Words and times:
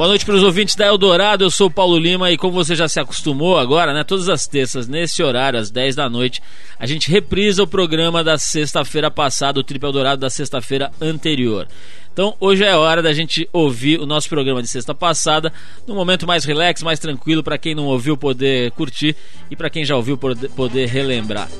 Boa 0.00 0.08
noite 0.08 0.24
para 0.24 0.34
os 0.34 0.42
ouvintes 0.42 0.76
da 0.76 0.86
Eldorado, 0.86 1.44
eu 1.44 1.50
sou 1.50 1.66
o 1.66 1.70
Paulo 1.70 1.98
Lima 1.98 2.30
e 2.30 2.38
como 2.38 2.54
você 2.54 2.74
já 2.74 2.88
se 2.88 2.98
acostumou 2.98 3.58
agora, 3.58 3.92
né, 3.92 4.02
todas 4.02 4.30
as 4.30 4.46
terças, 4.46 4.88
nesse 4.88 5.22
horário, 5.22 5.60
às 5.60 5.70
10 5.70 5.94
da 5.94 6.08
noite, 6.08 6.40
a 6.78 6.86
gente 6.86 7.10
reprisa 7.10 7.62
o 7.62 7.66
programa 7.66 8.24
da 8.24 8.38
sexta-feira 8.38 9.10
passada, 9.10 9.60
o 9.60 9.62
Triple 9.62 9.86
Eldorado 9.86 10.18
da 10.18 10.30
sexta-feira 10.30 10.90
anterior. 11.02 11.68
Então 12.10 12.34
hoje 12.40 12.64
é 12.64 12.74
hora 12.74 13.02
da 13.02 13.12
gente 13.12 13.46
ouvir 13.52 14.00
o 14.00 14.06
nosso 14.06 14.26
programa 14.30 14.62
de 14.62 14.68
sexta 14.68 14.94
passada, 14.94 15.52
num 15.86 15.96
momento 15.96 16.26
mais 16.26 16.46
relax, 16.46 16.82
mais 16.82 16.98
tranquilo, 16.98 17.42
para 17.42 17.58
quem 17.58 17.74
não 17.74 17.84
ouviu 17.84 18.16
poder 18.16 18.70
curtir 18.70 19.14
e 19.50 19.54
para 19.54 19.68
quem 19.68 19.84
já 19.84 19.96
ouviu 19.96 20.16
poder 20.16 20.88
relembrar. 20.88 21.50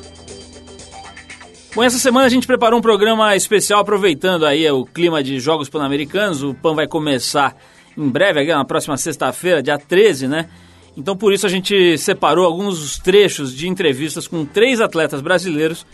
Bom, 1.75 1.83
essa 1.83 1.99
semana 1.99 2.25
a 2.25 2.29
gente 2.29 2.47
preparou 2.47 2.79
um 2.79 2.81
programa 2.81 3.35
especial 3.35 3.81
aproveitando 3.81 4.47
aí 4.47 4.67
o 4.71 4.83
clima 4.83 5.21
de 5.21 5.39
Jogos 5.39 5.69
Pan-Americanos. 5.69 6.41
O 6.41 6.55
PAN 6.55 6.73
vai 6.73 6.87
começar 6.87 7.55
em 7.97 8.09
breve, 8.09 8.45
na 8.45 8.65
próxima 8.65 8.97
sexta-feira, 8.97 9.61
dia 9.61 9.77
13, 9.77 10.27
né? 10.27 10.49
Então 10.95 11.15
por 11.15 11.33
isso 11.33 11.45
a 11.45 11.49
gente 11.49 11.97
separou 11.97 12.45
alguns 12.45 12.99
trechos 12.99 13.55
de 13.55 13.67
entrevistas 13.67 14.27
com 14.27 14.45
três 14.45 14.81
atletas 14.81 15.21
brasileiros 15.21 15.85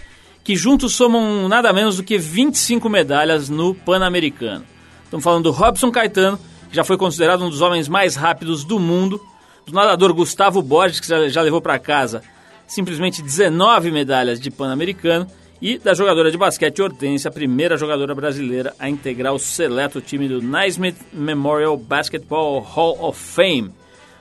que 0.44 0.55
juntos 0.55 0.94
somam 0.96 1.48
nada 1.48 1.72
menos 1.74 1.98
do 1.98 2.04
que 2.04 2.18
25 2.18 2.90
medalhas 2.90 3.50
no 3.50 3.76
Pan-Americano. 3.76 4.64
Estamos 5.04 5.24
falando 5.24 5.44
do 5.44 5.52
Robson 5.52 5.91
Caetano, 5.91 6.40
que 6.70 6.76
já 6.76 6.84
foi 6.84 6.98
considerado 6.98 7.44
um 7.44 7.50
dos 7.50 7.62
homens 7.62 7.88
mais 7.88 8.16
rápidos 8.16 8.64
do 8.64 8.80
mundo, 8.80 9.22
do 9.66 9.74
nadador 9.74 10.14
Gustavo 10.14 10.62
Borges, 10.62 11.00
que 11.00 11.08
já, 11.08 11.27
já 11.27 11.41
levou 11.41 11.62
para 11.62 11.77
casa 11.77 12.24
simplesmente 12.68 13.22
19 13.22 13.90
medalhas 13.91 14.40
de 14.40 14.52
Pan-Americano, 14.52 15.26
e 15.62 15.78
da 15.78 15.94
jogadora 15.94 16.32
de 16.32 16.38
basquete 16.38 16.82
Hortência, 16.82 17.30
a 17.30 17.32
primeira 17.32 17.78
jogadora 17.78 18.14
brasileira 18.14 18.74
a 18.80 18.90
integrar 18.90 19.34
o 19.34 19.40
seleto 19.40 19.99
time 19.99 20.27
do 20.27 20.41
Naismith 20.41 20.98
Memorial 21.12 21.76
Basketball 21.77 22.60
Hall 22.60 22.98
of 23.02 23.20
Fame, 23.20 23.72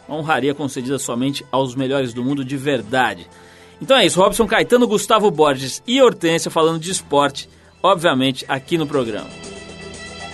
uma 0.09 0.19
honraria 0.19 0.55
concedida 0.55 0.99
somente 0.99 1.45
aos 1.53 1.75
melhores 1.75 2.15
do 2.15 2.25
mundo 2.25 2.45
de 2.45 2.57
verdade. 2.57 3.27
Então 3.81 3.97
é 3.97 4.07
isso, 4.07 4.21
Robson 4.21 4.47
Caetano, 4.47 4.87
Gustavo 4.87 5.31
Borges 5.31 5.83
e 5.87 6.01
Hortência 6.01 6.51
falando 6.51 6.81
de 6.81 6.91
esporte, 6.91 7.49
obviamente, 7.83 8.45
aqui 8.49 8.79
no 8.79 8.87
programa. 8.87 9.29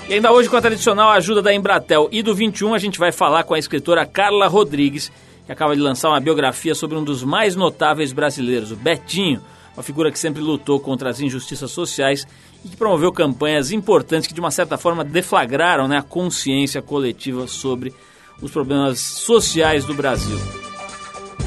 E 0.09 0.15
ainda 0.15 0.33
hoje, 0.33 0.49
com 0.49 0.57
a 0.57 0.61
tradicional 0.61 1.11
ajuda 1.11 1.43
da 1.43 1.55
Embratel 1.55 2.09
e 2.13 2.23
do 2.23 2.35
21, 2.35 2.75
a 2.75 2.79
gente 2.79 2.99
vai 2.99 3.11
falar 3.11 3.45
com 3.45 3.55
a 3.55 3.59
escritora 3.59 4.07
Carla 4.07 4.47
Rodrigues, 4.47 5.11
que 5.47 5.53
acaba 5.53 5.75
de 5.75 5.81
lançar 5.81 6.11
uma 6.11 6.21
biografia 6.21 6.75
sobre 6.75 6.97
um 6.97 7.05
dos 7.05 7.25
mais 7.25 7.57
notáveis 7.57 8.13
brasileiros, 8.13 8.71
o 8.71 8.77
Betinho, 8.77 9.43
uma 9.77 9.83
figura 9.83 10.11
que 10.11 10.19
sempre 10.19 10.41
lutou 10.41 10.79
contra 10.79 11.11
as 11.11 11.21
injustiças 11.21 11.71
sociais 11.71 12.27
e 12.65 12.69
que 12.69 12.77
promoveu 12.77 13.13
campanhas 13.13 13.73
importantes 13.73 14.27
que, 14.27 14.35
de 14.35 14.41
uma 14.41 14.51
certa 14.51 14.77
forma, 14.77 15.05
deflagraram 15.05 15.89
né, 15.89 15.99
a 15.99 16.03
consciência 16.03 16.83
coletiva 16.83 17.47
sobre 17.47 17.93
os 18.41 18.51
problemas 18.51 18.99
sociais 18.99 19.85
do 19.85 19.95
Brasil. 19.95 20.39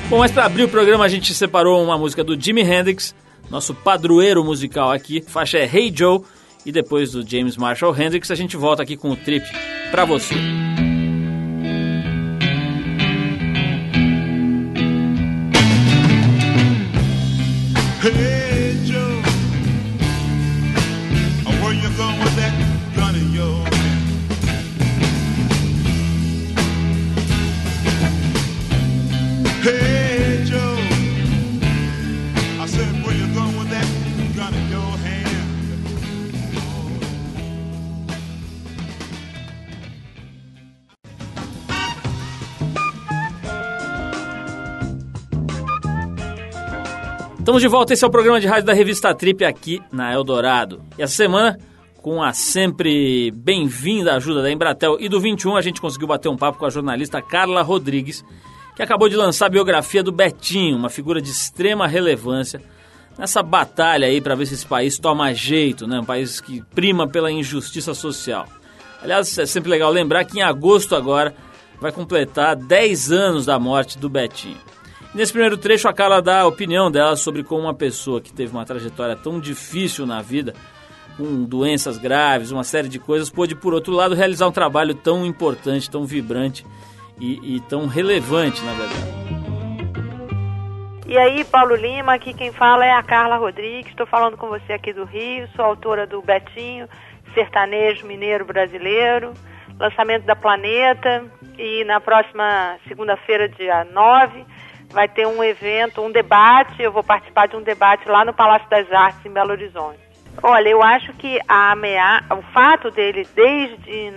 Bom, 0.09 0.19
mas 0.19 0.31
para 0.31 0.45
abrir 0.45 0.63
o 0.63 0.69
programa 0.69 1.05
a 1.05 1.07
gente 1.07 1.33
separou 1.33 1.83
uma 1.83 1.97
música 1.97 2.23
do 2.23 2.39
Jimi 2.39 2.61
Hendrix, 2.61 3.15
nosso 3.49 3.73
padroeiro 3.73 4.43
musical 4.43 4.91
aqui. 4.91 5.21
Faixa 5.21 5.57
é 5.57 5.65
Hey 5.65 5.91
Joe 5.95 6.21
e 6.65 6.71
depois 6.71 7.11
do 7.11 7.27
James 7.27 7.57
Marshall 7.57 7.95
Hendrix 7.95 8.29
a 8.31 8.35
gente 8.35 8.55
volta 8.55 8.83
aqui 8.83 8.95
com 8.95 9.11
o 9.11 9.15
trip 9.15 9.45
para 9.91 10.05
você. 10.05 10.35
Estamos 47.45 47.61
de 47.61 47.67
volta, 47.67 47.93
esse 47.93 48.03
é 48.03 48.07
o 48.07 48.09
programa 48.09 48.39
de 48.39 48.47
rádio 48.47 48.65
da 48.65 48.73
revista 48.73 49.13
Trip 49.13 49.45
aqui 49.45 49.79
na 49.91 50.11
Eldorado. 50.11 50.81
E 50.97 51.03
essa 51.03 51.13
semana, 51.13 51.59
com 52.01 52.23
a 52.23 52.33
sempre 52.33 53.29
bem-vinda 53.29 54.15
ajuda 54.15 54.41
da 54.41 54.51
Embratel 54.51 54.97
e 54.99 55.07
do 55.07 55.21
21, 55.21 55.55
a 55.55 55.61
gente 55.61 55.79
conseguiu 55.79 56.07
bater 56.07 56.27
um 56.27 56.35
papo 56.35 56.57
com 56.57 56.65
a 56.65 56.71
jornalista 56.71 57.21
Carla 57.21 57.61
Rodrigues, 57.61 58.25
que 58.75 58.81
acabou 58.81 59.07
de 59.07 59.15
lançar 59.15 59.45
a 59.45 59.49
biografia 59.49 60.01
do 60.01 60.11
Betinho, 60.11 60.75
uma 60.75 60.89
figura 60.89 61.21
de 61.21 61.29
extrema 61.29 61.85
relevância 61.85 62.59
nessa 63.15 63.43
batalha 63.43 64.07
aí 64.07 64.19
para 64.19 64.33
ver 64.33 64.47
se 64.47 64.55
esse 64.55 64.65
país 64.65 64.97
toma 64.97 65.31
jeito, 65.31 65.85
né? 65.85 65.99
Um 65.99 66.03
país 66.03 66.41
que 66.41 66.63
prima 66.73 67.07
pela 67.07 67.31
injustiça 67.31 67.93
social. 67.93 68.47
Aliás, 69.03 69.37
é 69.37 69.45
sempre 69.45 69.69
legal 69.69 69.91
lembrar 69.91 70.25
que 70.25 70.39
em 70.39 70.41
agosto 70.41 70.95
agora 70.95 71.31
vai 71.79 71.91
completar 71.91 72.55
10 72.55 73.11
anos 73.11 73.45
da 73.45 73.59
morte 73.59 73.99
do 73.99 74.09
Betinho. 74.09 74.57
Nesse 75.15 75.31
primeiro 75.31 75.57
trecho, 75.57 75.87
a 75.87 75.93
Carla 75.93 76.21
dá 76.21 76.41
a 76.41 76.45
opinião 76.45 76.91
dela 76.91 77.15
sobre 77.15 77.41
como 77.41 77.61
uma 77.61 77.73
pessoa 77.73 78.19
que 78.19 78.33
teve 78.33 78.51
uma 78.51 78.65
trajetória 78.65 79.15
tão 79.15 79.39
difícil 79.39 80.05
na 80.05 80.21
vida, 80.21 80.53
com 81.15 81.45
doenças 81.45 81.97
graves, 81.97 82.51
uma 82.51 82.65
série 82.65 82.89
de 82.89 82.99
coisas, 82.99 83.29
pôde, 83.29 83.55
por 83.55 83.73
outro 83.73 83.93
lado, 83.93 84.13
realizar 84.13 84.45
um 84.45 84.51
trabalho 84.51 84.93
tão 84.93 85.25
importante, 85.25 85.89
tão 85.89 86.03
vibrante 86.03 86.65
e, 87.17 87.55
e 87.55 87.61
tão 87.61 87.87
relevante, 87.87 88.61
na 88.65 88.73
verdade. 88.73 89.15
E 91.07 91.17
aí, 91.17 91.45
Paulo 91.45 91.77
Lima, 91.77 92.15
aqui 92.15 92.33
quem 92.33 92.51
fala 92.51 92.85
é 92.85 92.91
a 92.91 93.01
Carla 93.01 93.37
Rodrigues, 93.37 93.91
estou 93.91 94.05
falando 94.05 94.35
com 94.35 94.49
você 94.49 94.73
aqui 94.73 94.91
do 94.91 95.05
Rio, 95.05 95.47
sou 95.55 95.63
autora 95.63 96.05
do 96.05 96.21
Betinho, 96.21 96.89
sertanejo 97.33 98.05
mineiro 98.05 98.43
brasileiro, 98.43 99.31
lançamento 99.79 100.25
da 100.25 100.35
Planeta, 100.35 101.23
e 101.57 101.85
na 101.85 102.01
próxima 102.01 102.75
segunda-feira, 102.85 103.47
dia 103.47 103.85
9, 103.85 104.43
vai 104.95 105.09
ter 105.09 105.27
um 105.27 105.43
evento, 105.43 106.01
um 106.01 106.09
debate, 106.09 106.81
eu 106.81 106.89
vou 106.89 107.03
participar 107.03 107.49
de 107.49 107.57
um 107.57 107.61
debate 107.61 108.07
lá 108.07 108.23
no 108.23 108.33
Palácio 108.33 108.69
das 108.69 108.89
Artes, 108.93 109.25
em 109.25 109.29
Belo 109.29 109.51
Horizonte. 109.51 109.99
Olha, 110.41 110.69
eu 110.69 110.81
acho 110.81 111.11
que 111.13 111.37
a 111.47 111.71
amea... 111.73 112.23
o 112.31 112.41
fato 112.53 112.89
dele, 112.91 113.27
desde, 113.35 114.11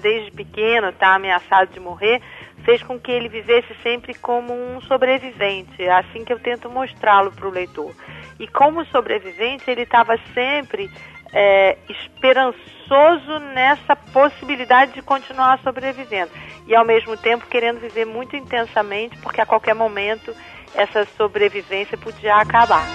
desde 0.00 0.30
pequeno, 0.30 0.88
estar 0.88 1.10
tá 1.10 1.14
ameaçado 1.14 1.70
de 1.70 1.78
morrer, 1.78 2.22
fez 2.64 2.82
com 2.82 2.98
que 2.98 3.10
ele 3.10 3.28
vivesse 3.28 3.74
sempre 3.82 4.14
como 4.14 4.54
um 4.54 4.80
sobrevivente. 4.82 5.82
É 5.82 5.92
assim 5.92 6.24
que 6.24 6.32
eu 6.32 6.40
tento 6.40 6.70
mostrá-lo 6.70 7.30
para 7.30 7.46
o 7.46 7.50
leitor. 7.50 7.92
E 8.40 8.48
como 8.48 8.86
sobrevivente, 8.86 9.70
ele 9.70 9.82
estava 9.82 10.16
sempre 10.32 10.90
é, 11.30 11.76
esperançoso 11.90 13.38
nessa 13.54 13.94
possibilidade 13.94 14.92
de 14.92 15.02
continuar 15.02 15.58
sobrevivendo 15.58 16.30
e 16.72 16.74
ao 16.74 16.86
mesmo 16.86 17.18
tempo 17.18 17.46
querendo 17.50 17.80
viver 17.80 18.06
muito 18.06 18.34
intensamente, 18.34 19.18
porque 19.18 19.42
a 19.42 19.44
qualquer 19.44 19.74
momento 19.74 20.34
essa 20.74 21.06
sobrevivência 21.18 21.98
podia 21.98 22.36
acabar. 22.36 22.86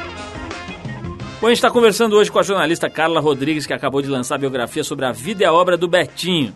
Bom, 1.39 1.45
a 1.45 1.49
gente 1.49 1.59
está 1.59 1.69
conversando 1.69 2.15
hoje 2.15 2.31
com 2.31 2.39
a 2.39 2.41
jornalista 2.41 2.89
Carla 2.89 3.19
Rodrigues, 3.19 3.67
que 3.67 3.73
acabou 3.73 4.01
de 4.01 4.07
lançar 4.07 4.33
a 4.33 4.39
biografia 4.39 4.83
sobre 4.83 5.05
a 5.05 5.11
vida 5.11 5.43
e 5.43 5.45
a 5.45 5.53
obra 5.53 5.77
do 5.77 5.87
Betinho. 5.87 6.55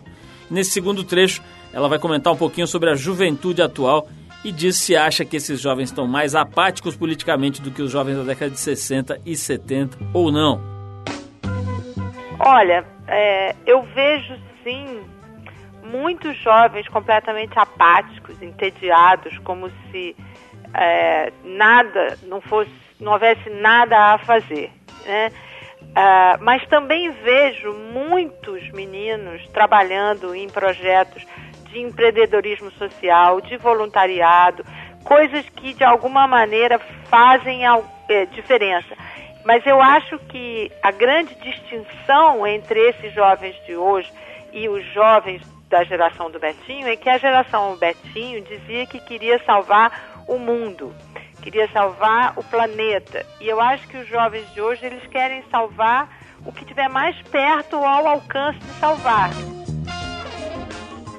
Nesse 0.50 0.72
segundo 0.72 1.04
trecho, 1.04 1.40
ela 1.72 1.88
vai 1.88 2.00
comentar 2.00 2.32
um 2.32 2.36
pouquinho 2.36 2.66
sobre 2.66 2.90
a 2.90 2.96
juventude 2.96 3.62
atual 3.62 4.08
e 4.44 4.50
diz 4.50 4.78
se 4.78 4.96
acha 4.96 5.24
que 5.24 5.36
esses 5.36 5.60
jovens 5.60 5.90
estão 5.90 6.08
mais 6.08 6.34
apáticos 6.34 6.96
politicamente 6.96 7.62
do 7.62 7.70
que 7.70 7.82
os 7.82 7.92
jovens 7.92 8.16
da 8.16 8.24
década 8.24 8.50
de 8.50 8.58
60 8.58 9.20
e 9.24 9.36
70 9.36 9.96
ou 10.12 10.32
não. 10.32 10.60
Olha, 12.40 12.84
é, 13.06 13.54
eu 13.64 13.80
vejo 13.94 14.34
sim 14.64 15.04
muitos 15.82 16.36
jovens 16.38 16.88
completamente 16.88 17.58
apáticos, 17.58 18.40
entediados, 18.40 19.36
como 19.38 19.70
se 19.90 20.16
é, 20.74 21.32
nada, 21.44 22.18
não 22.22 22.40
fosse, 22.40 22.70
não 23.00 23.12
houvesse 23.12 23.50
nada 23.50 24.14
a 24.14 24.18
fazer, 24.18 24.70
né? 25.04 25.30
Uh, 25.82 26.42
mas 26.42 26.64
também 26.68 27.10
vejo 27.10 27.74
muitos 27.74 28.70
meninos 28.70 29.46
trabalhando 29.48 30.34
em 30.34 30.48
projetos 30.48 31.22
de 31.68 31.80
empreendedorismo 31.80 32.70
social, 32.72 33.42
de 33.42 33.58
voluntariado, 33.58 34.64
coisas 35.04 35.46
que 35.50 35.74
de 35.74 35.84
alguma 35.84 36.26
maneira 36.26 36.78
fazem 37.10 37.66
a, 37.66 37.78
é, 38.08 38.24
diferença. 38.26 38.94
Mas 39.44 39.66
eu 39.66 39.82
acho 39.82 40.18
que 40.20 40.70
a 40.82 40.90
grande 40.90 41.34
distinção 41.34 42.46
entre 42.46 42.80
esses 42.88 43.12
jovens 43.12 43.56
de 43.66 43.76
hoje 43.76 44.10
e 44.52 44.68
os 44.68 44.84
jovens 44.92 45.42
da 45.72 45.82
geração 45.84 46.30
do 46.30 46.38
Betinho 46.38 46.86
é 46.86 46.96
que 46.96 47.08
a 47.08 47.16
geração 47.16 47.76
Betinho 47.78 48.42
dizia 48.42 48.84
que 48.84 49.00
queria 49.00 49.42
salvar 49.42 50.22
o 50.28 50.38
mundo, 50.38 50.94
queria 51.42 51.66
salvar 51.72 52.34
o 52.36 52.44
planeta. 52.44 53.24
E 53.40 53.48
eu 53.48 53.58
acho 53.58 53.88
que 53.88 53.96
os 53.96 54.06
jovens 54.06 54.46
de 54.52 54.60
hoje 54.60 54.84
eles 54.84 55.02
querem 55.06 55.42
salvar 55.50 56.10
o 56.44 56.52
que 56.52 56.66
tiver 56.66 56.90
mais 56.90 57.16
perto 57.22 57.78
ou 57.78 57.86
ao 57.86 58.06
alcance 58.06 58.58
de 58.58 58.72
salvar. 58.78 59.30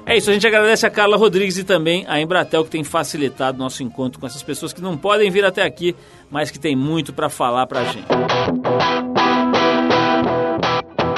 É 0.06 0.16
isso, 0.16 0.30
a 0.30 0.34
gente 0.34 0.46
agradece 0.46 0.86
a 0.86 0.90
Carla 0.90 1.16
Rodrigues 1.16 1.58
e 1.58 1.64
também 1.64 2.04
a 2.06 2.20
Embratel 2.20 2.62
que 2.62 2.70
tem 2.70 2.84
facilitado 2.84 3.58
nosso 3.58 3.82
encontro 3.82 4.20
com 4.20 4.26
essas 4.26 4.42
pessoas 4.42 4.72
que 4.72 4.80
não 4.80 4.96
podem 4.96 5.30
vir 5.32 5.44
até 5.44 5.62
aqui, 5.62 5.96
mas 6.30 6.52
que 6.52 6.60
tem 6.60 6.76
muito 6.76 7.12
para 7.12 7.28
falar 7.28 7.66
para 7.66 7.80
a 7.80 7.84
gente. 7.86 8.06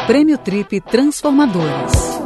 Prêmio 0.06 0.38
Trip 0.38 0.80
Transformadores. 0.80 2.16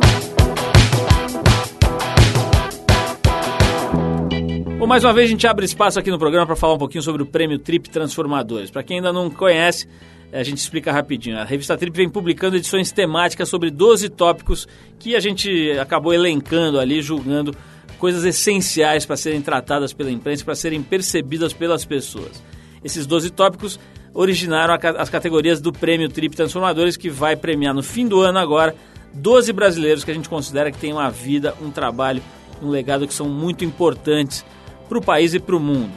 Mais 4.91 5.05
uma 5.05 5.13
vez 5.13 5.29
a 5.29 5.31
gente 5.31 5.47
abre 5.47 5.65
espaço 5.65 6.01
aqui 6.01 6.11
no 6.11 6.19
programa 6.19 6.45
para 6.47 6.57
falar 6.57 6.75
um 6.75 6.79
pouquinho 6.79 7.01
sobre 7.01 7.23
o 7.23 7.27
Prêmio 7.27 7.61
Trip 7.61 7.89
Transformadores. 7.89 8.73
Para 8.73 8.83
quem 8.83 8.97
ainda 8.97 9.13
não 9.13 9.31
conhece, 9.31 9.87
a 10.33 10.43
gente 10.43 10.59
explica 10.59 10.91
rapidinho. 10.91 11.39
A 11.39 11.45
revista 11.45 11.79
Trip 11.79 11.97
vem 11.97 12.09
publicando 12.09 12.57
edições 12.57 12.91
temáticas 12.91 13.49
sobre 13.49 13.71
12 13.71 14.09
tópicos 14.09 14.67
que 14.99 15.15
a 15.15 15.21
gente 15.21 15.71
acabou 15.79 16.13
elencando 16.13 16.81
ali, 16.81 17.01
julgando 17.01 17.55
coisas 18.01 18.25
essenciais 18.25 19.07
para 19.07 19.17
serem 19.17 19.41
tratadas 19.41 19.93
pela 19.93 20.11
imprensa, 20.11 20.45
para 20.45 20.57
serem 20.57 20.83
percebidas 20.83 21.53
pelas 21.53 21.85
pessoas. 21.85 22.43
Esses 22.83 23.07
12 23.07 23.31
tópicos 23.31 23.79
originaram 24.13 24.77
as 24.99 25.09
categorias 25.09 25.61
do 25.61 25.73
Prêmio 25.73 26.09
Trip 26.09 26.35
Transformadores, 26.35 26.97
que 26.97 27.09
vai 27.09 27.37
premiar 27.37 27.73
no 27.73 27.83
fim 27.85 28.09
do 28.09 28.21
ano 28.23 28.41
agora 28.41 28.75
12 29.15 29.53
brasileiros 29.53 30.03
que 30.03 30.11
a 30.11 30.15
gente 30.15 30.29
considera 30.29 30.73
que 30.73 30.79
têm 30.79 30.93
uma 30.93 31.13
vida, 31.13 31.55
um 31.63 31.71
trabalho, 31.71 32.21
um 32.61 32.69
legado 32.71 33.07
que 33.07 33.15
são 33.15 33.29
muito 33.29 33.65
importantes 33.65 34.45
para 34.91 34.99
o 34.99 35.03
país 35.03 35.33
e 35.35 35.39
para 35.39 35.55
o 35.55 35.61
mundo. 35.61 35.93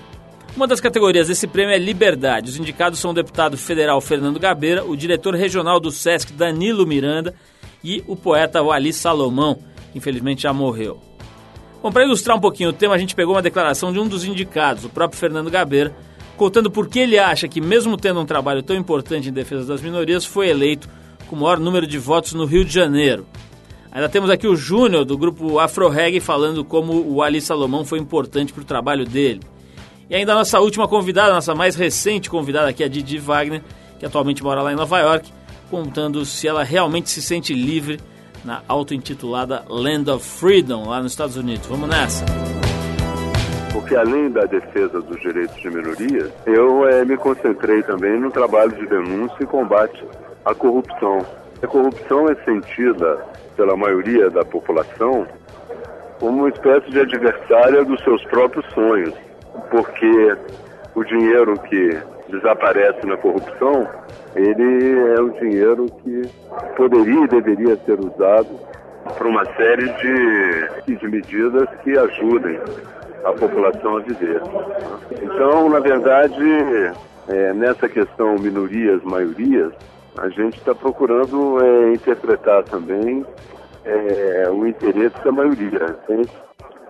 Uma 0.55 0.67
das 0.67 0.79
categorias 0.79 1.27
desse 1.27 1.47
prêmio 1.47 1.73
é 1.73 1.79
Liberdade. 1.79 2.51
Os 2.51 2.57
indicados 2.57 2.99
são 2.99 3.09
o 3.09 3.13
deputado 3.13 3.57
federal 3.57 3.99
Fernando 3.99 4.39
Gabeira, 4.39 4.85
o 4.85 4.95
diretor 4.95 5.33
regional 5.33 5.79
do 5.79 5.89
SESC 5.89 6.31
Danilo 6.31 6.85
Miranda 6.85 7.33
e 7.83 8.03
o 8.05 8.15
poeta 8.15 8.61
Wali 8.61 8.93
Salomão, 8.93 9.57
que 9.91 9.97
infelizmente 9.97 10.43
já 10.43 10.53
morreu. 10.53 11.01
Bom, 11.81 11.91
para 11.91 12.05
ilustrar 12.05 12.37
um 12.37 12.39
pouquinho 12.39 12.69
o 12.69 12.73
tema, 12.73 12.93
a 12.93 12.97
gente 12.99 13.15
pegou 13.15 13.33
uma 13.33 13.41
declaração 13.41 13.91
de 13.91 13.97
um 13.97 14.07
dos 14.07 14.25
indicados, 14.25 14.85
o 14.85 14.89
próprio 14.89 15.19
Fernando 15.19 15.49
Gabeira, 15.49 15.91
contando 16.37 16.69
por 16.69 16.87
que 16.87 16.99
ele 16.99 17.17
acha 17.17 17.47
que, 17.47 17.59
mesmo 17.59 17.97
tendo 17.97 18.19
um 18.19 18.25
trabalho 18.25 18.61
tão 18.61 18.75
importante 18.75 19.27
em 19.27 19.33
defesa 19.33 19.65
das 19.65 19.81
minorias, 19.81 20.23
foi 20.23 20.49
eleito 20.49 20.87
com 21.25 21.35
o 21.35 21.39
maior 21.39 21.59
número 21.59 21.87
de 21.87 21.97
votos 21.97 22.33
no 22.33 22.45
Rio 22.45 22.63
de 22.63 22.71
Janeiro. 22.71 23.25
Ainda 23.93 24.09
temos 24.09 24.31
aqui 24.31 24.47
o 24.47 24.55
Júnior, 24.55 25.05
do 25.05 25.15
grupo 25.15 25.59
Afro 25.59 25.87
Reggae, 25.87 26.19
falando 26.19 26.65
como 26.65 26.93
o 27.07 27.21
Ali 27.21 27.39
Salomão 27.39 27.85
foi 27.85 27.99
importante 27.99 28.51
para 28.51 28.63
o 28.63 28.65
trabalho 28.65 29.05
dele. 29.05 29.39
E 30.09 30.15
ainda 30.15 30.31
a 30.31 30.35
nossa 30.35 30.59
última 30.59 30.87
convidada, 30.87 31.31
nossa 31.31 31.53
mais 31.53 31.75
recente 31.75 32.27
convidada 32.27 32.69
aqui, 32.69 32.83
a 32.83 32.87
Didi 32.87 33.19
Wagner, 33.19 33.61
que 33.99 34.05
atualmente 34.05 34.43
mora 34.43 34.63
lá 34.63 34.73
em 34.73 34.75
Nova 34.75 34.97
York, 34.97 35.31
contando 35.69 36.25
se 36.25 36.47
ela 36.47 36.63
realmente 36.63 37.07
se 37.07 37.21
sente 37.21 37.53
livre 37.53 37.99
na 38.43 38.63
auto-intitulada 38.67 39.63
Land 39.69 40.09
of 40.09 40.27
Freedom, 40.27 40.89
lá 40.89 40.99
nos 40.99 41.11
Estados 41.11 41.37
Unidos. 41.37 41.67
Vamos 41.67 41.87
nessa! 41.87 42.25
Porque 43.71 43.95
além 43.95 44.31
da 44.31 44.45
defesa 44.45 45.01
dos 45.01 45.21
direitos 45.21 45.55
de 45.61 45.69
minorias, 45.69 46.31
eu 46.47 46.87
é, 46.87 47.05
me 47.05 47.15
concentrei 47.15 47.83
também 47.83 48.19
no 48.19 48.31
trabalho 48.31 48.71
de 48.71 48.87
denúncia 48.87 49.37
e 49.39 49.45
combate 49.45 50.03
à 50.43 50.55
corrupção. 50.55 51.23
A 51.63 51.67
corrupção 51.67 52.29
é 52.29 52.35
sentida 52.43 53.25
pela 53.55 53.77
maioria 53.77 54.29
da 54.29 54.43
população 54.43 55.25
como 56.19 56.39
uma 56.39 56.49
espécie 56.49 56.89
de 56.91 56.99
adversária 56.99 57.83
dos 57.85 58.03
seus 58.03 58.23
próprios 58.25 58.65
sonhos 58.73 59.13
porque 59.69 60.37
o 60.95 61.03
dinheiro 61.03 61.57
que 61.59 61.97
desaparece 62.29 63.05
na 63.05 63.17
corrupção, 63.17 63.87
ele 64.35 64.99
é 65.15 65.21
o 65.21 65.29
dinheiro 65.31 65.85
que 66.03 66.21
poderia 66.75 67.23
e 67.23 67.27
deveria 67.27 67.75
ser 67.77 67.99
usado 67.99 68.49
para 69.17 69.27
uma 69.27 69.45
série 69.55 69.89
de, 69.89 70.95
de 70.97 71.07
medidas 71.07 71.67
que 71.83 71.97
ajudem 71.97 72.59
a 73.23 73.31
população 73.33 73.97
a 73.97 73.99
viver. 74.01 74.41
Então, 75.21 75.69
na 75.69 75.79
verdade, 75.79 76.93
é, 77.27 77.53
nessa 77.53 77.87
questão 77.87 78.35
minorias-maiorias, 78.35 79.73
a 80.17 80.29
gente 80.29 80.57
está 80.57 80.75
procurando 80.75 81.59
é, 81.63 81.93
interpretar 81.93 82.63
também 82.63 83.25
é, 83.83 84.49
o 84.51 84.65
interesse 84.67 85.15
da 85.23 85.31
maioria, 85.31 85.97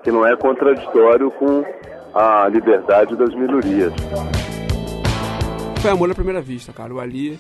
que 0.04 0.12
não 0.12 0.26
é 0.26 0.36
contraditório 0.36 1.32
com 1.32 1.64
a 2.14 2.48
liberdade 2.50 3.16
das 3.16 3.34
minorias. 3.34 3.94
Foi 5.82 5.92
amor 5.92 6.12
à 6.12 6.16
primeira 6.16 6.42
vista, 6.42 6.72
cara. 6.72 6.94
O 6.94 7.00
Ali, 7.00 7.40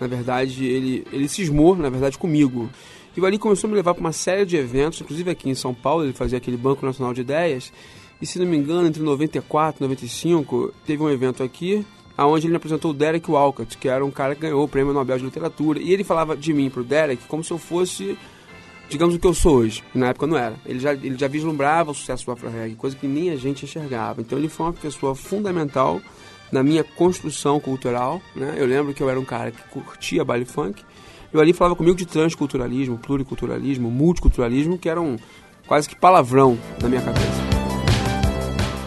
na 0.00 0.06
verdade, 0.06 0.66
ele, 0.66 1.06
ele 1.12 1.28
cismou, 1.28 1.76
na 1.76 1.90
verdade, 1.90 2.16
comigo. 2.16 2.68
E 3.16 3.20
o 3.20 3.26
Ali 3.26 3.38
começou 3.38 3.68
a 3.68 3.70
me 3.70 3.76
levar 3.76 3.94
para 3.94 4.00
uma 4.00 4.12
série 4.12 4.44
de 4.44 4.56
eventos, 4.56 5.00
inclusive 5.00 5.30
aqui 5.30 5.48
em 5.48 5.54
São 5.54 5.72
Paulo, 5.72 6.04
ele 6.04 6.12
fazia 6.12 6.38
aquele 6.38 6.56
Banco 6.56 6.84
Nacional 6.84 7.12
de 7.12 7.20
Ideias. 7.20 7.72
E 8.20 8.26
se 8.26 8.38
não 8.38 8.46
me 8.46 8.56
engano, 8.56 8.86
entre 8.86 9.02
94 9.02 9.80
e 9.80 9.82
95, 9.82 10.72
teve 10.86 11.02
um 11.02 11.10
evento 11.10 11.42
aqui, 11.42 11.84
aonde 12.16 12.46
ele 12.46 12.56
apresentou 12.56 12.90
o 12.90 12.94
Derek 12.94 13.30
Walcott, 13.30 13.76
que 13.78 13.88
era 13.88 14.04
um 14.04 14.10
cara 14.10 14.34
que 14.34 14.42
ganhou 14.42 14.64
o 14.64 14.68
Prêmio 14.68 14.92
Nobel 14.92 15.18
de 15.18 15.24
Literatura. 15.24 15.80
E 15.80 15.92
ele 15.92 16.04
falava 16.04 16.36
de 16.36 16.52
mim 16.52 16.70
pro 16.70 16.84
Derek 16.84 17.26
como 17.26 17.42
se 17.42 17.50
eu 17.50 17.58
fosse 17.58 18.16
digamos, 18.88 19.14
o 19.14 19.18
que 19.18 19.26
eu 19.26 19.34
sou 19.34 19.56
hoje. 19.56 19.82
Na 19.94 20.08
época 20.08 20.26
não 20.26 20.36
era. 20.36 20.54
Ele 20.64 20.78
já, 20.78 20.92
ele 20.92 21.16
já 21.18 21.28
vislumbrava 21.28 21.90
o 21.90 21.94
sucesso 21.94 22.24
do 22.26 22.32
Afro 22.32 22.50
Reggae, 22.50 22.74
coisa 22.76 22.96
que 22.96 23.06
nem 23.06 23.30
a 23.30 23.36
gente 23.36 23.64
enxergava. 23.64 24.20
Então 24.20 24.38
ele 24.38 24.48
foi 24.48 24.66
uma 24.66 24.72
pessoa 24.72 25.14
fundamental 25.14 26.00
na 26.52 26.62
minha 26.62 26.84
construção 26.84 27.58
cultural. 27.58 28.20
Né? 28.34 28.54
Eu 28.56 28.66
lembro 28.66 28.94
que 28.94 29.02
eu 29.02 29.10
era 29.10 29.18
um 29.18 29.24
cara 29.24 29.50
que 29.50 29.62
curtia 29.68 30.24
baile 30.24 30.44
funk. 30.44 30.82
Eu 31.32 31.40
ali 31.40 31.52
falava 31.52 31.74
comigo 31.74 31.96
de 31.96 32.06
transculturalismo, 32.06 32.96
pluriculturalismo, 32.98 33.90
multiculturalismo, 33.90 34.78
que 34.78 34.88
eram 34.88 35.16
quase 35.66 35.88
que 35.88 35.96
palavrão 35.96 36.56
na 36.80 36.88
minha 36.88 37.02
cabeça. 37.02 37.43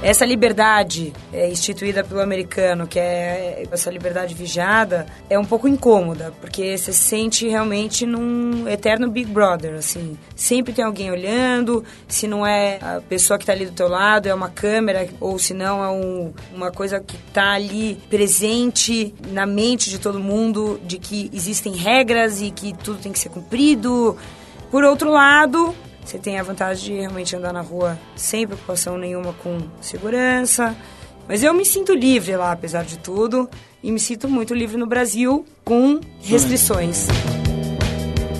Essa 0.01 0.25
liberdade 0.25 1.11
é, 1.33 1.49
instituída 1.49 2.03
pelo 2.03 2.21
americano, 2.21 2.85
que 2.85 2.99
é 2.99 3.63
essa 3.71 3.89
liberdade 3.89 4.35
vigiada, 4.35 5.07
é 5.27 5.39
um 5.39 5.43
pouco 5.43 5.67
incômoda, 5.67 6.31
porque 6.39 6.77
você 6.77 6.93
se 6.93 6.99
sente 6.99 7.47
realmente 7.47 8.05
num 8.05 8.67
eterno 8.67 9.09
Big 9.09 9.29
Brother, 9.31 9.73
assim. 9.73 10.15
Sempre 10.35 10.71
tem 10.71 10.85
alguém 10.85 11.09
olhando, 11.09 11.83
se 12.07 12.27
não 12.27 12.45
é 12.45 12.77
a 12.79 13.01
pessoa 13.01 13.39
que 13.39 13.43
está 13.43 13.53
ali 13.53 13.65
do 13.65 13.71
teu 13.71 13.87
lado, 13.87 14.27
é 14.27 14.33
uma 14.33 14.49
câmera, 14.49 15.09
ou 15.19 15.39
se 15.39 15.55
não 15.55 15.83
é 15.83 15.89
um, 15.89 16.31
uma 16.53 16.71
coisa 16.71 16.99
que 16.99 17.15
está 17.15 17.53
ali 17.53 17.99
presente 18.07 19.15
na 19.31 19.47
mente 19.47 19.89
de 19.89 19.97
todo 19.97 20.19
mundo, 20.19 20.79
de 20.85 20.99
que 20.99 21.29
existem 21.33 21.73
regras 21.73 22.39
e 22.39 22.51
que 22.51 22.71
tudo 22.71 22.99
tem 22.99 23.11
que 23.11 23.19
ser 23.19 23.29
cumprido. 23.29 24.15
Por 24.69 24.83
outro 24.83 25.09
lado, 25.09 25.73
você 26.07 26.17
tem 26.17 26.39
a 26.39 26.43
vantagem 26.43 26.95
de 26.95 27.01
realmente 27.01 27.35
andar 27.35 27.51
na 27.51 27.59
rua 27.59 27.99
sem 28.15 28.47
preocupação 28.47 28.97
nenhuma 28.97 29.33
com 29.33 29.59
segurança. 29.81 30.73
Mas 31.27 31.43
eu 31.43 31.53
me 31.53 31.65
sinto 31.65 31.93
livre 31.93 32.33
lá, 32.37 32.53
apesar 32.53 32.85
de 32.85 32.97
tudo, 32.97 33.49
e 33.83 33.91
me 33.91 33.99
sinto 33.99 34.29
muito 34.29 34.53
livre 34.53 34.77
no 34.77 34.87
Brasil 34.87 35.45
com 35.65 35.99
restrições. 36.21 37.07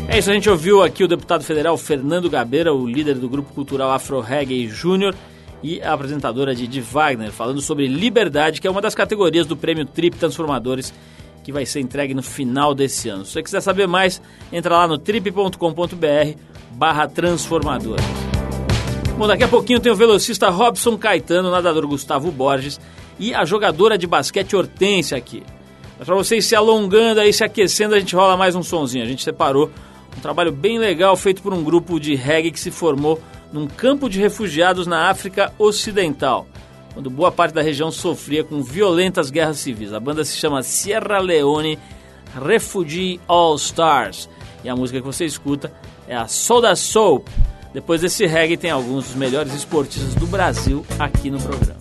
É 0.08 0.18
isso, 0.18 0.32
a 0.32 0.34
gente 0.34 0.50
ouviu 0.50 0.82
aqui 0.82 1.04
o 1.04 1.08
deputado 1.10 1.44
federal 1.44 1.78
Fernando 1.78 2.30
Gabeira, 2.30 2.74
o 2.74 2.88
líder 2.88 3.16
do 3.16 3.28
grupo 3.28 3.54
cultural 3.54 3.92
Afro 3.92 4.22
Reggae 4.22 4.70
Júnior, 4.70 5.14
e 5.62 5.82
a 5.82 5.92
apresentadora 5.92 6.56
Didi 6.56 6.80
Wagner, 6.80 7.34
falando 7.34 7.60
sobre 7.60 7.86
liberdade, 7.88 8.62
que 8.62 8.68
é 8.68 8.72
uma 8.72 8.80
das 8.80 8.96
categorias 8.96 9.46
do 9.46 9.58
prêmio 9.58 9.86
Trip 9.86 10.16
Transformadores, 10.16 10.94
que 11.44 11.52
vai 11.52 11.66
ser 11.66 11.82
entregue 11.82 12.14
no 12.14 12.24
final 12.24 12.74
desse 12.74 13.10
ano. 13.10 13.26
Se 13.26 13.34
você 13.34 13.44
quiser 13.44 13.60
saber 13.60 13.88
mais, 13.88 14.22
entra 14.54 14.78
lá 14.78 14.88
no 14.88 14.98
trip.com.br 14.98 16.57
barra 16.78 17.08
transformador. 17.08 17.98
Bom, 19.18 19.26
daqui 19.26 19.44
a 19.44 19.48
pouquinho 19.48 19.80
tem 19.80 19.92
o 19.92 19.96
velocista 19.96 20.48
Robson 20.50 20.96
Caetano, 20.96 21.50
o 21.50 21.52
nadador 21.52 21.88
Gustavo 21.88 22.32
Borges 22.32 22.80
e 23.18 23.34
a 23.34 23.44
jogadora 23.44 23.98
de 23.98 24.06
basquete 24.06 24.56
Hortência 24.56 25.18
aqui. 25.18 25.42
Mas 25.98 26.06
para 26.06 26.16
vocês 26.16 26.46
se 26.46 26.56
alongando 26.56 27.20
aí, 27.20 27.34
se 27.34 27.44
aquecendo, 27.44 27.96
a 27.96 28.00
gente 28.00 28.16
rola 28.16 28.38
mais 28.38 28.54
um 28.54 28.62
sonzinho. 28.62 29.04
A 29.04 29.08
gente 29.08 29.24
separou 29.24 29.72
um 30.16 30.20
trabalho 30.20 30.52
bem 30.52 30.78
legal 30.78 31.18
feito 31.18 31.42
por 31.42 31.52
um 31.52 31.64
grupo 31.64 32.00
de 32.00 32.14
reggae 32.14 32.52
que 32.52 32.60
se 32.60 32.70
formou 32.70 33.20
num 33.52 33.66
campo 33.66 34.08
de 34.08 34.20
refugiados 34.20 34.86
na 34.86 35.10
África 35.10 35.52
Ocidental, 35.58 36.46
quando 36.94 37.10
boa 37.10 37.32
parte 37.32 37.56
da 37.56 37.62
região 37.64 37.90
sofria 37.90 38.44
com 38.44 38.62
violentas 38.62 39.32
guerras 39.32 39.58
civis. 39.58 39.94
A 39.94 40.00
banda 40.00 40.24
se 40.24 40.38
chama 40.38 40.62
Sierra 40.62 41.18
Leone 41.18 41.80
Refugee 42.46 43.20
All 43.28 43.56
Stars 43.56 44.30
e 44.64 44.70
a 44.70 44.76
música 44.76 45.00
que 45.00 45.06
você 45.06 45.26
escuta 45.26 45.74
é 46.08 46.16
a 46.16 46.28
Soda 46.28 46.76
Soap. 46.76 47.28
Depois 47.74 48.02
desse 48.02 48.26
reggae 48.26 48.58
tem 48.58 48.72
alguns 48.72 49.06
dos 49.06 49.16
melhores 49.16 49.54
esportistas 49.54 50.16
do 50.16 50.26
Brasil 50.26 50.86
aqui 50.98 51.30
no 51.30 51.40
programa. 51.40 51.78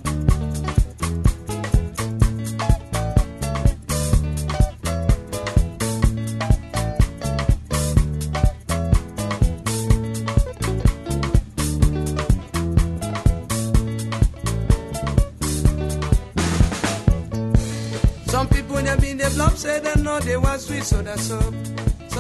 Some 18.28 18.48
people 18.48 18.76
they 18.82 18.96
been 19.00 19.16
the 19.16 19.30
block 19.34 19.56
say 19.56 19.80
they 19.80 20.02
not 20.02 20.22
they 20.24 20.36
want 20.36 20.60
sweet 20.60 20.84
soda 20.84 21.16
soap. 21.16 21.54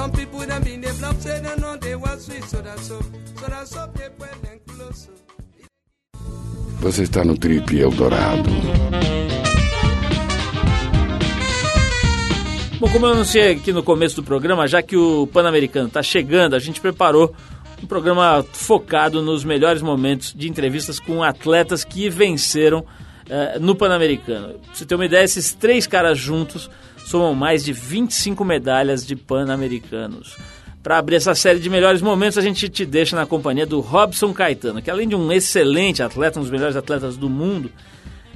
Some 0.06 0.14
people 0.14 0.46
them 0.46 0.62
been 0.62 0.80
the 0.80 0.92
bluff 1.00 1.20
say 1.20 1.40
they 1.40 1.56
know 1.56 1.76
they 1.78 1.96
want 1.96 2.20
sweet 2.20 2.44
soda 2.44 2.78
soap. 2.78 3.02
Soda 3.40 3.66
soap 3.66 3.92
they 3.98 4.08
put 4.10 4.30
them 4.40 4.60
close. 4.64 5.08
Você 6.80 7.02
está 7.02 7.24
no 7.24 7.36
Trip 7.36 7.76
Eldorado. 7.76 8.48
Bom, 12.78 12.88
como 12.88 13.06
eu 13.06 13.12
anunciei 13.14 13.50
aqui 13.50 13.72
no 13.72 13.82
começo 13.82 14.14
do 14.14 14.22
programa, 14.22 14.68
já 14.68 14.80
que 14.80 14.96
o 14.96 15.26
Pan-Americano 15.26 15.88
está 15.88 16.04
chegando, 16.04 16.54
a 16.54 16.60
gente 16.60 16.80
preparou 16.80 17.34
um 17.82 17.86
programa 17.88 18.44
focado 18.52 19.20
nos 19.22 19.42
melhores 19.42 19.82
momentos 19.82 20.32
de 20.32 20.48
entrevistas 20.48 21.00
com 21.00 21.20
atletas 21.20 21.82
que 21.82 22.08
venceram 22.08 22.78
uh, 22.78 23.58
no 23.58 23.74
Pan-Americano. 23.74 24.60
Pra 24.60 24.72
você 24.72 24.86
ter 24.86 24.94
uma 24.94 25.06
ideia, 25.06 25.24
esses 25.24 25.52
três 25.52 25.84
caras 25.84 26.16
juntos 26.16 26.70
somam 27.06 27.36
mais 27.36 27.64
de 27.64 27.72
25 27.72 28.44
medalhas 28.44 29.06
de 29.06 29.14
Pan-Americanos. 29.14 30.36
Para 30.82 30.98
abrir 30.98 31.16
essa 31.16 31.36
série 31.36 31.60
de 31.60 31.70
melhores 31.70 32.02
momentos, 32.02 32.36
a 32.36 32.42
gente 32.42 32.68
te 32.68 32.84
deixa 32.84 33.14
na 33.14 33.24
companhia 33.24 33.64
do 33.64 33.78
Robson 33.78 34.32
Caetano, 34.32 34.82
que 34.82 34.90
além 34.90 35.06
de 35.06 35.14
um 35.14 35.30
excelente 35.30 36.02
atleta, 36.02 36.40
um 36.40 36.42
dos 36.42 36.50
melhores 36.50 36.74
atletas 36.74 37.16
do 37.16 37.30
mundo, 37.30 37.70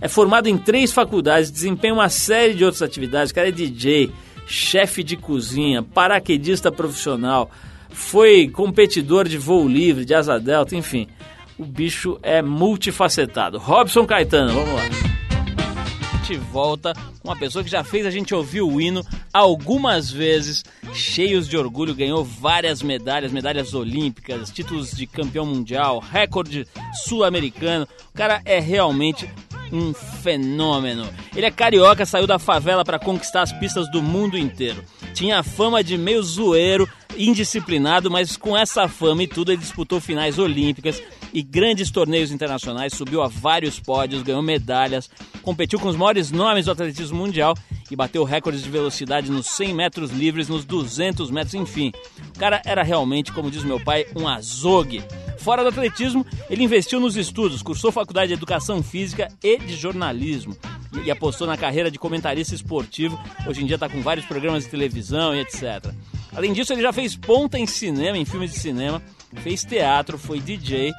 é 0.00 0.06
formado 0.06 0.48
em 0.48 0.56
três 0.56 0.92
faculdades, 0.92 1.50
desempenha 1.50 1.94
uma 1.94 2.08
série 2.08 2.54
de 2.54 2.64
outras 2.64 2.82
atividades. 2.82 3.32
O 3.32 3.34
cara 3.34 3.48
é 3.48 3.52
DJ, 3.52 4.12
chefe 4.46 5.02
de 5.02 5.16
cozinha, 5.16 5.82
paraquedista 5.82 6.70
profissional, 6.70 7.50
foi 7.90 8.48
competidor 8.48 9.26
de 9.26 9.36
voo 9.36 9.68
livre, 9.68 10.04
de 10.04 10.14
asa 10.14 10.38
delta, 10.38 10.76
enfim. 10.76 11.08
O 11.58 11.64
bicho 11.64 12.20
é 12.22 12.40
multifacetado. 12.40 13.58
Robson 13.58 14.06
Caetano, 14.06 14.52
vamos 14.52 14.74
lá. 14.74 15.09
A 16.30 16.32
gente 16.32 16.46
volta 16.46 16.94
com 16.94 17.28
uma 17.28 17.36
pessoa 17.36 17.64
que 17.64 17.70
já 17.70 17.82
fez 17.82 18.06
a 18.06 18.10
gente 18.10 18.32
ouvir 18.32 18.62
o 18.62 18.80
hino 18.80 19.04
algumas 19.32 20.12
vezes, 20.12 20.64
cheios 20.94 21.48
de 21.48 21.58
orgulho, 21.58 21.92
ganhou 21.92 22.22
várias 22.24 22.82
medalhas, 22.82 23.32
medalhas 23.32 23.74
olímpicas, 23.74 24.48
títulos 24.48 24.92
de 24.92 25.08
campeão 25.08 25.44
mundial, 25.44 25.98
recorde 25.98 26.68
sul-americano. 27.04 27.88
O 28.14 28.16
cara 28.16 28.40
é 28.44 28.60
realmente 28.60 29.28
um 29.72 29.92
fenômeno. 29.92 31.08
Ele 31.34 31.46
é 31.46 31.50
carioca, 31.50 32.06
saiu 32.06 32.28
da 32.28 32.38
favela 32.38 32.84
para 32.84 33.00
conquistar 33.00 33.42
as 33.42 33.52
pistas 33.52 33.90
do 33.90 34.00
mundo 34.00 34.38
inteiro. 34.38 34.84
Tinha 35.12 35.42
fama 35.42 35.82
de 35.82 35.98
meio 35.98 36.22
zoeiro, 36.22 36.88
indisciplinado, 37.18 38.08
mas 38.08 38.36
com 38.36 38.56
essa 38.56 38.86
fama 38.86 39.24
e 39.24 39.26
tudo 39.26 39.50
ele 39.50 39.60
disputou 39.60 40.00
finais 40.00 40.38
olímpicas 40.38 41.02
e 41.32 41.42
grandes 41.42 41.90
torneios 41.90 42.30
internacionais, 42.30 42.94
subiu 42.94 43.22
a 43.22 43.28
vários 43.28 43.78
pódios, 43.78 44.22
ganhou 44.22 44.42
medalhas, 44.42 45.10
competiu 45.42 45.78
com 45.78 45.88
os 45.88 45.96
maiores 45.96 46.30
nomes 46.30 46.66
do 46.66 46.72
atletismo 46.72 47.18
mundial 47.18 47.54
e 47.90 47.96
bateu 47.96 48.22
recordes 48.24 48.62
de 48.62 48.70
velocidade 48.70 49.30
nos 49.30 49.46
100 49.46 49.74
metros 49.74 50.10
livres, 50.10 50.48
nos 50.48 50.64
200 50.64 51.30
metros, 51.30 51.54
enfim. 51.54 51.92
O 52.34 52.38
cara 52.38 52.62
era 52.64 52.82
realmente, 52.82 53.32
como 53.32 53.50
diz 53.50 53.64
meu 53.64 53.80
pai, 53.80 54.06
um 54.16 54.28
azogue. 54.28 55.02
Fora 55.38 55.62
do 55.62 55.70
atletismo, 55.70 56.24
ele 56.48 56.62
investiu 56.62 57.00
nos 57.00 57.16
estudos, 57.16 57.62
cursou 57.62 57.90
faculdade 57.90 58.28
de 58.28 58.34
educação 58.34 58.82
física 58.82 59.28
e 59.42 59.58
de 59.58 59.74
jornalismo 59.74 60.56
e 61.04 61.10
apostou 61.10 61.46
na 61.46 61.56
carreira 61.56 61.90
de 61.90 61.98
comentarista 61.98 62.54
esportivo. 62.54 63.18
Hoje 63.46 63.62
em 63.62 63.66
dia 63.66 63.76
está 63.76 63.88
com 63.88 64.02
vários 64.02 64.26
programas 64.26 64.64
de 64.64 64.70
televisão 64.70 65.34
e 65.34 65.40
etc. 65.40 65.92
Além 66.34 66.52
disso, 66.52 66.72
ele 66.72 66.82
já 66.82 66.92
fez 66.92 67.16
ponta 67.16 67.58
em 67.58 67.66
cinema, 67.66 68.16
em 68.18 68.24
filmes 68.24 68.52
de 68.52 68.58
cinema, 68.58 69.02
fez 69.36 69.64
teatro, 69.64 70.18
foi 70.18 70.40
DJ, 70.40 70.92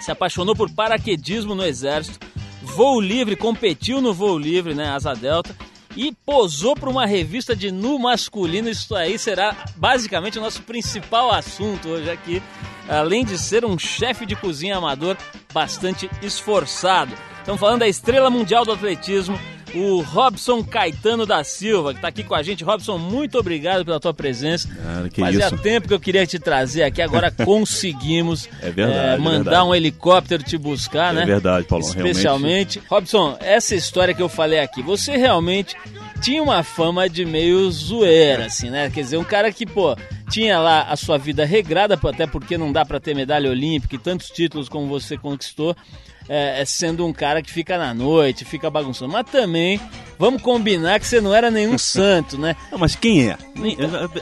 se 0.00 0.10
apaixonou 0.10 0.54
por 0.54 0.70
paraquedismo 0.70 1.54
no 1.54 1.64
exército, 1.64 2.18
voo 2.62 3.00
livre, 3.00 3.36
competiu 3.36 4.00
no 4.00 4.12
voo 4.14 4.38
livre, 4.38 4.74
né, 4.74 4.88
asa 4.88 5.14
delta, 5.14 5.54
e 5.96 6.12
posou 6.24 6.76
para 6.76 6.88
uma 6.88 7.06
revista 7.06 7.56
de 7.56 7.72
nu 7.72 7.98
masculino. 7.98 8.68
Isso 8.68 8.94
aí 8.94 9.18
será 9.18 9.56
basicamente 9.76 10.38
o 10.38 10.42
nosso 10.42 10.62
principal 10.62 11.30
assunto 11.30 11.88
hoje 11.88 12.10
aqui, 12.10 12.42
além 12.88 13.24
de 13.24 13.36
ser 13.36 13.64
um 13.64 13.78
chefe 13.78 14.24
de 14.24 14.36
cozinha 14.36 14.76
amador 14.76 15.16
bastante 15.52 16.08
esforçado. 16.22 17.12
Estamos 17.38 17.60
falando 17.60 17.80
da 17.80 17.88
estrela 17.88 18.30
mundial 18.30 18.64
do 18.64 18.72
atletismo, 18.72 19.38
o 19.78 20.00
Robson 20.00 20.62
Caetano 20.64 21.24
da 21.26 21.42
Silva, 21.44 21.92
que 21.92 21.98
está 21.98 22.08
aqui 22.08 22.22
com 22.22 22.34
a 22.34 22.42
gente. 22.42 22.64
Robson, 22.64 22.98
muito 22.98 23.38
obrigado 23.38 23.84
pela 23.84 23.98
tua 24.00 24.12
presença. 24.14 24.68
Cara, 24.68 25.08
que 25.08 25.20
Fazia 25.20 25.46
isso. 25.46 25.58
tempo 25.58 25.88
que 25.88 25.94
eu 25.94 26.00
queria 26.00 26.26
te 26.26 26.38
trazer 26.38 26.82
aqui, 26.82 27.00
agora 27.02 27.30
conseguimos 27.44 28.48
É 28.62 28.70
verdade, 28.70 28.98
eh, 28.98 29.14
é 29.14 29.18
mandar 29.18 29.42
verdade. 29.50 29.66
um 29.68 29.74
helicóptero 29.74 30.42
te 30.42 30.56
buscar, 30.58 31.12
É 31.12 31.20
né? 31.20 31.26
verdade, 31.26 31.66
Paulo, 31.66 31.84
Especialmente. 31.84 32.82
Robson, 32.88 33.36
essa 33.40 33.74
história 33.74 34.14
que 34.14 34.22
eu 34.22 34.28
falei 34.28 34.58
aqui, 34.60 34.82
você 34.82 35.16
realmente 35.16 35.76
tinha 36.20 36.42
uma 36.42 36.62
fama 36.62 37.08
de 37.08 37.24
meio 37.24 37.70
zoeira, 37.70 38.46
assim, 38.46 38.70
né? 38.70 38.90
Quer 38.90 39.02
dizer, 39.02 39.16
um 39.18 39.24
cara 39.24 39.52
que, 39.52 39.64
pô, 39.64 39.96
tinha 40.30 40.58
lá 40.58 40.82
a 40.82 40.96
sua 40.96 41.16
vida 41.16 41.44
regrada, 41.44 41.98
até 42.02 42.26
porque 42.26 42.58
não 42.58 42.72
dá 42.72 42.84
pra 42.84 42.98
ter 42.98 43.14
medalha 43.14 43.48
olímpica 43.50 43.94
e 43.94 43.98
tantos 43.98 44.28
títulos 44.28 44.68
como 44.68 44.86
você 44.88 45.16
conquistou 45.16 45.76
é, 46.28 46.60
é 46.60 46.64
sendo 46.64 47.06
um 47.06 47.12
cara 47.12 47.42
que 47.42 47.50
fica 47.50 47.78
na 47.78 47.94
noite, 47.94 48.44
fica 48.44 48.70
bagunçando. 48.70 49.12
Mas 49.12 49.30
também, 49.30 49.80
vamos 50.18 50.42
combinar 50.42 51.00
que 51.00 51.06
você 51.06 51.20
não 51.20 51.34
era 51.34 51.50
nenhum 51.50 51.76
santo, 51.78 52.38
né? 52.38 52.54
Não, 52.70 52.78
mas 52.78 52.94
quem 52.94 53.28
é? 53.28 53.36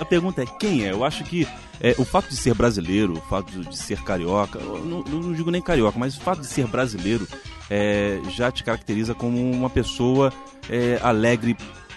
A, 0.01 0.05
pergunta 0.05 0.43
é 0.43 0.47
quem 0.47 0.85
é? 0.85 0.93
Eu 0.93 1.05
acho 1.05 1.25
que 1.25 1.47
é, 1.81 1.95
o 1.99 2.05
fato 2.05 2.29
de 2.29 2.37
ser 2.37 2.55
brasileiro, 2.55 3.15
o 3.15 3.21
fato 3.23 3.51
de 3.53 3.77
ser 3.77 4.03
carioca, 4.03 4.59
não, 4.59 5.03
não 5.03 5.33
digo 5.33 5.51
nem 5.51 5.61
carioca, 5.61 5.99
mas 5.99 6.17
o 6.17 6.21
fato 6.21 6.41
de 6.41 6.47
ser 6.47 6.67
brasileiro 6.67 7.27
é, 7.71 8.21
já 8.31 8.51
te 8.51 8.63
caracteriza 8.63 9.15
como 9.15 9.39
uma 9.39 9.69
pessoa 9.69 10.33
é, 10.71 10.99
alegre 11.03 11.57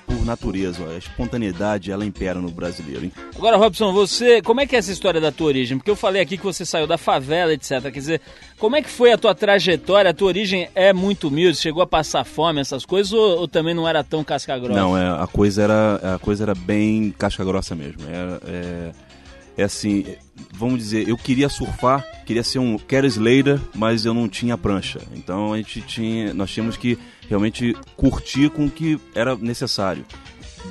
por 0.09 0.25
natureza. 0.25 0.83
A 0.89 0.97
espontaneidade, 0.97 1.91
ela 1.91 2.05
impera 2.05 2.39
no 2.39 2.49
brasileiro. 2.49 3.05
hein? 3.05 3.11
Agora, 3.35 3.57
Robson, 3.57 3.93
você, 3.93 4.41
como 4.41 4.59
é 4.59 4.65
que 4.65 4.75
é 4.75 4.79
essa 4.79 4.91
história 4.91 5.21
da 5.21 5.31
tua 5.31 5.47
origem? 5.47 5.77
Porque 5.77 5.91
eu 5.91 5.95
falei 5.95 6.21
aqui 6.21 6.37
que 6.37 6.43
você 6.43 6.65
saiu 6.65 6.87
da 6.87 6.97
favela, 6.97 7.53
etc. 7.53 7.81
Quer 7.83 7.91
dizer, 7.91 8.21
como 8.57 8.75
é 8.75 8.81
que 8.81 8.89
foi 8.89 9.11
a 9.11 9.17
tua 9.17 9.35
trajetória? 9.35 10.09
A 10.09 10.13
tua 10.13 10.27
origem 10.27 10.67
é 10.73 10.91
muito 10.91 11.27
humilde, 11.27 11.57
chegou 11.57 11.83
a 11.83 11.87
passar 11.87 12.23
fome, 12.25 12.59
essas 12.59 12.85
coisas, 12.85 13.13
ou, 13.13 13.41
ou 13.41 13.47
também 13.47 13.73
não 13.73 13.87
era 13.87 14.03
tão 14.03 14.23
casca 14.23 14.57
grossa? 14.57 14.79
Não, 14.79 14.97
é, 14.97 15.07
a 15.21 15.27
coisa 15.27 15.61
era 15.61 16.15
a 16.15 16.19
coisa 16.19 16.43
era 16.43 16.55
bem 16.55 17.13
casca 17.17 17.45
grossa 17.45 17.75
mesmo. 17.75 18.01
É, 18.09 18.49
é, 18.51 18.91
é 19.59 19.63
assim, 19.65 20.05
vamos 20.53 20.79
dizer, 20.79 21.09
eu 21.09 21.17
queria 21.17 21.49
surfar, 21.49 22.05
queria 22.25 22.43
ser 22.43 22.59
um 22.59 22.77
Kerry 22.77 23.07
Slater, 23.07 23.59
mas 23.75 24.05
eu 24.05 24.13
não 24.13 24.29
tinha 24.29 24.57
prancha. 24.57 25.01
Então 25.13 25.51
a 25.51 25.57
gente 25.57 25.81
tinha, 25.81 26.33
nós 26.33 26.49
tínhamos 26.49 26.77
que 26.77 26.97
realmente 27.27 27.75
curtir 27.97 28.49
com 28.49 28.67
o 28.67 28.71
que 28.71 28.97
era 29.13 29.35
necessário. 29.35 30.05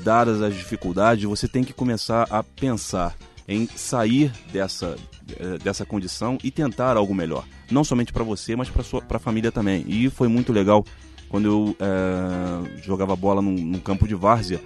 Dadas 0.03 0.41
as 0.41 0.55
dificuldades, 0.55 1.25
você 1.25 1.47
tem 1.47 1.63
que 1.63 1.75
começar 1.75 2.27
a 2.31 2.43
pensar 2.43 3.15
em 3.47 3.67
sair 3.67 4.33
dessa 4.51 4.97
eh, 5.39 5.59
dessa 5.63 5.85
condição 5.85 6.39
e 6.43 6.51
tentar 6.51 6.97
algo 6.97 7.15
melhor, 7.15 7.45
não 7.71 7.85
somente 7.85 8.15
para 8.15 8.25
você, 8.25 8.57
mas 8.57 8.71
para 8.71 9.17
a 9.17 9.21
família 9.21 9.53
também. 9.53 9.85
E 9.87 10.09
foi 10.09 10.29
muito 10.29 10.51
legal 10.51 10.83
quando 11.29 11.47
eu 11.47 11.77
eh, 11.79 12.81
jogava 12.83 13.15
bola 13.15 13.43
num, 13.43 13.53
num 13.53 13.81
campo 13.81 14.09
de 14.09 14.15
várzea 14.15 14.59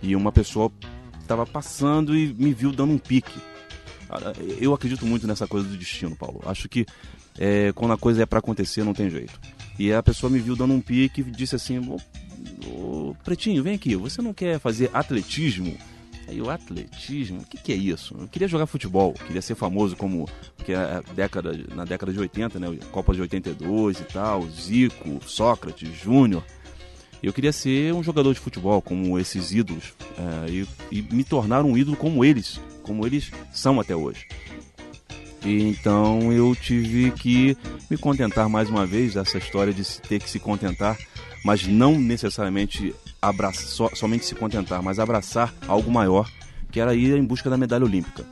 e 0.00 0.14
uma 0.14 0.30
pessoa 0.30 0.70
estava 1.20 1.44
passando 1.44 2.16
e 2.16 2.32
me 2.32 2.54
viu 2.54 2.70
dando 2.70 2.92
um 2.92 2.98
pique. 2.98 3.40
Eu 4.60 4.72
acredito 4.74 5.04
muito 5.06 5.26
nessa 5.26 5.46
coisa 5.46 5.68
do 5.68 5.76
destino, 5.76 6.14
Paulo. 6.16 6.42
Acho 6.46 6.68
que 6.68 6.86
eh, 7.38 7.72
quando 7.74 7.92
a 7.92 7.98
coisa 7.98 8.22
é 8.22 8.26
para 8.26 8.38
acontecer, 8.38 8.84
não 8.84 8.94
tem 8.94 9.10
jeito. 9.10 9.38
E 9.78 9.92
a 9.92 10.02
pessoa 10.02 10.30
me 10.30 10.38
viu 10.38 10.54
dando 10.54 10.74
um 10.74 10.80
pique 10.80 11.20
e 11.20 11.24
disse 11.24 11.56
assim: 11.56 11.78
"Ô, 11.78 11.98
ô, 12.68 13.16
Pretinho, 13.24 13.62
vem 13.62 13.74
aqui, 13.74 13.96
você 13.96 14.22
não 14.22 14.32
quer 14.32 14.58
fazer 14.58 14.90
atletismo? 14.92 15.76
Aí 16.26 16.40
o 16.40 16.48
atletismo, 16.48 17.40
o 17.40 17.44
que, 17.44 17.58
que 17.58 17.72
é 17.72 17.76
isso? 17.76 18.16
Eu 18.18 18.28
queria 18.28 18.48
jogar 18.48 18.66
futebol, 18.66 19.12
queria 19.12 19.42
ser 19.42 19.54
famoso 19.54 19.94
como 19.94 20.26
que 20.64 20.72
é 20.72 20.76
a 20.76 21.02
década, 21.14 21.52
na 21.74 21.84
década 21.84 22.12
de 22.12 22.18
80, 22.18 22.58
né? 22.58 22.78
Copa 22.90 23.12
de 23.12 23.20
82 23.20 24.00
e 24.00 24.04
tal, 24.04 24.48
Zico, 24.48 25.20
Sócrates, 25.26 25.90
Júnior. 25.94 26.42
Eu 27.22 27.32
queria 27.32 27.52
ser 27.52 27.92
um 27.92 28.02
jogador 28.02 28.32
de 28.32 28.40
futebol 28.40 28.80
como 28.82 29.18
esses 29.18 29.52
ídolos 29.52 29.94
é, 30.18 30.50
e, 30.50 30.68
e 30.90 31.02
me 31.02 31.24
tornar 31.24 31.64
um 31.64 31.76
ídolo 31.76 31.96
como 31.96 32.24
eles, 32.24 32.60
como 32.84 33.04
eles 33.04 33.32
são 33.52 33.80
até 33.80 33.96
hoje. 33.96 34.26
E 35.44 35.62
então 35.62 36.32
eu 36.32 36.54
tive 36.54 37.10
que 37.10 37.56
me 37.90 37.98
contentar 37.98 38.48
mais 38.48 38.70
uma 38.70 38.86
vez 38.86 39.16
essa 39.16 39.36
história 39.36 39.74
de 39.74 39.84
ter 40.02 40.20
que 40.20 40.30
se 40.30 40.38
contentar, 40.38 40.96
mas 41.44 41.66
não 41.66 41.98
necessariamente 41.98 42.94
abraçar, 43.20 43.66
só, 43.66 43.88
somente 43.94 44.24
se 44.24 44.34
contentar, 44.34 44.82
mas 44.82 44.98
abraçar 44.98 45.52
algo 45.66 45.90
maior, 45.90 46.30
que 46.70 46.80
era 46.80 46.94
ir 46.94 47.16
em 47.16 47.24
busca 47.24 47.50
da 47.50 47.58
medalha 47.58 47.84
olímpica. 47.84 48.24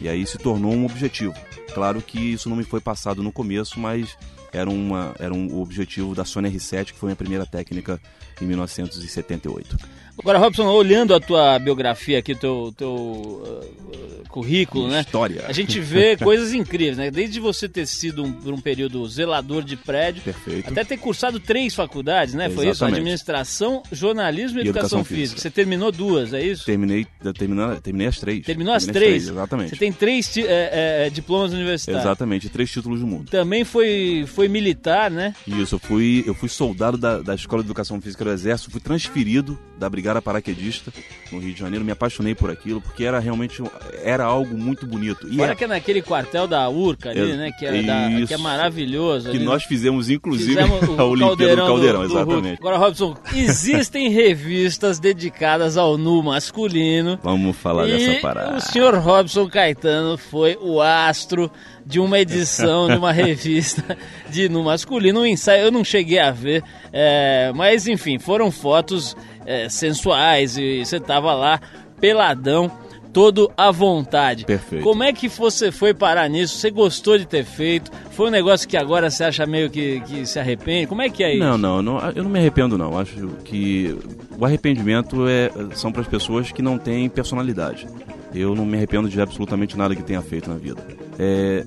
E 0.00 0.08
aí 0.08 0.26
se 0.26 0.38
tornou 0.38 0.72
um 0.72 0.84
objetivo. 0.84 1.34
Claro 1.74 2.00
que 2.00 2.18
isso 2.18 2.48
não 2.48 2.56
me 2.56 2.64
foi 2.64 2.80
passado 2.80 3.22
no 3.22 3.32
começo, 3.32 3.78
mas 3.78 4.16
era, 4.52 4.68
uma, 4.70 5.14
era 5.18 5.32
um 5.32 5.46
o 5.54 5.60
objetivo 5.62 6.14
da 6.14 6.24
Sony 6.24 6.50
R7, 6.50 6.86
que 6.92 6.98
foi 6.98 7.08
a 7.08 7.10
minha 7.10 7.16
primeira 7.16 7.46
técnica 7.46 8.00
em 8.40 8.46
1978. 8.46 9.76
Agora, 10.18 10.38
Robson, 10.38 10.66
olhando 10.66 11.14
a 11.14 11.20
tua 11.20 11.58
biografia 11.58 12.18
aqui, 12.18 12.34
teu, 12.34 12.74
teu 12.76 12.90
uh, 12.92 14.28
currículo, 14.28 14.88
né? 14.88 15.00
História. 15.00 15.44
A 15.46 15.52
gente 15.52 15.80
vê 15.80 16.14
coisas 16.18 16.52
incríveis, 16.52 16.98
né? 16.98 17.10
Desde 17.10 17.40
você 17.40 17.66
ter 17.66 17.86
sido 17.86 18.22
um, 18.22 18.30
por 18.32 18.52
um 18.52 18.60
período 18.60 19.06
zelador 19.08 19.62
de 19.62 19.76
prédio, 19.76 20.22
Perfeito. 20.22 20.68
até 20.70 20.84
ter 20.84 20.98
cursado 20.98 21.40
três 21.40 21.74
faculdades, 21.74 22.34
né? 22.34 22.50
Foi 22.50 22.64
isso? 22.64 22.84
Exatamente. 22.84 22.96
Administração, 22.98 23.82
jornalismo 23.90 24.58
e, 24.58 24.64
E 24.64 24.68
educação, 24.68 24.98
educação 25.00 25.04
física. 25.04 25.20
física. 25.22 25.40
Você 25.40 25.50
terminou 25.50 25.90
duas, 25.90 26.34
é 26.34 26.42
isso? 26.42 26.66
Terminei, 26.66 27.06
terminei, 27.34 27.76
terminei 27.82 28.06
as 28.08 28.18
três. 28.18 28.44
Terminou 28.44 28.74
as 28.74 28.84
Terminei 28.84 29.08
três? 29.08 29.28
Exatamente. 29.28 29.70
Você 29.70 29.76
tem 29.76 29.92
três 29.92 30.28
ti- 30.28 30.46
é, 30.46 31.06
é, 31.06 31.10
diplomas 31.10 31.52
universitários. 31.52 32.04
Exatamente, 32.04 32.48
três 32.50 32.70
títulos 32.70 33.00
do 33.00 33.06
mundo. 33.06 33.30
Também 33.30 33.64
foi, 33.64 34.24
foi 34.26 34.39
militar, 34.48 35.10
né? 35.10 35.34
Isso, 35.46 35.74
eu 35.76 35.78
fui, 35.78 36.24
eu 36.26 36.34
fui 36.34 36.48
soldado 36.48 36.96
da, 36.98 37.18
da 37.20 37.34
Escola 37.34 37.62
de 37.62 37.68
Educação 37.68 38.00
Física 38.00 38.24
do 38.24 38.30
Exército, 38.30 38.70
fui 38.70 38.80
transferido 38.80 39.58
da 39.78 39.88
Brigada 39.88 40.20
Paraquedista 40.20 40.92
no 41.32 41.38
Rio 41.38 41.54
de 41.54 41.58
Janeiro, 41.60 41.84
me 41.84 41.92
apaixonei 41.92 42.34
por 42.34 42.50
aquilo, 42.50 42.80
porque 42.80 43.04
era 43.04 43.18
realmente, 43.18 43.62
era 44.02 44.24
algo 44.24 44.56
muito 44.56 44.86
bonito. 44.86 45.26
E 45.30 45.40
Olha 45.40 45.52
é- 45.52 45.54
que 45.54 45.64
é 45.64 45.66
naquele 45.66 46.02
quartel 46.02 46.46
da 46.46 46.68
URCA 46.68 47.10
ali, 47.10 47.20
Ex- 47.20 47.36
né? 47.36 47.50
Que 47.58 47.66
é, 47.66 47.82
da- 47.82 48.26
que 48.26 48.34
é 48.34 48.36
maravilhoso. 48.36 49.30
que 49.30 49.36
ali, 49.36 49.44
nós 49.44 49.62
né? 49.62 49.68
fizemos, 49.68 50.10
inclusive, 50.10 50.54
Fizemos 50.62 50.82
o 50.88 51.00
a 51.00 51.04
Olimpíada 51.04 51.26
caldeirão 51.36 51.64
do 51.64 51.68
Caldeirão, 51.72 52.02
do- 52.02 52.08
do 52.08 52.14
exatamente. 52.16 52.58
Agora, 52.60 52.76
Robson, 52.76 53.16
existem 53.34 54.10
revistas 54.10 54.98
dedicadas 54.98 55.76
ao 55.76 55.96
nu 55.96 56.22
masculino. 56.22 57.18
Vamos 57.22 57.56
falar 57.56 57.86
dessa 57.86 58.20
parada. 58.20 58.56
o 58.56 58.60
senhor 58.60 58.94
Robson 58.98 59.48
Caetano 59.48 60.18
foi 60.18 60.56
o 60.60 60.80
astro 60.80 61.50
de 61.90 61.98
uma 61.98 62.20
edição 62.20 62.88
de 62.88 62.94
uma 62.96 63.10
revista 63.12 63.98
de 64.30 64.48
nu 64.48 64.62
masculino. 64.62 65.20
Um 65.20 65.26
ensaio 65.26 65.64
eu 65.64 65.72
não 65.72 65.84
cheguei 65.84 66.20
a 66.20 66.30
ver, 66.30 66.62
é, 66.92 67.52
mas 67.54 67.88
enfim, 67.88 68.18
foram 68.18 68.50
fotos 68.50 69.16
é, 69.44 69.68
sensuais 69.68 70.56
e 70.56 70.84
você 70.84 71.00
tava 71.00 71.34
lá 71.34 71.60
peladão. 72.00 72.70
Todo 73.12 73.50
à 73.56 73.72
vontade. 73.72 74.44
Perfeito. 74.44 74.84
Como 74.84 75.02
é 75.02 75.12
que 75.12 75.26
você 75.26 75.72
foi 75.72 75.92
parar 75.92 76.30
nisso? 76.30 76.56
Você 76.56 76.70
gostou 76.70 77.18
de 77.18 77.26
ter 77.26 77.44
feito? 77.44 77.90
Foi 78.12 78.28
um 78.28 78.30
negócio 78.30 78.68
que 78.68 78.76
agora 78.76 79.10
você 79.10 79.24
acha 79.24 79.44
meio 79.46 79.68
que, 79.68 80.00
que 80.02 80.24
se 80.24 80.38
arrepende? 80.38 80.86
Como 80.86 81.02
é 81.02 81.10
que 81.10 81.24
é 81.24 81.32
isso? 81.32 81.40
Não, 81.40 81.58
não, 81.58 81.82
não, 81.82 81.98
eu 82.10 82.22
não 82.22 82.30
me 82.30 82.38
arrependo 82.38 82.78
não. 82.78 82.96
Acho 82.96 83.26
que 83.42 83.98
o 84.38 84.44
arrependimento 84.44 85.26
é, 85.26 85.50
são 85.74 85.90
para 85.90 86.02
as 86.02 86.06
pessoas 86.06 86.52
que 86.52 86.62
não 86.62 86.78
têm 86.78 87.08
personalidade. 87.08 87.88
Eu 88.32 88.54
não 88.54 88.64
me 88.64 88.76
arrependo 88.76 89.08
de 89.08 89.20
absolutamente 89.20 89.76
nada 89.76 89.96
que 89.96 90.04
tenha 90.04 90.22
feito 90.22 90.48
na 90.48 90.56
vida. 90.56 90.80
É, 91.22 91.66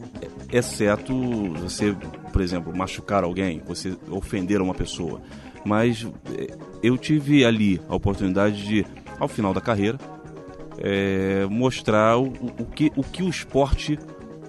exceto 0.52 1.14
você, 1.54 1.96
por 2.32 2.42
exemplo, 2.42 2.76
machucar 2.76 3.24
alguém, 3.24 3.62
você 3.68 3.96
ofender 4.10 4.60
uma 4.62 4.74
pessoa. 4.74 5.22
Mas 5.64 6.08
é, 6.36 6.58
eu 6.82 6.98
tive 6.98 7.46
ali 7.46 7.80
a 7.88 7.96
oportunidade 7.96 8.66
de, 8.66 8.86
ao 9.20 9.28
final 9.28 9.54
da 9.54 9.62
carreira, 9.62 10.00
é, 10.80 11.46
mostrar 11.52 12.18
o, 12.18 12.30
o- 12.60 12.66
que, 12.66 12.92
o 12.96 13.04
que 13.04 13.22
o 13.22 13.30
esporte 13.30 14.00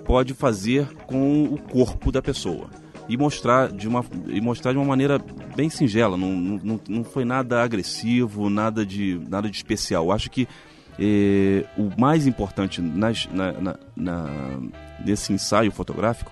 pode 0.06 0.32
fazer 0.32 0.86
com 1.06 1.44
o 1.44 1.58
corpo 1.58 2.10
da 2.10 2.22
pessoa 2.22 2.68
e 3.06 3.16
mostrar 3.18 3.70
de 3.70 3.86
uma 3.86 4.02
e 4.28 4.40
mostrar 4.40 4.72
de 4.72 4.78
uma 4.78 4.86
maneira 4.86 5.18
bem 5.54 5.68
singela 5.68 6.16
não, 6.16 6.30
não, 6.32 6.80
não- 6.88 7.04
foi 7.04 7.22
nada 7.24 7.62
agressivo 7.62 8.48
nada 8.48 8.84
de 8.86 9.20
nada 9.28 9.48
de 9.50 9.56
especial 9.56 10.10
acho 10.10 10.30
que 10.30 10.48
eh, 10.98 11.64
o 11.76 11.90
mais 12.00 12.26
importante 12.26 12.80
nas, 12.80 13.26
na, 13.32 13.52
na- 13.52 13.76
na- 13.96 14.58
nesse 15.04 15.32
ensaio 15.32 15.70
fotográfico 15.72 16.30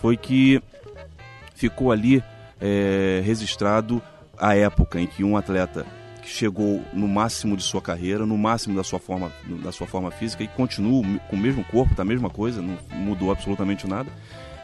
foi 0.00 0.16
que 0.16 0.62
ficou 1.54 1.90
ali 1.92 2.22
eh, 2.60 3.22
registrado 3.24 4.00
a 4.38 4.54
época 4.56 5.00
em 5.00 5.06
que 5.06 5.22
um 5.24 5.36
atleta 5.36 5.86
chegou 6.24 6.82
no 6.92 7.06
máximo 7.06 7.56
de 7.56 7.62
sua 7.62 7.82
carreira, 7.82 8.24
no 8.24 8.36
máximo 8.38 8.74
da 8.76 8.82
sua 8.82 8.98
forma, 8.98 9.30
da 9.62 9.70
sua 9.70 9.86
forma 9.86 10.10
física 10.10 10.42
e 10.42 10.48
continua 10.48 11.02
com 11.28 11.36
o 11.36 11.38
mesmo 11.38 11.62
corpo, 11.64 11.94
tá 11.94 12.02
a 12.02 12.04
mesma 12.04 12.30
coisa, 12.30 12.62
não 12.62 12.78
mudou 12.92 13.30
absolutamente 13.30 13.86
nada. 13.86 14.10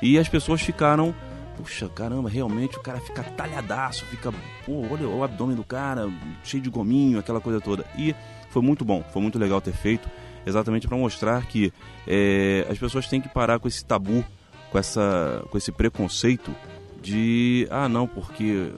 E 0.01 0.19
as 0.19 0.27
pessoas 0.27 0.63
ficaram, 0.63 1.15
puxa, 1.59 1.87
caramba, 1.91 2.31
realmente 2.31 2.79
o 2.79 2.81
cara 2.81 2.99
fica 3.01 3.23
talhadaço, 3.23 4.07
fica, 4.07 4.33
pô, 4.65 4.87
olha 4.91 5.07
o 5.07 5.23
abdômen 5.23 5.55
do 5.55 5.63
cara, 5.63 6.11
cheio 6.43 6.63
de 6.63 6.71
gominho, 6.71 7.19
aquela 7.19 7.43
coisa 7.43 7.61
toda. 7.61 7.85
E 7.99 8.15
foi 8.51 8.63
muito 8.63 8.85
bom, 8.85 9.03
foi 9.13 9.23
muito 9.23 9.39
legal 9.39 9.61
ter 9.61 9.73
feito, 9.73 10.09
exatamente 10.45 10.87
para 10.87 10.97
mostrar 10.97 11.47
que 11.47 11.73
eh, 12.07 12.67
as 12.69 12.79
pessoas 12.79 13.09
têm 13.09 13.21
que 13.21 13.29
parar 13.29 13.59
com 13.59 13.69
esse 13.69 13.85
tabu, 13.85 14.25
com, 14.71 14.79
essa, 14.79 15.45
com 15.51 15.57
esse 15.57 15.73
preconceito 15.73 16.55
de, 17.01 17.67
ah, 17.71 17.89
não, 17.89 18.07
porque 18.07 18.71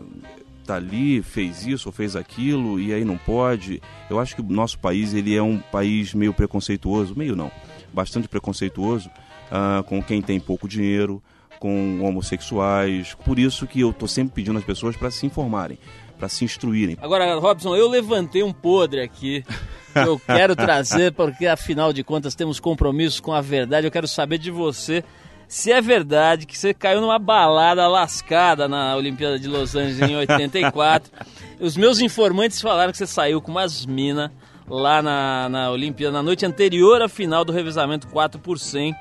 tá 0.65 0.77
ali, 0.77 1.23
fez 1.23 1.67
isso 1.67 1.89
ou 1.89 1.93
fez 1.93 2.15
aquilo 2.15 2.79
e 2.79 2.93
aí 2.93 3.05
não 3.05 3.17
pode. 3.17 3.83
Eu 4.09 4.21
acho 4.21 4.37
que 4.37 4.41
o 4.41 4.45
nosso 4.45 4.79
país 4.79 5.13
ele 5.13 5.35
é 5.35 5.43
um 5.43 5.59
país 5.59 6.15
meio 6.15 6.33
preconceituoso, 6.33 7.17
meio 7.17 7.35
não, 7.35 7.51
bastante 7.93 8.29
preconceituoso 8.29 9.11
ah, 9.51 9.83
com 9.87 10.03
quem 10.03 10.23
tem 10.23 10.39
pouco 10.39 10.69
dinheiro, 10.69 11.23
com 11.59 12.01
homossexuais. 12.03 13.15
Por 13.25 13.39
isso 13.39 13.67
que 13.67 13.81
eu 13.81 13.93
tô 13.93 14.07
sempre 14.07 14.35
pedindo 14.35 14.59
às 14.59 14.65
pessoas 14.65 14.97
para 14.97 15.11
se 15.11 15.27
informarem, 15.27 15.79
para 16.23 16.29
se 16.29 16.45
instruírem. 16.45 16.97
Agora, 17.03 17.35
Robson, 17.35 17.75
eu 17.75 17.89
levantei 17.89 18.45
um 18.45 18.53
podre 18.53 19.01
aqui. 19.01 19.45
que 19.93 19.99
Eu 19.99 20.21
quero 20.21 20.55
trazer, 20.55 21.11
porque 21.15 21.49
afinal 21.49 21.93
de 21.93 22.05
contas 22.05 22.37
temos 22.37 22.61
compromissos 22.61 23.19
com 23.19 23.33
a 23.33 23.41
verdade. 23.41 23.89
Eu 23.89 23.91
quero 23.91 24.07
saber 24.07 24.39
de 24.39 24.49
você 24.49 25.03
se 25.49 25.73
é 25.73 25.81
verdade 25.81 26.47
que 26.47 26.57
você 26.57 26.73
caiu 26.73 27.01
numa 27.01 27.19
balada 27.19 27.89
lascada 27.89 28.69
na 28.69 28.95
Olimpíada 28.95 29.37
de 29.37 29.49
Los 29.49 29.75
Angeles 29.75 30.01
em 30.09 30.15
84. 30.15 31.11
Os 31.59 31.77
meus 31.77 32.01
informantes 32.01 32.61
falaram 32.61 32.93
que 32.93 32.99
você 32.99 33.07
saiu 33.07 33.43
com 33.43 33.51
umas 33.51 33.85
minas 33.85 34.31
lá 34.69 35.03
na, 35.03 35.49
na 35.49 35.71
Olimpíada 35.73 36.13
na 36.13 36.23
noite 36.23 36.47
anterior 36.47 37.03
à 37.03 37.09
final 37.09 37.45
do 37.45 37.53
revezamento 37.53 38.07
4 38.07 38.41
por 38.41 38.61
100. 38.61 38.95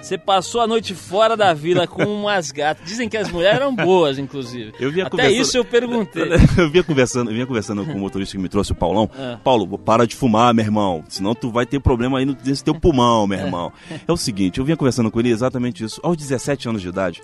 Você 0.00 0.18
passou 0.18 0.60
a 0.60 0.66
noite 0.66 0.94
fora 0.94 1.36
da 1.36 1.54
vila 1.54 1.86
com 1.86 2.02
umas 2.04 2.50
gatas. 2.50 2.84
Dizem 2.86 3.08
que 3.08 3.16
as 3.16 3.30
mulheres 3.30 3.56
eram 3.60 3.74
boas, 3.74 4.18
inclusive. 4.18 4.72
Eu 4.78 4.90
vinha 4.92 5.06
Até 5.06 5.10
conversando- 5.16 5.40
isso 5.40 5.56
eu 5.56 5.64
perguntei. 5.64 6.24
Eu 6.58 6.70
vinha 6.70 6.84
conversando, 6.84 7.30
eu 7.30 7.34
vinha 7.34 7.46
conversando 7.46 7.84
com 7.84 7.92
o 7.92 7.98
motorista 7.98 8.36
que 8.36 8.42
me 8.42 8.48
trouxe, 8.48 8.72
o 8.72 8.74
Paulão. 8.74 9.10
É. 9.18 9.36
Paulo, 9.42 9.78
para 9.78 10.06
de 10.06 10.14
fumar, 10.14 10.52
meu 10.52 10.64
irmão. 10.64 11.02
Senão 11.08 11.34
tu 11.34 11.50
vai 11.50 11.64
ter 11.66 11.80
problema 11.80 12.18
aí 12.18 12.24
no- 12.24 12.36
nesse 12.44 12.62
teu 12.62 12.74
pulmão, 12.74 13.26
meu 13.26 13.38
irmão. 13.38 13.72
É 14.06 14.12
o 14.12 14.16
seguinte, 14.16 14.58
eu 14.58 14.64
vinha 14.64 14.76
conversando 14.76 15.10
com 15.10 15.18
ele 15.20 15.30
exatamente 15.30 15.82
isso. 15.84 16.00
Aos 16.02 16.16
17 16.16 16.68
anos 16.68 16.82
de 16.82 16.88
idade, 16.88 17.22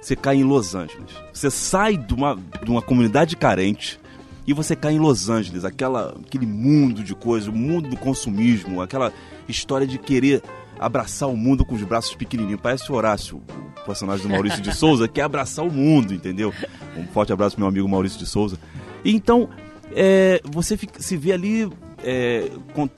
você 0.00 0.16
cai 0.16 0.36
em 0.36 0.44
Los 0.44 0.74
Angeles. 0.74 1.10
Você 1.32 1.50
sai 1.50 1.96
de 1.96 2.14
uma, 2.14 2.38
de 2.64 2.70
uma 2.70 2.80
comunidade 2.82 3.36
carente 3.36 4.00
e 4.46 4.52
você 4.52 4.74
cai 4.74 4.94
em 4.94 4.98
Los 4.98 5.28
Angeles, 5.28 5.64
aquela, 5.64 6.14
aquele 6.26 6.46
mundo 6.46 7.02
de 7.04 7.14
coisas, 7.14 7.48
o 7.48 7.52
mundo 7.52 7.88
do 7.88 7.96
consumismo, 7.96 8.80
aquela 8.80 9.12
história 9.48 9.86
de 9.86 9.98
querer 9.98 10.42
abraçar 10.84 11.28
o 11.28 11.36
mundo 11.36 11.64
com 11.64 11.74
os 11.74 11.82
braços 11.82 12.14
pequenininhos. 12.14 12.60
Parece 12.60 12.90
o 12.90 12.94
Horácio, 12.94 13.40
o 13.82 13.84
personagem 13.86 14.26
do 14.26 14.30
Maurício 14.32 14.60
de 14.62 14.74
Souza, 14.74 15.06
quer 15.08 15.22
abraçar 15.22 15.64
o 15.64 15.70
mundo, 15.72 16.12
entendeu? 16.14 16.52
Um 16.96 17.06
forte 17.06 17.32
abraço 17.32 17.58
meu 17.58 17.68
amigo 17.68 17.88
Maurício 17.88 18.18
de 18.18 18.26
Souza. 18.26 18.58
Então, 19.04 19.48
é, 19.94 20.40
você 20.44 20.76
fica- 20.76 21.00
se 21.00 21.16
vê 21.16 21.32
ali, 21.32 21.70
é, 22.04 22.50
con- 22.74 22.88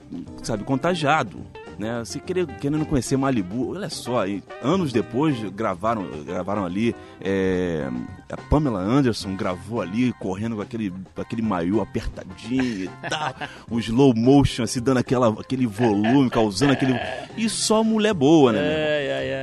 sabe, 0.43 0.63
contagiado. 0.63 1.37
Né? 1.77 1.99
Você 1.99 2.19
querendo 2.19 2.85
conhecer 2.85 3.17
Malibu, 3.17 3.71
olha 3.71 3.89
só, 3.89 4.25
e 4.25 4.41
anos 4.61 4.93
depois 4.93 5.37
gravaram, 5.51 6.07
gravaram 6.25 6.65
ali, 6.65 6.95
é, 7.19 7.89
a 8.31 8.37
Pamela 8.37 8.79
Anderson 8.79 9.35
gravou 9.35 9.81
ali, 9.81 10.13
correndo 10.13 10.55
com 10.55 10.61
aquele, 10.61 10.93
aquele 11.17 11.41
maiô 11.41 11.81
apertadinho 11.81 12.85
e 12.85 12.89
tal, 13.09 13.33
o 13.69 13.79
slow 13.79 14.13
motion, 14.15 14.63
assim, 14.63 14.81
dando 14.81 14.99
aquela, 14.99 15.29
aquele 15.29 15.67
volume, 15.67 16.29
causando 16.29 16.73
aquele. 16.73 16.93
E 17.35 17.49
só 17.49 17.83
mulher 17.83 18.13
boa, 18.13 18.53
né? 18.53 18.59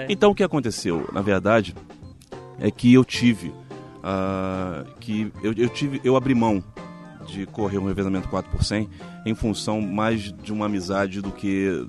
Então 0.09 0.31
o 0.31 0.35
que 0.35 0.42
aconteceu? 0.42 1.09
Na 1.12 1.21
verdade, 1.21 1.75
é 2.59 2.71
que 2.71 2.92
eu 2.92 3.05
tive. 3.05 3.53
ah, 4.03 4.85
que 5.01 5.31
eu, 5.42 5.53
eu 5.53 5.68
tive. 5.68 6.01
Eu 6.03 6.16
abri 6.16 6.35
mão 6.35 6.62
de 7.26 7.46
correr 7.46 7.78
um 7.78 7.87
revezamento 7.87 8.28
4 8.28 8.50
por 8.50 8.64
100 8.64 8.88
em 9.26 9.35
função 9.35 9.80
mais 9.80 10.32
de 10.32 10.52
uma 10.52 10.66
amizade 10.66 11.20
do 11.20 11.30
que 11.30 11.87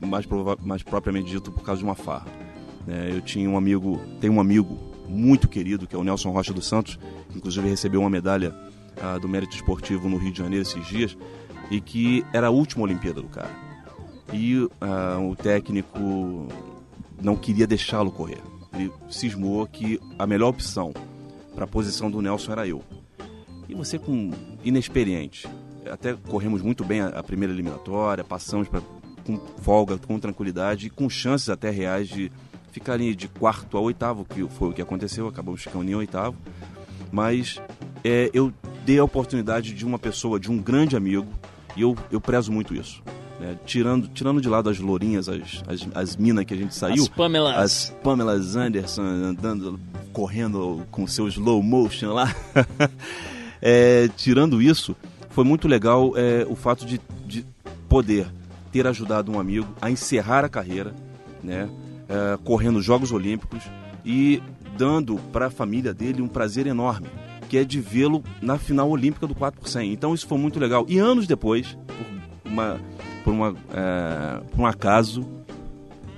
mais, 0.00 0.26
mais 0.62 0.82
propriamente 0.82 1.30
dito 1.30 1.50
por 1.52 1.62
causa 1.62 1.78
de 1.78 1.84
uma 1.84 1.94
farra. 1.94 2.26
né? 2.86 3.10
eu 3.12 3.20
tinha 3.20 3.48
um 3.48 3.56
amigo, 3.56 4.00
tenho 4.20 4.34
um 4.34 4.40
amigo 4.40 4.78
muito 5.08 5.48
querido 5.48 5.86
que 5.86 5.94
é 5.94 5.98
o 5.98 6.04
Nelson 6.04 6.30
Rocha 6.30 6.52
dos 6.52 6.66
Santos, 6.66 6.98
que 7.30 7.38
inclusive 7.38 7.68
recebeu 7.68 8.00
uma 8.00 8.10
medalha 8.10 8.54
ah, 9.00 9.18
do 9.18 9.28
mérito 9.28 9.54
esportivo 9.54 10.08
no 10.08 10.16
Rio 10.16 10.32
de 10.32 10.38
Janeiro 10.38 10.62
esses 10.62 10.86
dias, 10.86 11.16
e 11.70 11.80
que 11.80 12.24
era 12.32 12.48
a 12.48 12.50
última 12.50 12.84
Olimpíada 12.84 13.20
do 13.20 13.28
cara. 13.28 13.50
E 14.32 14.68
ah, 14.80 15.18
o 15.20 15.36
técnico 15.36 16.48
não 17.22 17.36
queria 17.36 17.66
deixá-lo 17.66 18.10
correr. 18.10 18.40
Ele 18.72 18.92
cismou 19.08 19.66
que 19.66 20.00
a 20.18 20.26
melhor 20.26 20.48
opção 20.48 20.92
para 21.54 21.64
a 21.64 21.68
posição 21.68 22.10
do 22.10 22.20
Nelson 22.20 22.52
era 22.52 22.66
eu. 22.66 22.82
E 23.68 23.74
você 23.74 23.98
com 23.98 24.30
inexperiente, 24.64 25.48
até 25.90 26.14
corremos 26.14 26.62
muito 26.62 26.84
bem 26.84 27.00
a, 27.00 27.08
a 27.08 27.22
primeira 27.22 27.52
eliminatória, 27.52 28.24
passamos 28.24 28.68
pra, 28.68 28.80
com 29.24 29.38
folga, 29.62 29.98
com 29.98 30.18
tranquilidade 30.18 30.86
e 30.86 30.90
com 30.90 31.08
chances 31.08 31.48
até 31.48 31.70
reais 31.70 32.08
de 32.08 32.30
ficar 32.72 32.94
ali 32.94 33.14
de 33.14 33.28
quarto 33.28 33.76
a 33.76 33.80
oitavo, 33.80 34.24
que 34.24 34.46
foi 34.48 34.70
o 34.70 34.72
que 34.72 34.82
aconteceu, 34.82 35.28
acabamos 35.28 35.62
ficando 35.62 35.88
em 35.88 35.94
oitavo. 35.94 36.36
Mas 37.12 37.60
é, 38.02 38.30
eu 38.34 38.52
dei 38.84 38.98
a 38.98 39.04
oportunidade 39.04 39.72
de 39.72 39.86
uma 39.86 39.98
pessoa, 39.98 40.40
de 40.40 40.50
um 40.50 40.58
grande 40.58 40.96
amigo, 40.96 41.28
e 41.76 41.82
eu, 41.82 41.96
eu 42.10 42.20
prezo 42.20 42.50
muito 42.50 42.74
isso. 42.74 43.02
né? 43.40 43.56
tirando, 43.64 44.08
tirando 44.08 44.40
de 44.40 44.48
lado 44.48 44.68
as 44.68 44.78
lourinhas, 44.78 45.28
as, 45.28 45.62
as, 45.66 45.88
as 45.94 46.16
minas 46.16 46.44
que 46.44 46.52
a 46.52 46.56
gente 46.56 46.74
saiu. 46.74 47.04
As 47.04 47.08
Pamelas. 47.08 47.56
As 47.56 47.96
Pamelas 48.02 48.56
Anderson 48.56 49.02
andando, 49.02 49.80
correndo 50.12 50.84
com 50.90 51.06
seu 51.06 51.28
slow 51.28 51.62
motion 51.62 52.12
lá. 52.12 52.34
É, 53.60 54.08
tirando 54.16 54.60
isso, 54.60 54.96
foi 55.30 55.44
muito 55.44 55.66
legal 55.66 56.12
é, 56.16 56.46
o 56.48 56.54
fato 56.54 56.84
de, 56.84 57.00
de 57.26 57.44
poder 57.88 58.26
ter 58.70 58.86
ajudado 58.86 59.30
um 59.30 59.38
amigo 59.38 59.68
a 59.80 59.90
encerrar 59.90 60.44
a 60.44 60.48
carreira, 60.48 60.94
né, 61.42 61.68
é, 62.08 62.36
correndo 62.44 62.78
os 62.78 62.84
Jogos 62.84 63.12
Olímpicos 63.12 63.62
e 64.04 64.42
dando 64.76 65.16
para 65.32 65.46
a 65.46 65.50
família 65.50 65.94
dele 65.94 66.20
um 66.20 66.28
prazer 66.28 66.66
enorme, 66.66 67.06
que 67.48 67.56
é 67.56 67.64
de 67.64 67.80
vê-lo 67.80 68.22
na 68.42 68.58
final 68.58 68.90
olímpica 68.90 69.26
do 69.26 69.34
4 69.34 69.60
por 69.60 69.68
100. 69.68 69.92
Então 69.92 70.14
isso 70.14 70.26
foi 70.26 70.38
muito 70.38 70.58
legal. 70.58 70.84
E 70.88 70.98
anos 70.98 71.26
depois, 71.26 71.76
por, 72.42 72.50
uma, 72.50 72.80
por, 73.22 73.32
uma, 73.32 73.56
é, 73.72 74.40
por 74.50 74.60
um 74.60 74.66
acaso, 74.66 75.24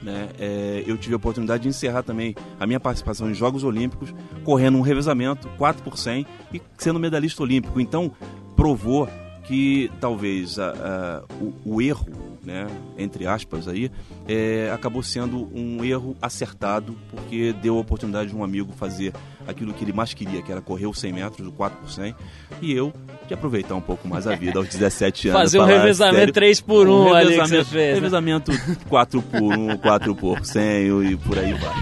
né, 0.06 0.28
é, 0.38 0.84
eu 0.86 0.96
tive 0.96 1.14
a 1.14 1.16
oportunidade 1.16 1.64
de 1.64 1.68
encerrar 1.68 2.04
também 2.04 2.32
a 2.60 2.66
minha 2.66 2.78
participação 2.78 3.28
em 3.28 3.34
Jogos 3.34 3.64
Olímpicos, 3.64 4.14
correndo 4.44 4.78
um 4.78 4.80
revezamento 4.80 5.48
4 5.58 5.82
por 5.82 5.98
100 5.98 6.24
e 6.54 6.62
sendo 6.78 7.00
medalhista 7.00 7.42
olímpico. 7.42 7.80
Então, 7.80 8.12
provou 8.54 9.08
que 9.46 9.90
talvez 10.00 10.58
a- 10.58 10.70
a- 10.70 11.22
o, 11.40 11.54
o 11.76 11.82
erro, 11.82 12.06
né, 12.44 12.66
entre 12.98 13.26
aspas, 13.26 13.68
aí, 13.68 13.90
é, 14.26 14.70
acabou 14.74 15.02
sendo 15.02 15.48
um 15.54 15.84
erro 15.84 16.16
acertado, 16.20 16.96
porque 17.10 17.52
deu 17.62 17.76
a 17.76 17.80
oportunidade 17.80 18.30
de 18.30 18.36
um 18.36 18.42
amigo 18.42 18.72
fazer 18.76 19.12
aquilo 19.46 19.72
que 19.72 19.84
ele 19.84 19.92
mais 19.92 20.12
queria, 20.12 20.42
que 20.42 20.50
era 20.50 20.60
correr 20.60 20.86
os 20.86 20.98
100 20.98 21.12
metros, 21.12 21.46
o 21.46 21.52
4 21.52 21.78
por 21.78 21.90
100, 21.90 22.14
e 22.60 22.72
eu 22.72 22.92
de 23.28 23.34
aproveitar 23.34 23.74
um 23.76 23.80
pouco 23.80 24.06
mais 24.08 24.26
a 24.26 24.34
vida 24.34 24.58
aos 24.58 24.68
17 24.68 25.28
anos. 25.28 25.40
Fazer 25.40 25.60
um 25.60 25.64
revezamento 25.64 26.16
sério. 26.18 26.32
3 26.34 26.60
por 26.60 26.88
1 26.88 27.14
ali 27.14 27.26
que 27.28 27.34
você 27.34 27.40
revezamento- 27.40 27.70
fez. 27.70 27.88
né? 27.88 27.94
Revezamento 27.94 28.52
4 28.88 29.22
por 29.22 29.42
1, 29.42 29.76
4 29.78 30.14
por 30.14 30.44
100 30.44 31.10
e 31.12 31.16
por 31.16 31.38
aí 31.38 31.52
vai. 31.54 31.74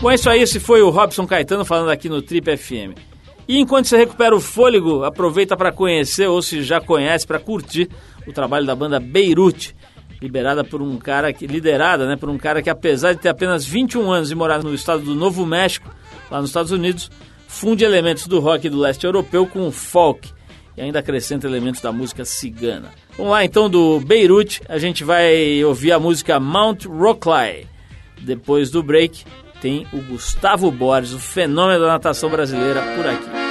Bom, 0.00 0.10
é 0.10 0.14
isso 0.14 0.28
aí. 0.28 0.40
Esse 0.42 0.58
foi 0.58 0.82
o 0.82 0.90
Robson 0.90 1.26
Caetano 1.26 1.64
falando 1.64 1.90
aqui 1.90 2.08
no 2.08 2.20
Trip 2.20 2.56
FM. 2.56 2.96
E 3.48 3.58
enquanto 3.58 3.86
você 3.86 3.96
recupera 3.96 4.34
o 4.34 4.40
fôlego, 4.40 5.04
aproveita 5.04 5.56
para 5.56 5.72
conhecer, 5.72 6.26
ou 6.26 6.40
se 6.40 6.62
já 6.62 6.80
conhece, 6.80 7.26
para 7.26 7.38
curtir 7.38 7.88
o 8.26 8.32
trabalho 8.32 8.66
da 8.66 8.74
banda 8.74 9.00
Beirute, 9.00 9.74
liberada 10.20 10.62
por 10.62 10.80
um 10.80 10.96
cara 10.96 11.32
que 11.32 11.46
liderada, 11.46 12.06
né, 12.06 12.16
por 12.16 12.28
um 12.28 12.38
cara 12.38 12.62
que 12.62 12.70
apesar 12.70 13.12
de 13.12 13.20
ter 13.20 13.28
apenas 13.28 13.64
21 13.64 14.10
anos 14.10 14.30
e 14.30 14.34
morar 14.34 14.62
no 14.62 14.72
estado 14.72 15.02
do 15.02 15.14
Novo 15.14 15.44
México, 15.44 15.90
lá 16.30 16.40
nos 16.40 16.50
Estados 16.50 16.70
Unidos, 16.70 17.10
funde 17.48 17.84
elementos 17.84 18.26
do 18.26 18.38
rock 18.38 18.68
do 18.68 18.78
leste 18.78 19.04
europeu 19.04 19.46
com 19.46 19.66
o 19.66 19.72
folk 19.72 20.30
e 20.76 20.80
ainda 20.80 21.00
acrescenta 21.00 21.46
elementos 21.46 21.80
da 21.80 21.92
música 21.92 22.24
cigana. 22.24 22.90
Vamos 23.16 23.32
lá 23.32 23.44
então 23.44 23.68
do 23.68 24.00
Beirute, 24.00 24.62
a 24.68 24.78
gente 24.78 25.04
vai 25.04 25.62
ouvir 25.64 25.92
a 25.92 25.98
música 25.98 26.38
Mount 26.38 26.86
Rockley. 26.86 27.66
Depois 28.20 28.70
do 28.70 28.82
break, 28.82 29.24
tem 29.62 29.86
o 29.92 29.98
Gustavo 29.98 30.70
Borges, 30.72 31.14
o 31.14 31.20
fenômeno 31.20 31.80
da 31.80 31.86
natação 31.86 32.28
brasileira, 32.28 32.82
por 32.96 33.06
aqui. 33.06 33.41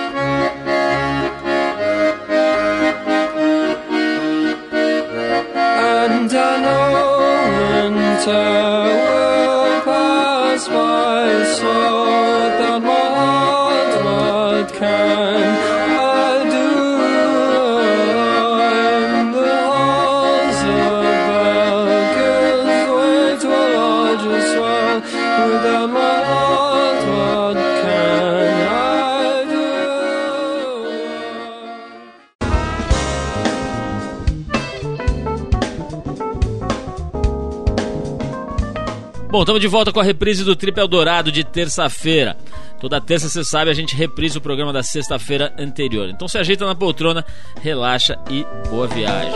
Bom, 39.42 39.44
estamos 39.44 39.62
de 39.62 39.68
volta 39.68 39.92
com 39.92 40.00
a 40.00 40.04
reprise 40.04 40.44
do 40.44 40.56
Trip 40.56 40.80
Eldorado 40.80 41.32
de 41.32 41.44
terça-feira. 41.44 42.38
Toda 42.80 43.02
terça, 43.02 43.28
você 43.28 43.44
sabe, 43.44 43.72
a 43.72 43.74
gente 43.74 43.96
reprisa 43.96 44.38
o 44.38 44.42
programa 44.42 44.72
da 44.72 44.84
sexta-feira 44.84 45.52
anterior. 45.58 46.08
Então 46.10 46.28
se 46.28 46.38
ajeita 46.38 46.64
na 46.64 46.76
poltrona, 46.76 47.26
relaxa 47.60 48.20
e 48.30 48.46
boa 48.70 48.86
viagem. 48.86 49.34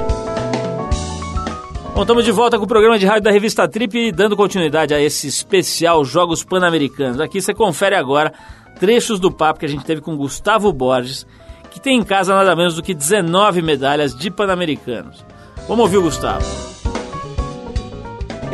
Bom, 1.95 2.03
estamos 2.03 2.23
de 2.23 2.31
volta 2.31 2.59
com 2.59 2.65
o 2.65 2.67
programa 2.67 2.99
de 2.99 3.05
rádio 3.07 3.23
da 3.23 3.31
revista 3.31 3.67
Trip 3.67 4.11
dando 4.11 4.37
continuidade 4.37 4.93
a 4.93 5.01
esse 5.01 5.27
especial 5.27 6.05
Jogos 6.05 6.43
Pan-Americanos. 6.43 7.19
Aqui 7.19 7.41
você 7.41 7.51
confere 7.51 7.95
agora 7.95 8.31
trechos 8.79 9.19
do 9.19 9.31
papo 9.31 9.59
que 9.61 9.65
a 9.65 9.69
gente 9.69 9.85
teve 9.85 10.01
com 10.01 10.15
Gustavo 10.15 10.71
Borges, 10.71 11.25
que 11.71 11.81
tem 11.81 11.97
em 11.97 12.03
casa 12.03 12.35
nada 12.35 12.55
menos 12.55 12.75
do 12.75 12.83
que 12.83 12.93
19 12.93 13.59
medalhas 13.63 14.15
de 14.15 14.29
Pan-Americanos. 14.29 15.25
Vamos 15.67 15.79
ouvir 15.79 15.97
o 15.97 16.03
Gustavo. 16.03 16.74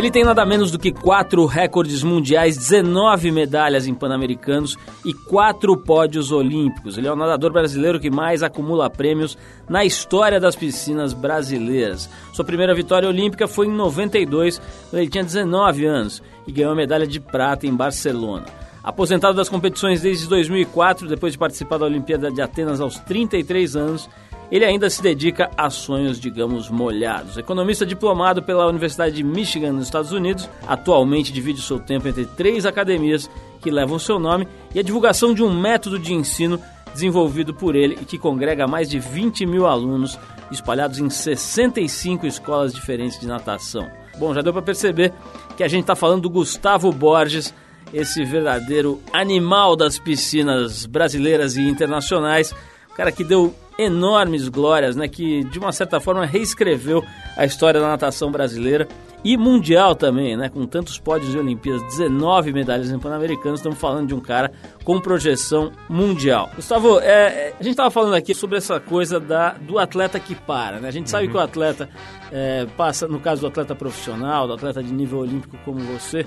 Ele 0.01 0.09
tem 0.09 0.23
nada 0.23 0.43
menos 0.43 0.71
do 0.71 0.79
que 0.79 0.91
quatro 0.91 1.45
recordes 1.45 2.01
mundiais, 2.01 2.57
19 2.57 3.29
medalhas 3.29 3.85
em 3.85 3.93
Pan-Americanos 3.93 4.75
e 5.05 5.13
quatro 5.13 5.77
pódios 5.77 6.31
olímpicos. 6.31 6.97
Ele 6.97 7.07
é 7.07 7.13
o 7.13 7.15
nadador 7.15 7.53
brasileiro 7.53 7.99
que 7.99 8.09
mais 8.09 8.41
acumula 8.41 8.89
prêmios 8.89 9.37
na 9.69 9.85
história 9.85 10.39
das 10.39 10.55
piscinas 10.55 11.13
brasileiras. 11.13 12.09
Sua 12.33 12.43
primeira 12.43 12.73
vitória 12.73 13.07
olímpica 13.07 13.47
foi 13.47 13.67
em 13.67 13.71
92, 13.71 14.59
quando 14.89 15.01
ele 15.03 15.11
tinha 15.11 15.23
19 15.23 15.85
anos, 15.85 16.23
e 16.47 16.51
ganhou 16.51 16.71
a 16.71 16.75
medalha 16.75 17.05
de 17.05 17.19
prata 17.19 17.67
em 17.67 17.75
Barcelona. 17.75 18.47
Aposentado 18.83 19.35
das 19.35 19.49
competições 19.49 20.01
desde 20.01 20.27
2004, 20.27 21.07
depois 21.07 21.33
de 21.33 21.37
participar 21.37 21.77
da 21.77 21.85
Olimpíada 21.85 22.31
de 22.31 22.41
Atenas 22.41 22.81
aos 22.81 22.97
33 22.97 23.75
anos, 23.75 24.09
ele 24.51 24.65
ainda 24.65 24.89
se 24.89 25.01
dedica 25.01 25.49
a 25.57 25.69
sonhos, 25.69 26.19
digamos, 26.19 26.69
molhados. 26.69 27.37
Economista 27.37 27.85
diplomado 27.85 28.43
pela 28.43 28.67
Universidade 28.67 29.15
de 29.15 29.23
Michigan, 29.23 29.71
nos 29.71 29.85
Estados 29.85 30.11
Unidos, 30.11 30.49
atualmente 30.67 31.31
divide 31.31 31.61
seu 31.61 31.79
tempo 31.79 32.07
entre 32.07 32.25
três 32.25 32.65
academias 32.65 33.29
que 33.61 33.71
levam 33.71 33.97
seu 33.97 34.19
nome 34.19 34.47
e 34.75 34.79
a 34.79 34.83
divulgação 34.83 35.33
de 35.33 35.41
um 35.41 35.57
método 35.57 35.97
de 35.97 36.13
ensino 36.13 36.59
desenvolvido 36.93 37.53
por 37.53 37.75
ele 37.75 37.97
e 38.01 38.05
que 38.05 38.17
congrega 38.17 38.67
mais 38.67 38.89
de 38.89 38.99
20 38.99 39.45
mil 39.45 39.65
alunos 39.65 40.19
espalhados 40.51 40.99
em 40.99 41.09
65 41.09 42.27
escolas 42.27 42.73
diferentes 42.73 43.17
de 43.17 43.27
natação. 43.27 43.89
Bom, 44.17 44.33
já 44.33 44.41
deu 44.41 44.51
para 44.51 44.61
perceber 44.61 45.13
que 45.55 45.63
a 45.63 45.67
gente 45.69 45.81
está 45.81 45.95
falando 45.95 46.23
do 46.23 46.29
Gustavo 46.29 46.91
Borges, 46.91 47.53
esse 47.93 48.23
verdadeiro 48.25 49.01
animal 49.13 49.75
das 49.75 49.97
piscinas 49.97 50.85
brasileiras 50.85 51.55
e 51.55 51.61
internacionais, 51.61 52.53
o 52.91 52.93
cara 52.93 53.11
que 53.11 53.23
deu 53.23 53.55
enormes 53.83 54.47
glórias, 54.47 54.95
né, 54.95 55.07
que 55.07 55.43
de 55.45 55.59
uma 55.59 55.71
certa 55.71 55.99
forma 55.99 56.25
reescreveu 56.25 57.03
a 57.37 57.45
história 57.45 57.79
da 57.79 57.87
natação 57.87 58.31
brasileira 58.31 58.87
e 59.23 59.37
mundial 59.37 59.93
também, 59.95 60.35
né, 60.35 60.49
com 60.49 60.65
tantos 60.65 60.97
pódios 60.97 61.31
de 61.31 61.37
Olimpíadas, 61.37 61.83
19 61.83 62.51
medalhas 62.51 62.89
em 62.89 62.97
Pan-Americanos, 62.97 63.59
estamos 63.59 63.77
falando 63.77 64.07
de 64.07 64.15
um 64.15 64.19
cara 64.19 64.51
com 64.83 64.99
projeção 64.99 65.71
mundial. 65.87 66.49
Gustavo, 66.55 66.99
é, 66.99 67.05
é, 67.05 67.53
a 67.59 67.63
gente 67.63 67.71
estava 67.71 67.91
falando 67.91 68.15
aqui 68.15 68.33
sobre 68.33 68.57
essa 68.57 68.79
coisa 68.79 69.19
da, 69.19 69.53
do 69.53 69.77
atleta 69.77 70.19
que 70.19 70.33
para, 70.33 70.79
né? 70.79 70.87
A 70.87 70.91
gente 70.91 71.09
sabe 71.09 71.27
que 71.27 71.37
o 71.37 71.39
atleta 71.39 71.87
é, 72.31 72.65
passa, 72.75 73.07
no 73.07 73.19
caso 73.19 73.41
do 73.41 73.47
atleta 73.47 73.75
profissional, 73.75 74.47
do 74.47 74.53
atleta 74.53 74.81
de 74.81 74.91
nível 74.91 75.19
olímpico 75.19 75.55
como 75.63 75.79
você, 75.79 76.25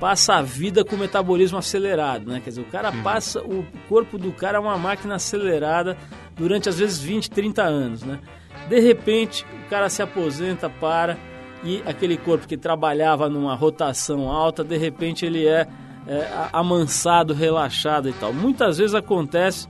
passa 0.00 0.36
a 0.36 0.42
vida 0.42 0.82
com 0.82 0.96
o 0.96 0.98
metabolismo 0.98 1.58
acelerado, 1.58 2.30
né? 2.30 2.40
Quer 2.42 2.50
dizer, 2.50 2.62
o 2.62 2.64
cara 2.64 2.90
passa, 2.90 3.40
o 3.42 3.64
corpo 3.88 4.16
do 4.16 4.32
cara 4.32 4.56
é 4.56 4.60
uma 4.60 4.78
máquina 4.78 5.16
acelerada 5.16 5.96
durante 6.34 6.68
às 6.70 6.78
vezes 6.78 6.98
20, 6.98 7.30
30 7.30 7.62
anos, 7.62 8.02
né? 8.02 8.18
De 8.68 8.80
repente, 8.80 9.44
o 9.66 9.68
cara 9.68 9.90
se 9.90 10.02
aposenta, 10.02 10.70
para 10.70 11.18
e 11.62 11.82
aquele 11.84 12.16
corpo 12.16 12.48
que 12.48 12.56
trabalhava 12.56 13.28
numa 13.28 13.54
rotação 13.54 14.30
alta, 14.30 14.64
de 14.64 14.78
repente 14.78 15.26
ele 15.26 15.46
é, 15.46 15.66
é 16.06 16.30
amansado, 16.52 17.34
relaxado 17.34 18.08
e 18.08 18.12
tal. 18.14 18.32
Muitas 18.32 18.78
vezes 18.78 18.94
acontece 18.94 19.68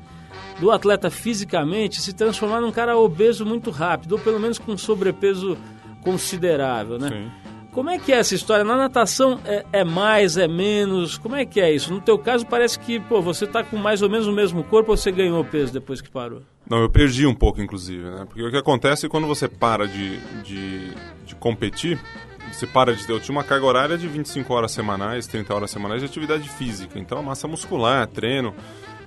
do 0.61 0.71
atleta 0.71 1.11
fisicamente 1.11 2.01
se 2.01 2.13
transformar 2.13 2.61
num 2.61 2.71
cara 2.71 2.97
obeso 2.97 3.45
muito 3.45 3.71
rápido, 3.71 4.13
ou 4.13 4.19
pelo 4.19 4.39
menos 4.39 4.59
com 4.59 4.77
sobrepeso 4.77 5.59
considerável, 6.03 6.99
né? 6.99 7.09
Como 7.73 7.89
é 7.89 7.99
que 7.99 8.13
é 8.13 8.17
essa 8.17 8.35
história? 8.35 8.65
Na 8.65 8.77
natação 8.77 9.41
é, 9.45 9.65
é 9.73 9.85
mais, 9.85 10.37
é 10.37 10.49
menos? 10.49 11.17
Como 11.17 11.37
é 11.37 11.45
que 11.45 11.61
é 11.61 11.73
isso? 11.73 11.93
No 11.93 12.01
teu 12.01 12.19
caso 12.19 12.45
parece 12.45 12.79
que, 12.79 12.99
pô, 12.99 13.23
você 13.23 13.47
tá 13.47 13.63
com 13.63 13.77
mais 13.77 14.03
ou 14.03 14.11
menos 14.11 14.27
o 14.27 14.33
mesmo 14.33 14.65
corpo 14.65 14.91
ou 14.91 14.97
você 14.97 15.13
ganhou 15.13 15.45
peso 15.45 15.73
depois 15.73 16.01
que 16.01 16.11
parou? 16.11 16.43
Não, 16.69 16.79
eu 16.79 16.91
perdi 16.91 17.27
um 17.27 17.35
pouco, 17.35 17.61
inclusive, 17.61 18.03
né? 18.03 18.25
Porque 18.27 18.43
o 18.43 18.51
que 18.51 18.57
acontece 18.57 19.09
quando 19.09 19.27
você 19.27 19.49
para 19.49 19.87
de, 19.87 20.19
de, 20.43 20.93
de 21.25 21.35
competir, 21.37 21.99
você 22.53 22.67
para 22.67 22.95
de 22.95 23.07
ter. 23.07 23.13
Eu 23.13 23.21
tinha 23.21 23.37
uma 23.37 23.45
carga 23.45 23.67
horária 23.67 23.99
de 23.99 24.09
25 24.09 24.53
horas 24.53 24.73
semanais, 24.73 25.27
30 25.29 25.55
horas 25.55 25.71
semanais 25.71 26.01
de 26.01 26.07
atividade 26.07 26.49
física. 26.49 26.99
Então, 26.99 27.23
massa 27.23 27.47
muscular, 27.47 28.07
treino, 28.09 28.53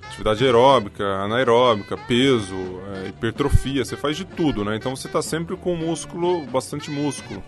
atividade 0.06 0.44
aeróbica, 0.44 1.04
anaeróbica, 1.04 1.96
peso, 1.96 2.54
é, 2.94 3.08
hipertrofia, 3.08 3.84
você 3.84 3.96
faz 3.96 4.16
de 4.16 4.24
tudo, 4.24 4.64
né? 4.64 4.76
Então 4.76 4.94
você 4.94 5.06
está 5.06 5.20
sempre 5.20 5.56
com 5.56 5.76
músculo, 5.76 6.46
bastante 6.46 6.90
músculo. 6.90 7.42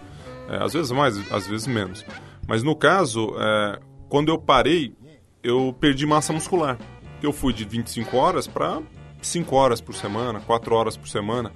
É, 0.48 0.62
às 0.62 0.72
vezes 0.72 0.90
mais, 0.92 1.32
às 1.32 1.46
vezes 1.46 1.66
menos. 1.66 2.04
Mas 2.46 2.62
no 2.62 2.76
caso, 2.76 3.34
é, 3.38 3.80
quando 4.08 4.28
eu 4.28 4.38
parei, 4.38 4.94
eu 5.42 5.74
perdi 5.80 6.06
massa 6.06 6.32
muscular. 6.32 6.78
Eu 7.22 7.32
fui 7.32 7.52
de 7.52 7.64
25 7.64 8.16
horas 8.16 8.46
para 8.46 8.80
5 9.22 9.56
horas 9.56 9.80
por 9.80 9.94
semana, 9.94 10.40
4 10.40 10.74
horas 10.74 10.96
por 10.96 11.08
semana. 11.08 11.52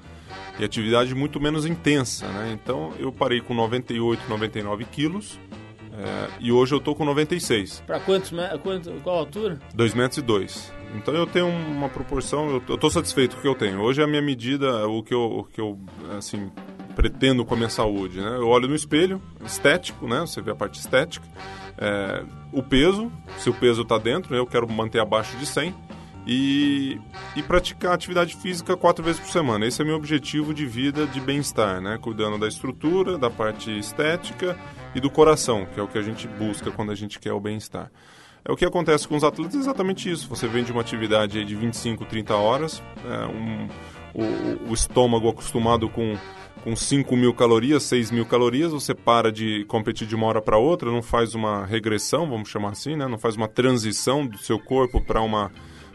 E 0.58 0.64
atividade 0.64 1.14
muito 1.14 1.40
menos 1.40 1.64
intensa, 1.64 2.26
né? 2.28 2.52
Então 2.52 2.92
eu 2.98 3.12
parei 3.12 3.40
com 3.40 3.54
98, 3.54 4.28
99 4.28 4.84
quilos. 4.86 5.38
é, 5.92 6.28
e 6.40 6.50
hoje 6.52 6.74
eu 6.74 6.80
tô 6.80 6.94
com 6.94 7.04
96. 7.04 7.82
Pra 7.86 8.00
quantos, 8.00 8.32
quanto, 8.62 8.90
qual 9.02 9.18
altura? 9.18 9.58
2 9.74 9.94
metros 9.94 10.18
e 10.18 10.22
2. 10.22 10.72
Então 10.96 11.14
eu 11.14 11.26
tenho 11.26 11.46
uma 11.46 11.88
proporção, 11.88 12.50
eu, 12.50 12.62
eu 12.68 12.76
tô 12.76 12.90
satisfeito 12.90 13.34
com 13.36 13.38
o 13.38 13.42
que 13.42 13.48
eu 13.48 13.54
tenho. 13.54 13.80
Hoje 13.80 14.00
é 14.00 14.04
a 14.04 14.08
minha 14.08 14.22
medida, 14.22 14.86
o 14.88 15.02
que 15.02 15.14
eu, 15.14 15.22
o 15.22 15.44
que 15.44 15.60
eu 15.60 15.78
assim, 16.18 16.50
pretendo 17.00 17.46
com 17.46 17.54
a 17.54 17.56
minha 17.56 17.70
saúde, 17.70 18.20
né? 18.20 18.36
Eu 18.36 18.46
olho 18.48 18.68
no 18.68 18.74
espelho, 18.74 19.22
estético, 19.42 20.06
né? 20.06 20.20
Você 20.20 20.42
vê 20.42 20.50
a 20.50 20.54
parte 20.54 20.78
estética. 20.78 21.26
É, 21.78 22.22
o 22.52 22.62
peso, 22.62 23.10
se 23.38 23.48
o 23.48 23.54
peso 23.54 23.80
está 23.82 23.96
dentro, 23.96 24.34
né? 24.34 24.38
eu 24.38 24.46
quero 24.46 24.70
manter 24.70 25.00
abaixo 25.00 25.34
de 25.38 25.46
100. 25.46 25.74
E, 26.26 27.00
e 27.34 27.42
praticar 27.42 27.94
atividade 27.94 28.36
física 28.36 28.76
quatro 28.76 29.02
vezes 29.02 29.18
por 29.18 29.30
semana. 29.30 29.64
Esse 29.66 29.80
é 29.80 29.84
meu 29.86 29.96
objetivo 29.96 30.52
de 30.52 30.66
vida 30.66 31.06
de 31.06 31.18
bem-estar, 31.18 31.80
né? 31.80 31.98
Cuidando 32.00 32.36
da 32.38 32.46
estrutura, 32.46 33.16
da 33.16 33.30
parte 33.30 33.76
estética 33.78 34.54
e 34.94 35.00
do 35.00 35.08
coração, 35.10 35.66
que 35.72 35.80
é 35.80 35.82
o 35.82 35.88
que 35.88 35.96
a 35.96 36.02
gente 36.02 36.28
busca 36.28 36.70
quando 36.70 36.92
a 36.92 36.94
gente 36.94 37.18
quer 37.18 37.32
o 37.32 37.40
bem-estar. 37.40 37.90
É 38.44 38.52
o 38.52 38.56
que 38.56 38.66
acontece 38.66 39.08
com 39.08 39.16
os 39.16 39.24
atletas, 39.24 39.54
é 39.56 39.58
exatamente 39.60 40.10
isso. 40.10 40.28
Você 40.28 40.46
vem 40.46 40.62
de 40.62 40.70
uma 40.70 40.82
atividade 40.82 41.42
de 41.42 41.54
25, 41.54 42.04
30 42.04 42.34
horas, 42.36 42.82
é, 43.02 43.26
um- 43.26 43.68
o, 44.12 44.70
o 44.70 44.74
estômago 44.74 45.28
acostumado 45.28 45.88
com, 45.88 46.16
com 46.62 46.76
5 46.76 47.16
mil 47.16 47.32
calorias, 47.32 47.82
6 47.84 48.10
mil 48.10 48.26
calorias, 48.26 48.72
você 48.72 48.94
para 48.94 49.32
de 49.32 49.64
competir 49.64 50.06
de 50.06 50.14
uma 50.14 50.26
hora 50.26 50.42
para 50.42 50.58
outra, 50.58 50.90
não 50.90 51.02
faz 51.02 51.34
uma 51.34 51.64
regressão, 51.64 52.28
vamos 52.28 52.48
chamar 52.48 52.70
assim, 52.70 52.96
né? 52.96 53.06
não 53.06 53.18
faz 53.18 53.36
uma 53.36 53.48
transição 53.48 54.26
do 54.26 54.38
seu 54.38 54.58
corpo 54.58 55.00
para 55.00 55.20
uma, 55.20 55.50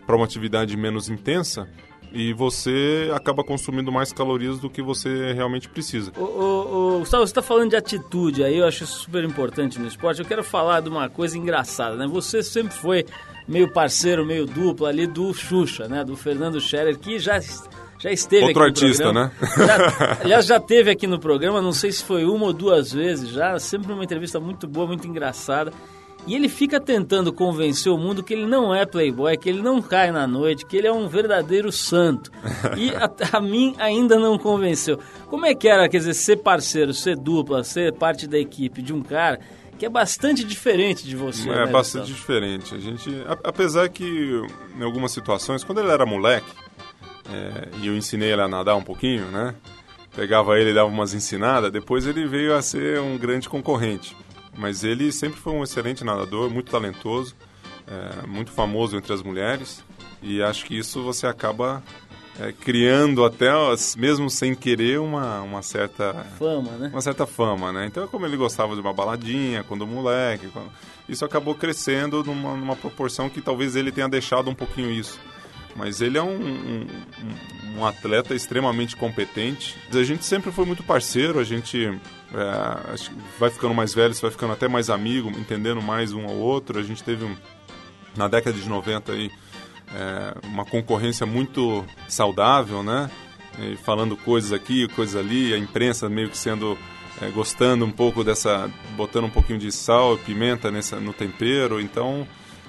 uma 0.07 0.25
atividade 0.25 0.75
menos 0.75 1.09
intensa, 1.09 1.67
e 2.11 2.31
você 2.33 3.11
acaba 3.13 3.43
consumindo 3.43 3.91
mais 3.91 4.13
calorias 4.13 4.57
do 4.59 4.69
que 4.69 4.81
você 4.81 5.33
realmente 5.33 5.67
precisa. 5.67 6.13
Ô, 6.17 6.23
ô, 6.23 6.95
ô, 6.95 6.99
Gustavo, 6.99 7.27
você 7.27 7.31
está 7.31 7.41
falando 7.41 7.71
de 7.71 7.75
atitude 7.75 8.41
aí, 8.41 8.57
eu 8.57 8.65
acho 8.65 8.87
super 8.87 9.23
importante 9.25 9.77
no 9.77 9.85
esporte. 9.85 10.21
Eu 10.21 10.25
quero 10.25 10.41
falar 10.41 10.79
de 10.81 10.87
uma 10.87 11.09
coisa 11.09 11.37
engraçada, 11.37 11.97
né? 11.97 12.07
Você 12.07 12.41
sempre 12.41 12.73
foi 12.73 13.05
meio 13.45 13.69
parceiro, 13.69 14.25
meio 14.25 14.45
duplo 14.45 14.85
ali 14.85 15.05
do 15.05 15.33
Xuxa, 15.33 15.89
né? 15.89 16.05
Do 16.05 16.15
Fernando 16.15 16.59
Scherer, 16.61 16.97
que 16.97 17.19
já, 17.19 17.37
já 18.05 18.11
esteve 18.11 18.45
Outro 18.45 18.63
aqui 18.63 18.81
no 18.81 18.85
artista, 18.87 19.03
programa. 19.03 19.31
né? 19.41 19.67
Já- 19.67 20.17
aliás, 20.23 20.45
já 20.45 20.59
teve 20.59 20.91
aqui 20.91 21.07
no 21.07 21.19
programa, 21.19 21.61
não 21.61 21.73
sei 21.73 21.91
se 21.91 22.03
foi 22.03 22.23
uma 22.25 22.45
ou 22.45 22.53
duas 22.53 22.91
vezes 22.93 23.29
já, 23.29 23.57
sempre 23.57 23.91
uma 23.91 24.03
entrevista 24.03 24.39
muito 24.39 24.67
boa, 24.67 24.85
muito 24.85 25.07
engraçada. 25.07 25.71
E 26.27 26.33
ele 26.35 26.49
fica 26.49 26.79
tentando 26.79 27.31
convencer 27.31 27.91
o 27.91 27.97
mundo 27.99 28.23
que 28.23 28.33
ele 28.33 28.47
não 28.47 28.73
é 28.73 28.83
playboy, 28.85 29.37
que 29.37 29.47
ele 29.47 29.61
não 29.61 29.79
cai 29.81 30.11
na 30.11 30.25
noite, 30.25 30.65
que 30.65 30.75
ele 30.75 30.87
é 30.87 30.91
um 30.91 31.07
verdadeiro 31.07 31.71
santo. 31.71 32.31
E 32.77 32.89
a, 32.97 33.37
a 33.37 33.39
mim 33.41 33.75
ainda 33.77 34.17
não 34.17 34.35
convenceu. 34.37 34.99
Como 35.27 35.45
é 35.45 35.53
que 35.53 35.67
era, 35.67 35.87
quer 35.89 35.97
dizer, 35.99 36.13
ser 36.15 36.37
parceiro, 36.37 36.93
ser 36.95 37.15
dupla, 37.15 37.63
ser 37.63 37.93
parte 37.93 38.25
da 38.27 38.39
equipe 38.39 38.81
de 38.81 38.91
um 38.93 39.01
cara 39.03 39.39
que 39.77 39.85
é 39.85 39.89
bastante 39.89 40.43
diferente 40.43 41.05
de 41.05 41.15
você? 41.15 41.47
É 41.49 41.65
né, 41.65 41.71
bastante 41.71 42.11
Gustavo? 42.11 42.19
diferente. 42.19 42.73
A 42.73 42.79
gente, 42.79 43.09
a- 43.27 43.37
apesar 43.49 43.87
que 43.89 44.41
em 44.79 44.83
algumas 44.83 45.11
situações, 45.11 45.63
quando 45.63 45.79
ele 45.79 45.91
era 45.91 46.05
moleque, 46.07 46.47
é, 47.31 47.69
e 47.81 47.87
eu 47.87 47.95
ensinei 47.95 48.31
ele 48.31 48.41
a 48.41 48.47
nadar 48.47 48.75
um 48.75 48.83
pouquinho, 48.83 49.25
né? 49.27 49.55
Pegava 50.15 50.57
ele 50.59 50.69
e 50.71 50.73
dava 50.73 50.89
umas 50.89 51.13
ensinadas, 51.13 51.71
depois 51.71 52.07
ele 52.07 52.25
veio 52.25 52.55
a 52.55 52.61
ser 52.61 52.99
um 53.01 53.17
grande 53.17 53.49
concorrente. 53.49 54.15
Mas 54.57 54.83
ele 54.83 55.11
sempre 55.11 55.39
foi 55.39 55.51
um 55.53 55.63
excelente 55.63 56.03
nadador, 56.03 56.49
muito 56.49 56.71
talentoso, 56.71 57.35
é, 57.87 58.25
muito 58.25 58.51
famoso 58.51 58.95
entre 58.95 59.11
as 59.13 59.21
mulheres. 59.21 59.83
E 60.23 60.41
acho 60.41 60.63
que 60.65 60.77
isso 60.77 61.03
você 61.03 61.27
acaba 61.27 61.83
é, 62.39 62.53
criando 62.53 63.25
até, 63.25 63.51
mesmo 63.97 64.29
sem 64.29 64.55
querer, 64.55 64.99
uma, 65.01 65.41
uma 65.41 65.61
certa 65.61 66.13
Fama, 66.39 66.71
né? 66.77 66.89
uma 66.91 67.01
certa 67.01 67.25
fama, 67.25 67.73
né? 67.73 67.85
Então, 67.85 68.07
como 68.07 68.25
ele 68.25 68.37
gostava 68.37 68.73
de 68.75 68.79
uma 68.81 68.93
baladinha 68.93 69.63
quando 69.63 69.85
moleque, 69.85 70.47
quando- 70.47 70.71
isso 71.09 71.23
acabou 71.25 71.53
crescendo 71.53 72.23
numa, 72.23 72.55
numa 72.55 72.75
proporção 72.75 73.29
que 73.29 73.41
talvez 73.41 73.75
ele 73.75 73.91
tenha 73.91 74.07
deixado 74.07 74.49
um 74.49 74.55
pouquinho 74.55 74.89
isso. 74.89 75.19
Mas 75.75 75.99
ele 75.99 76.17
é 76.17 76.23
um, 76.23 76.35
um- 76.35 76.87
um- 77.77 77.85
atleta 77.85 78.33
extremamente 78.33 78.95
competente. 78.95 79.75
A 79.93 80.03
gente 80.03 80.23
sempre 80.23 80.51
foi 80.51 80.65
muito 80.65 80.81
parceiro, 80.83 81.37
a 81.39 81.43
gente 81.43 81.85
é, 82.33 82.95
vai 83.37 83.49
ficando 83.49 83.73
mais 83.73 83.93
velho, 83.93 84.13
você 84.13 84.21
vai 84.21 84.31
ficando 84.31 84.53
até 84.53 84.67
mais 84.67 84.89
amigo, 84.89 85.29
entendendo 85.31 85.81
mais 85.81 86.13
um 86.13 86.25
ao 86.25 86.35
outro. 86.35 86.79
A 86.79 86.83
gente 86.83 87.03
teve, 87.03 87.25
um, 87.25 87.35
na 88.15 88.27
década 88.29 88.57
de 88.57 88.67
90, 88.69 89.11
aí, 89.11 89.29
é, 89.93 90.33
uma 90.47 90.63
concorrência 90.65 91.25
muito 91.25 91.85
saudável, 92.07 92.81
né? 92.81 93.11
E 93.59 93.75
falando 93.77 94.15
coisas 94.17 94.51
aqui, 94.53 94.87
coisas 94.89 95.15
ali, 95.15 95.53
a 95.53 95.57
imprensa 95.57 96.09
meio 96.09 96.29
que 96.29 96.37
sendo 96.37 96.77
é, 97.21 97.29
gostando 97.29 97.85
um 97.85 97.91
pouco 97.91 98.23
dessa, 98.23 98.69
botando 98.95 99.25
um 99.25 99.29
pouquinho 99.29 99.59
de 99.59 99.71
sal 99.71 100.15
e 100.15 100.19
pimenta 100.19 100.69
nessa, 100.71 100.99
no 100.99 101.13
tempero, 101.13 101.79
então 101.79 102.27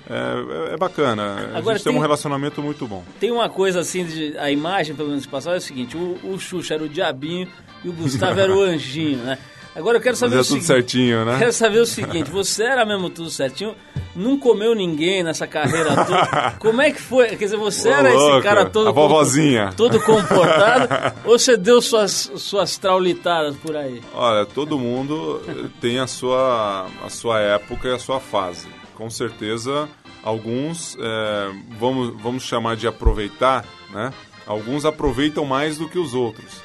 é, 0.09 0.71
é- 0.71 0.75
é 0.75 0.77
bacana. 0.77 1.51
A 1.55 1.59
Agora 1.59 1.77
gente 1.77 1.85
tem 1.85 1.93
tem- 1.93 1.99
um 1.99 2.03
relacionamento 2.03 2.63
muito 2.63 2.87
bom. 2.87 3.03
Tem 3.21 3.31
uma 3.31 3.49
coisa 3.49 3.81
assim, 3.81 4.05
de, 4.05 4.37
a 4.39 4.51
imagem 4.51 4.95
pelo 4.95 5.09
menos 5.11 5.25
que 5.27 5.31
passava 5.33 5.57
é 5.57 5.59
o 5.59 5.63
seguinte, 5.63 5.97
o, 5.97 6.19
o 6.25 6.39
Xuxa 6.39 6.75
era 6.75 6.83
o 6.85 6.89
diabinho 6.89 7.49
e 7.85 7.89
o 7.89 7.93
Gustavo 7.93 8.39
era 8.41 8.55
o 8.55 8.61
anjinho, 8.63 9.19
né? 9.19 9.39
Agora 9.75 9.99
eu 9.99 10.01
quero 10.01 10.17
saber 10.17 10.37
Fazia 10.37 10.55
o 10.55 10.59
tudo 10.59 10.67
certinho, 10.67 11.25
né? 11.27 11.37
Quero 11.39 11.53
saber 11.53 11.79
o 11.81 11.85
seguinte, 11.87 12.31
você 12.31 12.65
era 12.65 12.83
mesmo 12.87 13.11
tudo 13.11 13.29
certinho, 13.29 13.75
não 14.15 14.39
comeu 14.39 14.75
ninguém 14.75 15.23
nessa 15.23 15.47
carreira 15.47 15.95
toda. 16.07 16.55
Como 16.59 16.81
é 16.81 16.91
que 16.91 16.99
foi? 16.99 17.29
Quer 17.37 17.45
dizer, 17.45 17.59
você 17.59 17.91
Ô, 17.91 17.93
era 17.93 18.09
esse 18.09 18.17
louco, 18.17 18.43
cara 18.43 18.65
todo 18.65 18.89
a 18.89 18.91
vovozinha. 18.93 19.75
todo 19.77 20.01
comportado 20.03 20.89
ou 21.27 21.39
você 21.39 21.59
deu 21.59 21.83
suas 21.83 22.33
suas 22.37 22.79
traulitadas 22.79 23.55
por 23.57 23.77
aí? 23.77 24.01
Olha, 24.15 24.47
todo 24.47 24.79
mundo 24.79 25.43
tem 25.79 25.99
a 25.99 26.07
sua, 26.07 26.87
a 27.05 27.11
sua 27.11 27.41
época 27.41 27.89
e 27.89 27.93
a 27.95 27.99
sua 27.99 28.19
fase. 28.19 28.69
Com 28.97 29.11
certeza, 29.11 29.89
alguns, 30.23 30.97
é, 30.99 31.53
vamos, 31.79 32.21
vamos 32.21 32.43
chamar 32.43 32.77
de 32.77 32.89
aproveitar, 32.89 33.65
né? 33.91 34.13
Alguns 34.47 34.85
aproveitam 34.85 35.45
mais 35.45 35.77
do 35.77 35.89
que 35.89 35.99
os 35.99 36.15
outros. 36.15 36.63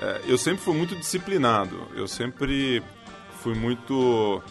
É, 0.00 0.20
eu 0.26 0.36
sempre 0.36 0.62
fui 0.62 0.74
muito 0.74 0.94
disciplinado, 0.94 1.88
eu 1.94 2.06
sempre 2.06 2.82
fui 3.40 3.54
muito 3.54 4.42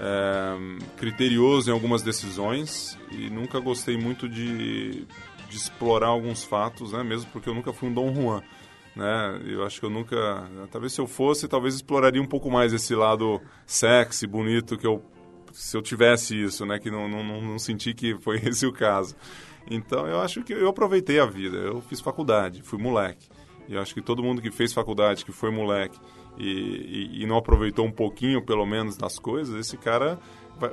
é, 0.00 0.56
criterioso 0.96 1.70
em 1.70 1.72
algumas 1.72 2.02
decisões 2.02 2.98
e 3.12 3.30
nunca 3.30 3.60
gostei 3.60 3.96
muito 3.96 4.28
de, 4.28 5.06
de 5.48 5.56
explorar 5.56 6.08
alguns 6.08 6.42
fatos, 6.42 6.92
né? 6.92 7.04
Mesmo 7.04 7.30
porque 7.30 7.48
eu 7.48 7.54
nunca 7.54 7.72
fui 7.72 7.88
um 7.88 7.94
Dom 7.94 8.12
Juan 8.12 8.42
né? 8.96 9.40
Eu 9.44 9.62
acho 9.64 9.78
que 9.78 9.84
eu 9.84 9.90
nunca, 9.90 10.48
talvez 10.70 10.94
se 10.94 11.00
eu 11.00 11.06
fosse, 11.06 11.46
talvez 11.46 11.74
exploraria 11.74 12.20
um 12.20 12.26
pouco 12.26 12.50
mais 12.50 12.72
esse 12.72 12.94
lado 12.94 13.40
sexy, 13.66 14.26
bonito 14.26 14.78
que 14.78 14.86
eu 14.86 15.04
se 15.56 15.74
eu 15.74 15.80
tivesse 15.80 16.38
isso, 16.38 16.66
né, 16.66 16.78
que 16.78 16.90
não, 16.90 17.08
não, 17.08 17.40
não, 17.40 17.58
senti 17.58 17.94
que 17.94 18.14
foi 18.18 18.36
esse 18.44 18.66
o 18.66 18.72
caso. 18.72 19.16
Então 19.70 20.06
eu 20.06 20.20
acho 20.20 20.42
que 20.42 20.52
eu 20.52 20.68
aproveitei 20.68 21.18
a 21.18 21.24
vida. 21.24 21.56
Eu 21.56 21.80
fiz 21.80 22.00
faculdade, 22.00 22.62
fui 22.62 22.78
moleque. 22.78 23.26
E 23.66 23.74
eu 23.74 23.80
acho 23.80 23.94
que 23.94 24.02
todo 24.02 24.22
mundo 24.22 24.42
que 24.42 24.50
fez 24.50 24.72
faculdade, 24.72 25.24
que 25.24 25.32
foi 25.32 25.50
moleque 25.50 25.98
e, 26.38 26.46
e, 26.46 27.22
e 27.22 27.26
não 27.26 27.38
aproveitou 27.38 27.86
um 27.86 27.90
pouquinho, 27.90 28.44
pelo 28.44 28.66
menos, 28.66 28.96
das 28.96 29.18
coisas, 29.18 29.56
esse 29.56 29.76
cara, 29.76 30.20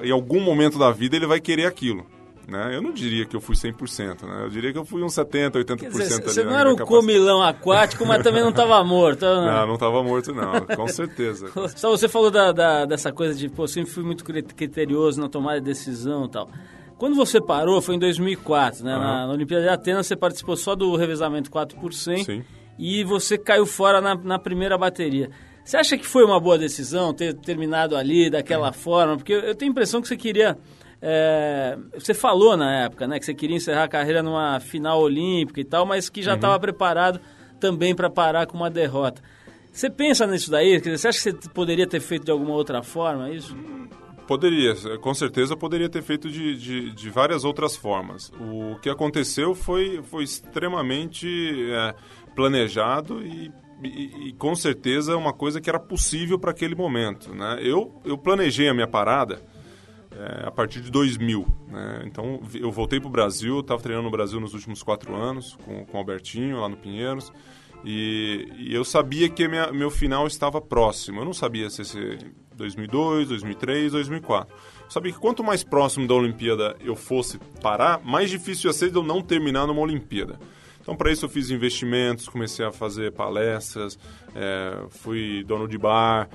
em 0.03 0.11
algum 0.11 0.41
momento 0.41 0.77
da 0.77 0.91
vida, 0.91 1.15
ele 1.15 1.25
vai 1.25 1.39
querer 1.39 1.65
aquilo. 1.65 2.05
Né? 2.47 2.75
Eu 2.75 2.82
não 2.82 2.91
diria 2.91 3.25
que 3.25 3.36
eu 3.36 3.39
fui 3.39 3.56
100%, 3.56 4.23
né? 4.27 4.43
Eu 4.43 4.49
diria 4.49 4.73
que 4.73 4.77
eu 4.77 4.84
fui 4.84 5.01
uns 5.01 5.13
70%, 5.15 5.51
80% 5.51 5.77
Quer 5.77 5.89
dizer, 5.89 6.13
ali 6.15 6.23
você 6.23 6.43
na 6.43 6.51
não 6.51 6.60
era 6.60 6.73
um 6.73 6.75
comilão 6.75 7.41
aquático, 7.41 8.06
mas 8.06 8.21
também 8.21 8.41
não 8.41 8.49
estava 8.49 8.84
morto. 8.84 9.23
Não, 9.23 9.67
não 9.67 9.73
estava 9.75 10.03
morto, 10.03 10.34
não, 10.34 10.65
com 10.75 10.88
certeza. 10.88 11.47
Só 11.75 11.89
você 11.89 12.10
falou 12.10 12.29
da, 12.29 12.51
da- 12.51 12.86
dessa 12.86 13.13
coisa 13.13 13.34
de, 13.34 13.47
pô, 13.47 13.65
sempre 13.67 13.91
fui 13.91 14.03
muito 14.03 14.25
cri- 14.25 14.43
criterioso 14.43 15.21
na 15.21 15.29
tomada 15.29 15.60
de 15.62 15.65
decisão 15.65 16.25
e 16.25 16.29
tal. 16.29 16.49
Quando 16.97 17.15
você 17.15 17.39
parou, 17.41 17.82
foi 17.82 17.95
em 17.95 17.99
2004, 17.99 18.84
né? 18.84 18.91
Na, 18.91 18.97
Aham. 18.97 19.27
na 19.27 19.34
Olimpíada 19.34 19.63
de 19.63 19.69
Atenas, 19.69 20.06
você 20.08 20.15
participou 20.15 20.58
só 20.58 20.75
do 20.75 20.95
revezamento 20.97 21.49
4 21.49 21.77
por 21.79 21.93
100 21.93 22.23
Sim. 22.25 22.43
e 22.77 23.03
você 23.06 23.38
caiu 23.38 23.65
fora 23.65 24.01
na, 24.01 24.15
na 24.15 24.38
primeira 24.38 24.77
bateria. 24.77 25.29
Você 25.63 25.77
acha 25.77 25.97
que 25.97 26.06
foi 26.06 26.25
uma 26.25 26.41
boa 26.41 26.58
decisão 26.58 27.13
ter 27.13 27.34
terminado 27.36 27.95
ali 27.95 28.29
daquela 28.29 28.73
forma? 28.73 29.15
Porque 29.15 29.32
eu, 29.32 29.39
eu 29.39 29.56
tenho 29.56 29.71
a 29.71 29.73
impressão 29.73 30.01
que 30.01 30.10
você 30.10 30.17
queria... 30.17 30.58
é, 31.05 31.77
você 31.93 32.13
falou 32.13 32.55
na 32.55 32.85
época, 32.85 33.05
né, 33.05 33.19
que 33.19 33.25
você 33.25 33.33
queria 33.33 33.57
encerrar 33.57 33.83
a 33.83 33.87
carreira 33.89 34.23
numa 34.23 34.57
final 34.61 35.01
olímpica 35.01 35.59
e 35.59 35.65
tal, 35.65 35.85
mas 35.85 36.07
que 36.09 36.21
já 36.21 36.31
Uhum. 36.31 36.37
estava 36.37 36.57
preparado 36.57 37.19
também 37.59 37.93
para 37.93 38.09
parar 38.09 38.47
com 38.47 38.55
uma 38.55 38.69
derrota. 38.69 39.21
Você 39.69 39.89
pensa 39.89 40.25
nisso 40.25 40.49
daí? 40.49 40.79
Você 40.79 41.07
acha 41.09 41.17
que 41.31 41.41
você 41.41 41.49
poderia 41.49 41.85
ter 41.85 41.99
feito 41.99 42.23
de 42.23 42.31
alguma 42.31 42.53
outra 42.53 42.81
forma 42.81 43.29
isso? 43.29 43.53
Poderia, 44.25 44.73
com 45.01 45.13
certeza 45.13 45.57
poderia 45.57 45.89
ter 45.89 46.01
feito 46.01 46.29
de, 46.29 46.55
de, 46.55 46.91
de 46.91 47.09
várias 47.09 47.43
outras 47.43 47.75
formas. 47.75 48.31
O 48.39 48.79
que 48.79 48.89
aconteceu 48.89 49.53
foi, 49.53 50.01
foi 50.03 50.23
extremamente 50.23 51.27
é, 51.69 51.95
planejado 52.33 53.21
e, 53.21 53.51
e, 53.83 54.29
e, 54.29 54.33
com 54.33 54.55
certeza 54.55 55.17
uma 55.17 55.33
coisa 55.33 55.59
que 55.59 55.69
era 55.69 55.79
possível 55.79 56.39
para 56.39 56.51
aquele 56.51 56.75
momento. 56.75 57.33
Né? 57.35 57.59
Eu, 57.61 57.99
eu 58.05 58.17
planejei 58.17 58.69
a 58.69 58.73
minha 58.73 58.87
parada 58.87 59.41
é, 60.17 60.47
a 60.47 60.52
partir 60.52 60.82
de 60.82 60.91
2000. 60.91 61.47
Né? 61.67 62.04
Então 62.06 62.41
eu 62.54 62.71
voltei 62.71 62.99
para 62.99 63.08
o 63.08 63.12
Brasil, 63.12 63.60
estava 63.60 63.82
treinando 63.82 64.06
no 64.06 64.12
Brasil 64.12 64.39
nos 64.39 64.54
últimos 64.54 64.84
quatro 64.84 65.15
anos 65.15 65.58
com, 65.63 65.86
com 65.86 65.97
o 65.97 65.99
Albertinho 65.99 66.60
lá 66.60 66.69
no 66.69 66.78
Pinheiros. 66.78 67.32
E, 67.86 68.47
e 68.58 68.73
eu 68.73 68.86
sabia 68.86 69.28
que 69.28 69.47
minha, 69.47 69.71
meu 69.71 69.89
final 69.89 70.26
estava 70.26 70.62
próximo. 70.62 71.19
Eu 71.19 71.26
não 71.26 71.34
sabia 71.34 71.69
se 71.69 71.84
ser 71.84 72.32
2002, 72.56 73.30
2003, 73.30 73.91
2004. 73.91 74.56
Eu 74.56 74.91
sabia 74.91 75.12
que 75.12 75.19
quanto 75.19 75.43
mais 75.43 75.63
próximo 75.63 76.08
da 76.08 76.13
Olimpíada 76.13 76.76
eu 76.80 76.95
fosse 76.95 77.38
parar, 77.62 77.99
mais 78.04 78.30
difícil 78.30 78.69
ia 78.69 78.73
ser 78.73 78.89
de 78.89 78.95
eu 78.95 79.04
não 79.04 79.21
terminar 79.21 79.67
numa 79.67 79.82
Olimpíada. 79.82 80.39
Então, 80.84 80.97
para 80.97 81.12
isso, 81.12 81.23
eu 81.23 81.30
fiz 81.30 81.49
investimentos, 81.49 82.28
comecei 82.28 82.65
a 82.65 82.71
fazer 82.71 83.13
palestras, 83.13 83.97
é, 84.36 84.84
fui 84.89 85.41
dono 85.45 85.65
de 85.65 85.78
bar, 85.78 86.28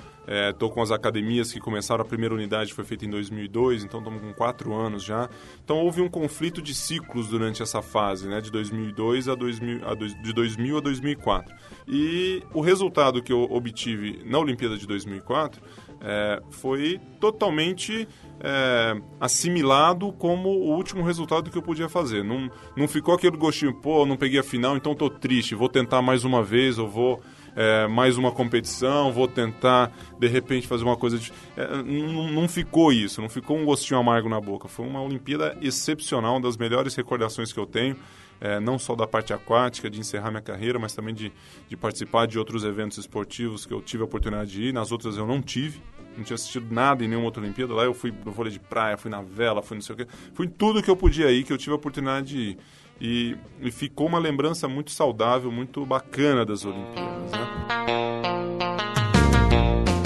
estou 0.49 0.69
é, 0.69 0.71
com 0.71 0.81
as 0.81 0.91
academias 0.91 1.51
que 1.51 1.59
começaram, 1.59 2.03
a 2.03 2.05
primeira 2.05 2.35
unidade 2.35 2.73
foi 2.73 2.83
feita 2.83 3.05
em 3.05 3.09
2002, 3.09 3.83
então 3.83 3.99
estamos 3.99 4.21
com 4.21 4.33
quatro 4.33 4.73
anos 4.73 5.03
já. 5.03 5.29
Então, 5.63 5.77
houve 5.77 6.01
um 6.01 6.09
conflito 6.09 6.61
de 6.61 6.75
ciclos 6.75 7.27
durante 7.27 7.63
essa 7.63 7.81
fase, 7.81 8.27
né, 8.27 8.39
de 8.39 8.51
2002 8.51 9.27
a, 9.27 9.35
2000, 9.35 9.87
a 9.87 9.93
dois, 9.95 10.21
de 10.21 10.33
2000 10.33 10.77
a 10.77 10.81
2004. 10.81 11.55
E 11.87 12.43
o 12.53 12.61
resultado 12.61 13.21
que 13.23 13.33
eu 13.33 13.43
obtive 13.43 14.21
na 14.25 14.37
Olimpíada 14.37 14.77
de 14.77 14.85
2004 14.85 15.61
é, 16.01 16.41
foi 16.49 16.99
totalmente 17.19 18.07
é, 18.39 19.01
assimilado 19.19 20.11
como 20.13 20.49
o 20.49 20.75
último 20.75 21.03
resultado 21.03 21.49
que 21.49 21.57
eu 21.57 21.61
podia 21.61 21.89
fazer. 21.89 22.23
Não, 22.23 22.49
não 22.75 22.87
ficou 22.87 23.13
aquele 23.13 23.35
gostinho, 23.35 23.73
pô, 23.73 24.05
não 24.05 24.15
peguei 24.15 24.39
a 24.39 24.43
final, 24.43 24.77
então 24.77 24.93
estou 24.93 25.09
triste, 25.09 25.55
vou 25.55 25.67
tentar 25.67 26.01
mais 26.01 26.23
uma 26.23 26.43
vez, 26.43 26.77
ou 26.77 26.87
vou 26.87 27.21
é, 27.55 27.87
mais 27.87 28.17
uma 28.17 28.31
competição, 28.31 29.11
vou 29.11 29.27
tentar 29.27 29.91
de 30.17 30.27
repente 30.27 30.67
fazer 30.67 30.83
uma 30.83 30.97
coisa. 30.97 31.17
De, 31.17 31.31
é, 31.57 31.67
não, 31.83 32.47
ficou 32.47 32.91
isso, 32.91 33.21
não 33.21 33.29
ficou 33.29 33.57
um 33.57 33.65
gostinho 33.65 33.99
amargo 33.99 34.29
na 34.29 34.39
boca. 34.39 34.67
Foi 34.67 34.85
uma 34.85 35.01
Olimpíada 35.01 35.57
excepcional, 35.61 36.33
uma 36.35 36.41
das 36.41 36.57
melhores 36.57 36.95
recordações 36.95 37.51
que 37.51 37.59
eu 37.59 37.65
tenho. 37.65 37.95
É, 38.41 38.57
não 38.57 38.79
só 38.79 38.95
da 38.95 39.05
parte 39.05 39.33
aquática, 39.33 39.89
de 39.89 39.99
encerrar 39.99 40.31
minha 40.31 40.41
carreira, 40.41 40.79
mas 40.79 40.93
também 40.93 41.13
de, 41.13 41.29
de 41.67 41.75
participar 41.75 42.25
de 42.25 42.39
outros 42.39 42.63
eventos 42.63 42.97
esportivos 42.97 43.65
que 43.65 43.73
eu 43.73 43.81
tive 43.81 44.01
a 44.01 44.05
oportunidade 44.05 44.51
de 44.51 44.63
ir. 44.63 44.73
Nas 44.73 44.93
outras 44.93 45.17
eu 45.17 45.27
não 45.27 45.41
tive, 45.41 45.81
não 46.15 46.23
tinha 46.23 46.35
assistido 46.35 46.73
nada 46.73 47.03
em 47.03 47.07
nenhuma 47.09 47.25
outra 47.25 47.41
Olimpíada. 47.43 47.73
Lá 47.73 47.83
eu 47.83 47.93
fui 47.93 48.13
no 48.25 48.31
vôlei 48.31 48.53
de 48.53 48.59
praia, 48.59 48.95
fui 48.95 49.11
na 49.11 49.21
vela, 49.21 49.61
fui 49.61 49.75
não 49.75 49.81
sei 49.81 49.93
o 49.93 49.97
quê. 49.97 50.07
Fui 50.33 50.45
em 50.45 50.49
tudo 50.49 50.81
que 50.81 50.89
eu 50.89 50.95
podia 50.95 51.29
ir, 51.29 51.43
que 51.43 51.51
eu 51.51 51.57
tive 51.57 51.71
a 51.73 51.75
oportunidade 51.75 52.27
de 52.27 52.37
ir. 52.37 52.57
E, 53.01 53.37
e 53.61 53.71
ficou 53.71 54.07
uma 54.07 54.19
lembrança 54.19 54.67
muito 54.67 54.91
saudável, 54.91 55.51
muito 55.51 55.85
bacana 55.85 56.45
das 56.45 56.65
Olimpíadas, 56.65 57.31
né? 57.31 57.47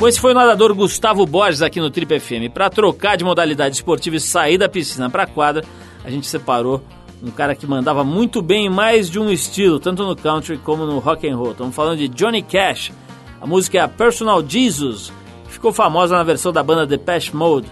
Bom, 0.04 0.08
esse 0.08 0.20
foi 0.20 0.32
o 0.32 0.36
nadador 0.36 0.76
Gustavo 0.76 1.26
Borges 1.26 1.62
aqui 1.62 1.80
no 1.80 1.90
Trip 1.90 2.20
FM. 2.20 2.52
Para 2.54 2.70
trocar 2.70 3.16
de 3.16 3.24
modalidade 3.24 3.76
esportiva 3.76 4.18
e 4.18 4.20
sair 4.20 4.58
da 4.58 4.68
piscina 4.68 5.10
para 5.10 5.24
a 5.24 5.28
quadra, 5.28 5.64
a 6.04 6.10
gente 6.12 6.28
separou 6.28 6.84
um 7.24 7.32
cara 7.32 7.56
que 7.56 7.66
mandava 7.66 8.04
muito 8.04 8.42
bem 8.42 8.66
em 8.66 8.70
mais 8.70 9.10
de 9.10 9.18
um 9.18 9.32
estilo, 9.32 9.80
tanto 9.80 10.04
no 10.04 10.14
country 10.14 10.58
como 10.58 10.86
no 10.86 11.00
rock 11.00 11.26
and 11.26 11.38
roll. 11.38 11.52
Estamos 11.52 11.74
falando 11.74 12.00
de 12.00 12.10
Johnny 12.10 12.42
Cash. 12.42 12.92
A 13.40 13.48
música 13.48 13.78
é 13.78 13.82
a 13.82 13.88
Personal 13.88 14.44
Jesus, 14.46 15.14
que 15.46 15.54
ficou 15.54 15.72
famosa 15.72 16.18
na 16.18 16.24
versão 16.24 16.52
da 16.52 16.62
banda 16.62 16.86
Depeche 16.86 17.34
Mode. 17.34 17.72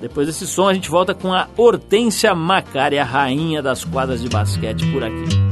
Depois 0.00 0.26
desse 0.26 0.46
som, 0.46 0.68
a 0.68 0.74
gente 0.74 0.88
volta 0.88 1.12
com 1.14 1.32
a 1.32 1.48
Hortência 1.56 2.34
Macari, 2.34 2.98
a 2.98 3.04
rainha 3.04 3.60
das 3.60 3.84
quadras 3.84 4.22
de 4.22 4.28
basquete 4.28 4.86
por 4.92 5.02
aqui. 5.02 5.48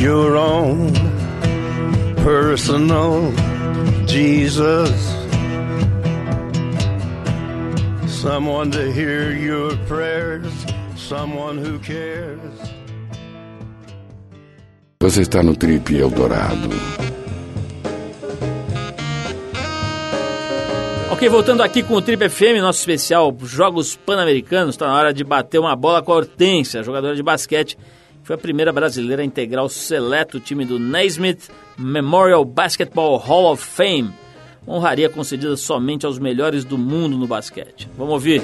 Your 0.00 0.36
own 0.36 0.92
personal 2.22 3.32
Jesus. 4.06 5.16
Someone 8.08 8.72
to 8.72 8.90
hear 8.90 9.32
your 9.32 9.76
prayers, 9.86 10.65
someone 11.06 11.58
who 11.58 11.78
cares. 11.78 12.76
Você 15.00 15.22
está 15.22 15.40
no 15.40 15.54
Trip 15.54 15.94
Eldorado. 15.94 16.68
Ok, 21.12 21.28
voltando 21.28 21.62
aqui 21.62 21.82
com 21.84 21.94
o 21.94 22.02
Trip 22.02 22.28
FM, 22.28 22.60
nosso 22.60 22.80
especial 22.80 23.34
Jogos 23.44 23.94
Pan-Americanos, 23.94 24.74
está 24.74 24.88
na 24.88 24.96
hora 24.96 25.14
de 25.14 25.22
bater 25.22 25.60
uma 25.60 25.76
bola 25.76 26.02
com 26.02 26.12
a 26.12 26.16
Hortência, 26.16 26.82
jogadora 26.82 27.14
de 27.14 27.22
basquete, 27.22 27.76
que 27.76 28.26
foi 28.26 28.34
a 28.34 28.38
primeira 28.38 28.72
brasileira 28.72 29.22
a 29.22 29.24
integrar 29.24 29.64
o 29.64 29.68
seleto 29.68 30.40
time 30.40 30.64
do 30.64 30.78
Naismith 30.78 31.48
Memorial 31.78 32.44
Basketball 32.44 33.16
Hall 33.16 33.52
of 33.52 33.64
Fame, 33.64 34.12
uma 34.66 34.76
honraria 34.76 35.08
concedida 35.08 35.56
somente 35.56 36.04
aos 36.04 36.18
melhores 36.18 36.64
do 36.64 36.76
mundo 36.76 37.16
no 37.16 37.28
basquete. 37.28 37.88
Vamos 37.96 38.14
ouvir. 38.14 38.42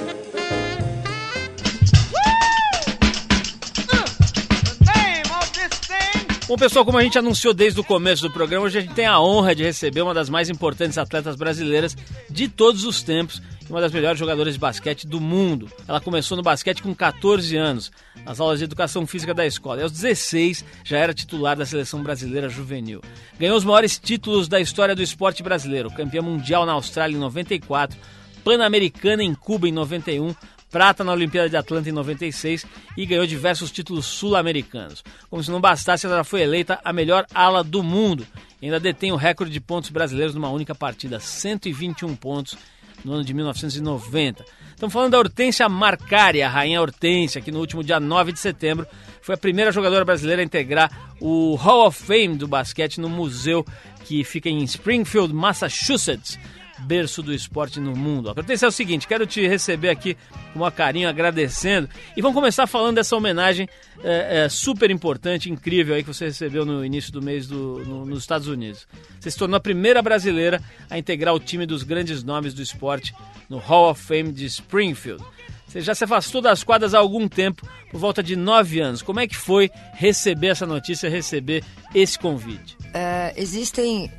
Bom, 6.52 6.58
pessoal, 6.58 6.84
como 6.84 6.98
a 6.98 7.02
gente 7.02 7.18
anunciou 7.18 7.54
desde 7.54 7.80
o 7.80 7.84
começo 7.84 8.20
do 8.20 8.30
programa, 8.30 8.66
hoje 8.66 8.76
a 8.76 8.82
gente 8.82 8.92
tem 8.92 9.06
a 9.06 9.18
honra 9.18 9.54
de 9.54 9.62
receber 9.62 10.02
uma 10.02 10.12
das 10.12 10.28
mais 10.28 10.50
importantes 10.50 10.98
atletas 10.98 11.34
brasileiras 11.34 11.96
de 12.28 12.46
todos 12.46 12.84
os 12.84 13.02
tempos 13.02 13.40
uma 13.70 13.80
das 13.80 13.90
melhores 13.90 14.18
jogadoras 14.18 14.52
de 14.52 14.60
basquete 14.60 15.06
do 15.06 15.18
mundo. 15.18 15.66
Ela 15.88 15.98
começou 15.98 16.36
no 16.36 16.42
basquete 16.42 16.82
com 16.82 16.94
14 16.94 17.56
anos, 17.56 17.90
nas 18.22 18.38
aulas 18.38 18.58
de 18.58 18.66
educação 18.66 19.06
física 19.06 19.32
da 19.32 19.46
escola, 19.46 19.80
e 19.80 19.82
aos 19.82 19.92
16 19.92 20.62
já 20.84 20.98
era 20.98 21.14
titular 21.14 21.56
da 21.56 21.64
seleção 21.64 22.02
brasileira 22.02 22.50
juvenil. 22.50 23.00
Ganhou 23.40 23.56
os 23.56 23.64
maiores 23.64 23.98
títulos 23.98 24.46
da 24.46 24.60
história 24.60 24.94
do 24.94 25.02
esporte 25.02 25.42
brasileiro: 25.42 25.90
campeã 25.90 26.20
mundial 26.20 26.66
na 26.66 26.72
Austrália 26.72 27.16
em 27.16 27.18
94, 27.18 27.98
Pan-Americana 28.44 29.22
em 29.22 29.34
Cuba 29.34 29.66
em 29.66 29.72
91, 29.72 30.34
prata 30.72 31.04
na 31.04 31.12
Olimpíada 31.12 31.50
de 31.50 31.56
Atlanta 31.56 31.90
em 31.90 31.92
96 31.92 32.66
e 32.96 33.04
ganhou 33.04 33.26
diversos 33.26 33.70
títulos 33.70 34.06
sul-americanos. 34.06 35.04
Como 35.28 35.44
se 35.44 35.50
não 35.50 35.60
bastasse, 35.60 36.06
ela 36.06 36.24
foi 36.24 36.40
eleita 36.40 36.80
a 36.82 36.92
melhor 36.92 37.26
ala 37.34 37.62
do 37.62 37.82
mundo. 37.82 38.26
E 38.60 38.64
ainda 38.64 38.80
detém 38.80 39.12
o 39.12 39.16
recorde 39.16 39.52
de 39.52 39.60
pontos 39.60 39.90
brasileiros 39.90 40.34
numa 40.34 40.50
única 40.50 40.74
partida, 40.74 41.20
121 41.20 42.16
pontos 42.16 42.56
no 43.04 43.12
ano 43.12 43.24
de 43.24 43.34
1990. 43.34 44.44
Estamos 44.70 44.92
falando 44.92 45.12
da 45.12 45.18
Hortência 45.18 45.68
Marcari, 45.68 46.42
a 46.42 46.48
rainha 46.48 46.80
Hortência, 46.80 47.40
que 47.40 47.52
no 47.52 47.60
último 47.60 47.84
dia 47.84 48.00
9 48.00 48.32
de 48.32 48.40
setembro 48.40 48.86
foi 49.20 49.34
a 49.34 49.38
primeira 49.38 49.70
jogadora 49.70 50.04
brasileira 50.04 50.42
a 50.42 50.44
integrar 50.44 50.90
o 51.20 51.54
Hall 51.54 51.86
of 51.86 52.02
Fame 52.02 52.36
do 52.36 52.48
basquete 52.48 53.00
no 53.00 53.08
museu 53.08 53.64
que 54.04 54.24
fica 54.24 54.48
em 54.48 54.62
Springfield, 54.64 55.32
Massachusetts 55.32 56.38
berço 56.82 57.22
do 57.22 57.32
esporte 57.32 57.80
no 57.80 57.96
mundo. 57.96 58.30
A 58.30 58.34
pretensão 58.34 58.66
é 58.66 58.70
o 58.70 58.72
seguinte, 58.72 59.08
quero 59.08 59.26
te 59.26 59.46
receber 59.46 59.88
aqui 59.88 60.16
com 60.52 60.64
um 60.64 60.70
carinho, 60.70 61.08
agradecendo, 61.08 61.88
e 62.16 62.22
vamos 62.22 62.34
começar 62.34 62.66
falando 62.66 62.96
dessa 62.96 63.16
homenagem 63.16 63.68
é, 64.02 64.44
é, 64.44 64.48
super 64.48 64.90
importante, 64.90 65.50
incrível 65.50 65.94
aí 65.94 66.02
que 66.02 66.12
você 66.12 66.26
recebeu 66.26 66.64
no 66.64 66.84
início 66.84 67.12
do 67.12 67.22
mês 67.22 67.46
do, 67.46 67.84
no, 67.84 68.04
nos 68.04 68.20
Estados 68.20 68.48
Unidos. 68.48 68.86
Você 69.18 69.30
se 69.30 69.38
tornou 69.38 69.56
a 69.56 69.60
primeira 69.60 70.02
brasileira 70.02 70.62
a 70.90 70.98
integrar 70.98 71.34
o 71.34 71.40
time 71.40 71.66
dos 71.66 71.82
grandes 71.82 72.22
nomes 72.22 72.54
do 72.54 72.62
esporte 72.62 73.14
no 73.48 73.58
Hall 73.58 73.90
of 73.90 74.02
Fame 74.02 74.32
de 74.32 74.46
Springfield. 74.46 75.22
Você 75.66 75.80
já 75.80 75.94
se 75.94 76.04
afastou 76.04 76.42
das 76.42 76.62
quadras 76.62 76.92
há 76.92 76.98
algum 76.98 77.26
tempo, 77.26 77.66
por 77.90 77.98
volta 77.98 78.22
de 78.22 78.36
nove 78.36 78.78
anos. 78.80 79.00
Como 79.00 79.20
é 79.20 79.26
que 79.26 79.36
foi 79.36 79.70
receber 79.94 80.48
essa 80.48 80.66
notícia, 80.66 81.08
receber 81.08 81.64
esse 81.94 82.18
convite? 82.18 82.76
É, 82.92 83.32
existem 83.36 84.10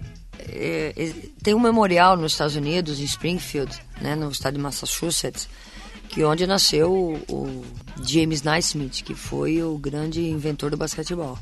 é, 0.50 0.94
é, 0.96 1.14
tem 1.42 1.54
um 1.54 1.60
memorial 1.60 2.18
nos 2.18 2.34
Estados 2.34 2.56
Unidos, 2.56 3.00
em 3.00 3.04
Springfield, 3.04 3.74
né, 4.02 4.16
no 4.16 4.30
estado 4.30 4.56
de 4.56 4.60
Massachusetts, 4.60 5.48
que 6.10 6.22
é 6.22 6.26
onde 6.26 6.46
nasceu 6.46 6.92
o, 6.92 7.34
o 7.34 7.66
James 8.04 8.44
Naismith, 8.44 9.04
que 9.04 9.16
foi 9.16 9.64
o 9.64 9.78
grande 9.78 10.22
inventor 10.22 10.70
do 10.70 10.78
basquetebol. 10.78 11.38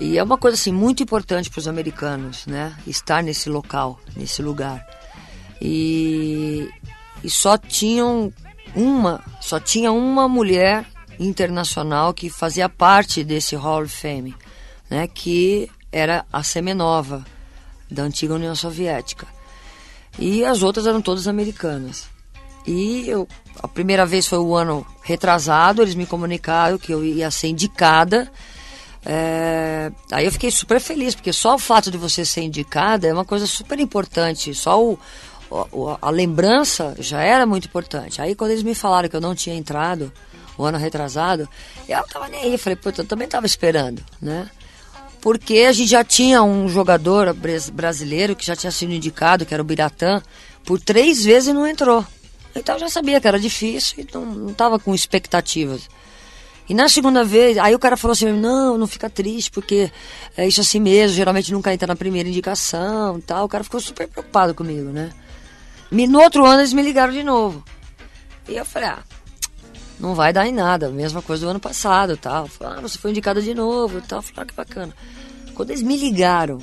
E 0.00 0.18
é 0.18 0.22
uma 0.22 0.38
coisa 0.38 0.54
assim 0.54 0.72
muito 0.72 1.02
importante 1.02 1.50
para 1.50 1.58
os 1.58 1.68
americanos, 1.68 2.46
né, 2.46 2.76
estar 2.86 3.22
nesse 3.22 3.48
local, 3.48 3.98
nesse 4.16 4.42
lugar. 4.42 4.86
E, 5.60 6.68
e 7.22 7.30
só 7.30 7.56
tinham 7.56 8.32
uma, 8.74 9.24
só 9.40 9.58
tinha 9.58 9.90
uma 9.90 10.28
mulher 10.28 10.84
internacional 11.18 12.14
que 12.14 12.30
fazia 12.30 12.68
parte 12.68 13.24
desse 13.24 13.56
Hall 13.56 13.82
of 13.82 13.94
Fame, 13.94 14.36
né, 14.88 15.08
que 15.08 15.68
era 15.90 16.24
a 16.32 16.42
Semenova 16.42 17.24
da 17.90 18.02
antiga 18.02 18.34
União 18.34 18.54
Soviética. 18.54 19.26
E 20.18 20.44
as 20.44 20.62
outras 20.62 20.86
eram 20.86 21.00
todas 21.00 21.28
americanas. 21.28 22.06
E 22.66 23.08
eu, 23.08 23.26
a 23.62 23.68
primeira 23.68 24.04
vez 24.04 24.26
foi 24.26 24.38
o 24.38 24.54
ano 24.54 24.86
retrasado, 25.02 25.80
eles 25.82 25.94
me 25.94 26.04
comunicaram 26.06 26.76
que 26.76 26.92
eu 26.92 27.04
ia 27.04 27.30
ser 27.30 27.48
indicada. 27.48 28.30
É, 29.06 29.90
aí 30.12 30.24
eu 30.26 30.32
fiquei 30.32 30.50
super 30.50 30.80
feliz, 30.80 31.14
porque 31.14 31.32
só 31.32 31.54
o 31.54 31.58
fato 31.58 31.90
de 31.90 31.96
você 31.96 32.24
ser 32.24 32.42
indicada 32.42 33.06
é 33.06 33.12
uma 33.12 33.24
coisa 33.24 33.46
super 33.46 33.78
importante. 33.78 34.54
Só 34.54 34.82
o, 34.82 34.98
o- 35.50 35.96
a 36.02 36.10
lembrança 36.10 36.94
já 36.98 37.22
era 37.22 37.46
muito 37.46 37.66
importante. 37.68 38.20
Aí 38.20 38.34
quando 38.34 38.50
eles 38.50 38.62
me 38.62 38.74
falaram 38.74 39.08
que 39.08 39.16
eu 39.16 39.20
não 39.20 39.34
tinha 39.34 39.56
entrado 39.56 40.12
o 40.58 40.64
ano 40.64 40.76
retrasado, 40.76 41.48
eu 41.88 41.96
não 41.96 42.06
tava 42.08 42.28
nem 42.28 42.40
aí. 42.42 42.58
Falei, 42.58 42.76
puta, 42.76 43.02
eu 43.02 43.06
também 43.06 43.28
tava 43.28 43.46
esperando, 43.46 44.04
né? 44.20 44.50
Porque 45.20 45.66
a 45.68 45.72
gente 45.72 45.90
já 45.90 46.04
tinha 46.04 46.42
um 46.42 46.68
jogador 46.68 47.32
bras- 47.34 47.70
brasileiro 47.70 48.36
que 48.36 48.46
já 48.46 48.54
tinha 48.54 48.70
sido 48.70 48.92
indicado, 48.92 49.44
que 49.44 49.52
era 49.52 49.62
o 49.62 49.66
Biratã, 49.66 50.22
por 50.64 50.80
três 50.80 51.24
vezes 51.24 51.48
e 51.48 51.52
não 51.52 51.66
entrou. 51.66 52.04
Então 52.54 52.76
eu 52.76 52.80
já 52.80 52.88
sabia 52.88 53.20
que 53.20 53.28
era 53.28 53.38
difícil 53.38 53.96
e 53.98 54.08
não, 54.14 54.24
não 54.24 54.54
tava 54.54 54.78
com 54.78 54.94
expectativas. 54.94 55.88
E 56.68 56.74
na 56.74 56.88
segunda 56.88 57.24
vez, 57.24 57.56
aí 57.56 57.74
o 57.74 57.78
cara 57.78 57.96
falou 57.96 58.12
assim, 58.12 58.30
não, 58.30 58.76
não 58.76 58.86
fica 58.86 59.08
triste, 59.08 59.50
porque 59.50 59.90
é 60.36 60.46
isso 60.46 60.60
assim 60.60 60.78
mesmo, 60.78 61.16
geralmente 61.16 61.50
nunca 61.50 61.72
entra 61.72 61.86
na 61.86 61.96
primeira 61.96 62.28
indicação 62.28 63.20
tal. 63.20 63.46
O 63.46 63.48
cara 63.48 63.64
ficou 63.64 63.80
super 63.80 64.06
preocupado 64.06 64.54
comigo, 64.54 64.90
né? 64.90 65.10
No 65.90 66.20
outro 66.20 66.44
ano 66.44 66.60
eles 66.60 66.74
me 66.74 66.82
ligaram 66.82 67.12
de 67.12 67.22
novo. 67.22 67.64
E 68.46 68.56
eu 68.56 68.64
falei, 68.66 68.90
ah, 68.90 69.02
não 69.98 70.14
vai 70.14 70.32
dar 70.32 70.46
em 70.46 70.52
nada, 70.52 70.88
mesma 70.90 71.20
coisa 71.20 71.44
do 71.44 71.50
ano 71.50 71.60
passado 71.60 72.16
tal. 72.16 72.46
Falei, 72.46 72.78
ah, 72.78 72.80
você 72.80 72.98
foi 72.98 73.10
indicada 73.10 73.42
de 73.42 73.54
novo 73.54 74.00
tal. 74.00 74.22
Falei, 74.22 74.42
ah, 74.42 74.46
que 74.46 74.54
bacana. 74.54 74.94
Quando 75.54 75.70
eles 75.70 75.82
me 75.82 75.96
ligaram 75.96 76.58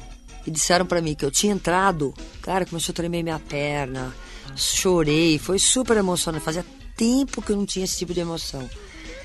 e 0.47 0.51
disseram 0.51 0.85
pra 0.85 1.01
mim 1.01 1.15
que 1.15 1.25
eu 1.25 1.31
tinha 1.31 1.53
entrado, 1.53 2.13
cara, 2.41 2.65
começou 2.65 2.93
a 2.93 2.95
tremer 2.95 3.23
minha 3.23 3.39
perna, 3.39 4.13
chorei, 4.55 5.37
foi 5.37 5.59
super 5.59 5.97
emocionante. 5.97 6.43
Fazia 6.43 6.65
tempo 6.95 7.41
que 7.41 7.51
eu 7.51 7.57
não 7.57 7.65
tinha 7.65 7.83
esse 7.83 7.97
tipo 7.97 8.13
de 8.13 8.21
emoção. 8.21 8.67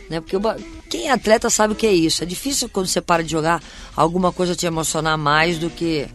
Né? 0.08 0.20
Porque 0.20 0.34
eu 0.34 0.42
quem 0.90 1.06
é 1.08 1.12
atleta 1.12 1.48
sabe 1.48 1.72
o 1.72 1.76
que 1.76 1.86
é 1.86 1.92
isso. 1.92 2.24
É 2.24 2.26
difícil 2.26 2.68
quando 2.68 2.88
você 2.88 3.00
para 3.00 3.22
de 3.22 3.30
jogar 3.30 3.62
alguma 3.94 4.32
coisa 4.32 4.56
te 4.56 4.66
emocionar 4.66 5.16
mais 5.16 5.56
do 5.56 5.70
que 5.70 6.08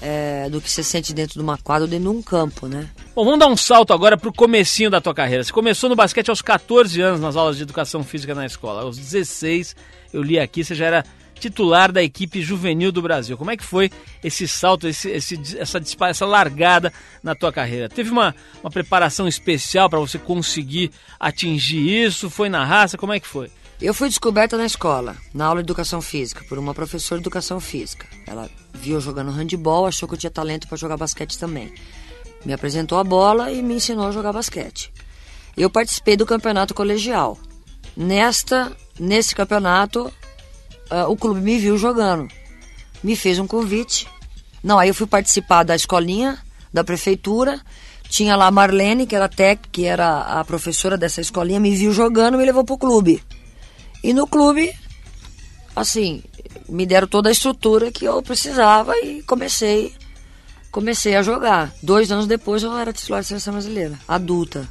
é, 0.00 0.48
do 0.50 0.60
que 0.60 0.70
você 0.70 0.82
sente 0.82 1.12
dentro 1.14 1.34
de 1.34 1.40
uma 1.40 1.56
quadra 1.58 1.84
ou 1.84 1.88
dentro 1.88 2.10
de 2.10 2.16
um 2.16 2.22
campo, 2.22 2.66
né? 2.66 2.88
Bom, 3.14 3.24
vamos 3.24 3.40
dar 3.40 3.46
um 3.48 3.56
salto 3.56 3.92
agora 3.92 4.16
pro 4.16 4.32
comecinho 4.32 4.90
da 4.90 5.00
tua 5.00 5.14
carreira. 5.14 5.42
Você 5.42 5.52
começou 5.52 5.88
no 5.88 5.96
basquete 5.96 6.28
aos 6.28 6.42
14 6.42 7.00
anos 7.00 7.20
nas 7.20 7.36
aulas 7.36 7.56
de 7.56 7.62
educação 7.62 8.04
física 8.04 8.34
na 8.34 8.44
escola. 8.46 8.82
Aos 8.82 8.96
16, 8.98 9.74
eu 10.12 10.22
li 10.22 10.38
aqui, 10.38 10.62
você 10.64 10.74
já 10.74 10.86
era 10.86 11.04
titular 11.38 11.92
da 11.92 12.02
equipe 12.02 12.40
juvenil 12.40 12.90
do 12.90 13.02
Brasil. 13.02 13.36
Como 13.36 13.50
é 13.50 13.56
que 13.56 13.64
foi 13.64 13.90
esse 14.24 14.48
salto, 14.48 14.88
esse, 14.88 15.10
esse- 15.10 15.58
essa, 15.58 15.78
essa 16.08 16.24
largada 16.26 16.90
na 17.22 17.34
tua 17.34 17.52
carreira? 17.52 17.88
Teve 17.90 18.10
uma, 18.10 18.34
uma 18.62 18.70
preparação 18.70 19.28
especial 19.28 19.88
para 19.90 19.98
você 19.98 20.18
conseguir 20.18 20.90
atingir 21.20 22.04
isso? 22.06 22.30
Foi 22.30 22.48
na 22.48 22.64
raça? 22.64 22.96
Como 22.96 23.12
é 23.12 23.20
que 23.20 23.26
foi? 23.26 23.50
Eu 23.80 23.92
fui 23.92 24.08
descoberta 24.08 24.56
na 24.56 24.64
escola, 24.64 25.16
na 25.34 25.44
aula 25.46 25.62
de 25.62 25.66
educação 25.66 26.00
física, 26.00 26.42
por 26.48 26.58
uma 26.58 26.72
professora 26.72 27.20
de 27.20 27.24
educação 27.24 27.60
física. 27.60 28.06
Ela 28.26 28.48
viu 28.72 28.98
jogando 29.00 29.30
handebol, 29.30 29.86
achou 29.86 30.08
que 30.08 30.14
eu 30.14 30.18
tinha 30.18 30.30
talento 30.30 30.66
para 30.66 30.78
jogar 30.78 30.96
basquete 30.96 31.38
também. 31.38 31.74
Me 32.42 32.54
apresentou 32.54 32.98
a 32.98 33.04
bola 33.04 33.52
e 33.52 33.62
me 33.62 33.74
ensinou 33.74 34.08
a 34.08 34.12
jogar 34.12 34.32
basquete. 34.32 34.90
Eu 35.54 35.68
participei 35.68 36.16
do 36.16 36.24
campeonato 36.24 36.72
colegial. 36.72 37.38
Nesta, 37.94 38.74
nesse 38.98 39.34
campeonato, 39.34 40.10
ah, 40.88 41.08
o 41.08 41.16
clube 41.16 41.40
me 41.40 41.58
viu 41.58 41.76
jogando. 41.76 42.28
Me 43.04 43.14
fez 43.14 43.38
um 43.38 43.46
convite. 43.46 44.08
Não, 44.62 44.78
aí 44.78 44.88
eu 44.88 44.94
fui 44.94 45.06
participar 45.06 45.64
da 45.64 45.76
escolinha 45.76 46.38
da 46.72 46.82
prefeitura. 46.82 47.60
Tinha 48.08 48.36
lá 48.36 48.46
a 48.46 48.50
Marlene, 48.50 49.06
que 49.06 49.16
era 49.16 49.28
que 49.70 49.84
era 49.84 50.20
a 50.20 50.44
professora 50.44 50.96
dessa 50.96 51.20
escolinha, 51.20 51.60
me 51.60 51.74
viu 51.74 51.92
jogando 51.92 52.34
e 52.34 52.38
me 52.38 52.44
levou 52.44 52.64
pro 52.64 52.78
clube. 52.78 53.22
E 54.06 54.12
no 54.12 54.24
clube, 54.24 54.72
assim, 55.74 56.22
me 56.68 56.86
deram 56.86 57.08
toda 57.08 57.28
a 57.28 57.32
estrutura 57.32 57.90
que 57.90 58.04
eu 58.04 58.22
precisava 58.22 58.96
e 58.98 59.20
comecei 59.24 59.92
comecei 60.70 61.16
a 61.16 61.22
jogar. 61.22 61.72
Dois 61.82 62.12
anos 62.12 62.28
depois 62.28 62.62
eu 62.62 62.76
era 62.76 62.92
titular 62.92 63.18
da 63.20 63.26
seleção 63.26 63.54
brasileira, 63.54 63.98
adulta. 64.06 64.68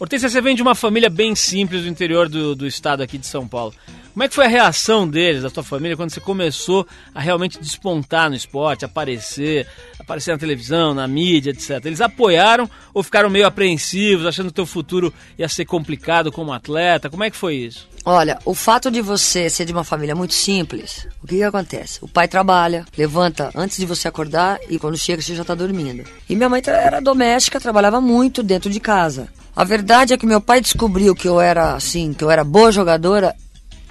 Hortência, 0.00 0.28
você 0.28 0.40
vem 0.40 0.54
de 0.54 0.62
uma 0.62 0.76
família 0.76 1.10
bem 1.10 1.34
simples 1.34 1.82
do 1.82 1.88
interior 1.88 2.28
do, 2.28 2.54
do 2.54 2.68
estado 2.68 3.02
aqui 3.02 3.18
de 3.18 3.26
São 3.26 3.48
Paulo. 3.48 3.74
Como 4.12 4.22
é 4.22 4.28
que 4.28 4.34
foi 4.34 4.46
a 4.46 4.48
reação 4.48 5.08
deles, 5.08 5.42
da 5.42 5.50
tua 5.50 5.64
família, 5.64 5.96
quando 5.96 6.10
você 6.10 6.20
começou 6.20 6.86
a 7.12 7.20
realmente 7.20 7.58
despontar 7.60 8.30
no 8.30 8.36
esporte, 8.36 8.84
aparecer, 8.84 9.66
aparecer 9.98 10.30
na 10.30 10.38
televisão, 10.38 10.94
na 10.94 11.06
mídia, 11.08 11.50
etc? 11.50 11.84
Eles 11.84 12.00
apoiaram 12.00 12.70
ou 12.94 13.02
ficaram 13.02 13.28
meio 13.28 13.46
apreensivos, 13.46 14.24
achando 14.24 14.46
que 14.46 14.50
o 14.50 14.54
teu 14.54 14.66
futuro 14.66 15.12
ia 15.36 15.48
ser 15.48 15.64
complicado 15.64 16.30
como 16.30 16.52
atleta? 16.52 17.10
Como 17.10 17.24
é 17.24 17.30
que 17.30 17.36
foi 17.36 17.56
isso? 17.56 17.88
Olha, 18.04 18.38
o 18.44 18.54
fato 18.54 18.90
de 18.90 19.00
você 19.00 19.50
ser 19.50 19.64
de 19.64 19.72
uma 19.72 19.84
família 19.84 20.14
muito 20.14 20.34
simples, 20.34 21.06
o 21.22 21.26
que, 21.26 21.36
que 21.36 21.42
acontece? 21.42 21.98
O 22.02 22.08
pai 22.08 22.26
trabalha, 22.26 22.86
levanta 22.96 23.50
antes 23.54 23.78
de 23.78 23.86
você 23.86 24.06
acordar 24.06 24.58
e 24.68 24.78
quando 24.78 24.96
chega 24.96 25.20
você 25.20 25.34
já 25.34 25.42
está 25.42 25.54
dormindo. 25.54 26.04
E 26.28 26.36
minha 26.36 26.48
mãe 26.48 26.62
era 26.64 27.00
doméstica, 27.00 27.60
trabalhava 27.60 28.00
muito 28.00 28.42
dentro 28.42 28.70
de 28.70 28.80
casa. 28.80 29.28
A 29.58 29.64
verdade 29.64 30.14
é 30.14 30.16
que 30.16 30.24
meu 30.24 30.40
pai 30.40 30.60
descobriu 30.60 31.16
que 31.16 31.26
eu 31.26 31.40
era 31.40 31.74
assim, 31.74 32.12
que 32.12 32.22
eu 32.22 32.30
era 32.30 32.44
boa 32.44 32.70
jogadora. 32.70 33.34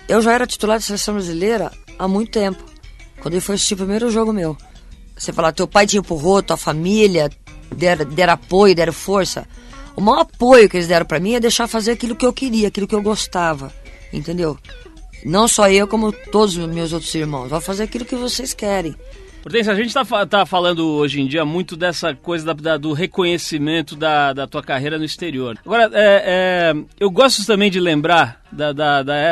Eu 0.07 0.22
já 0.22 0.32
era 0.32 0.47
titular 0.47 0.78
da 0.78 0.82
seleção 0.82 1.15
brasileira 1.15 1.74
há 1.99 2.07
muito 2.07 2.32
tempo. 2.32 2.63
Quando 3.20 3.34
ele 3.34 3.41
foi 3.41 3.55
assistir 3.55 3.74
o 3.74 3.78
primeiro 3.80 4.09
jogo 4.09 4.32
meu. 4.32 4.55
Você 5.18 5.34
fala, 5.34 5.51
teu 5.51 5.68
pai 5.68 5.86
te 5.86 5.97
empurrou, 5.97 6.41
tua 6.41 6.55
família 6.55 7.30
deram, 7.76 8.05
deram 8.05 8.32
apoio, 8.32 8.74
deram 8.74 8.93
força. 8.93 9.45
O 9.93 9.99
maior 9.99 10.22
apoio 10.22 10.70
que 10.70 10.78
eles 10.78 10.88
deram 10.88 11.05
pra 11.05 11.20
mim 11.20 11.34
é 11.34 11.39
deixar 11.41 11.68
fazer 11.68 11.91
aquilo 11.91 12.15
que 12.15 12.26
eu 12.26 12.32
queria, 12.32 12.70
aquilo 12.70 12.88
que 12.88 12.95
eu 12.95 13.01
gostava. 13.01 13.70
Entendeu? 14.13 14.57
Não 15.26 15.49
só 15.49 15.70
eu, 15.70 15.86
como 15.86 16.13
todos 16.13 16.55
os 16.55 16.65
meus 16.65 16.93
outros 16.93 17.13
irmãos. 17.13 17.49
Vai 17.49 17.59
fazer 17.59 17.84
aquilo 17.84 18.05
que 18.05 18.15
vocês 18.15 18.53
querem. 18.53 18.95
Hortência, 19.47 19.71
a 19.71 19.75
gente 19.75 19.93
tá, 19.93 20.03
fa- 20.03 20.25
tá 20.25 20.45
falando 20.45 20.85
hoje 20.85 21.21
em 21.21 21.25
dia 21.27 21.45
muito 21.45 21.77
dessa 21.77 22.13
coisa 22.13 22.45
da- 22.47 22.53
da- 22.53 22.77
do 22.77 22.91
reconhecimento 22.91 23.95
da, 23.95 24.33
da 24.33 24.45
tua 24.45 24.61
carreira 24.61 24.97
no 24.99 25.05
exterior. 25.05 25.57
Agora, 25.65 25.89
é, 25.93 26.73
é, 26.73 26.73
eu 26.99 27.09
gosto 27.09 27.45
também 27.45 27.71
de 27.71 27.79
lembrar 27.79 28.41
da, 28.51 28.73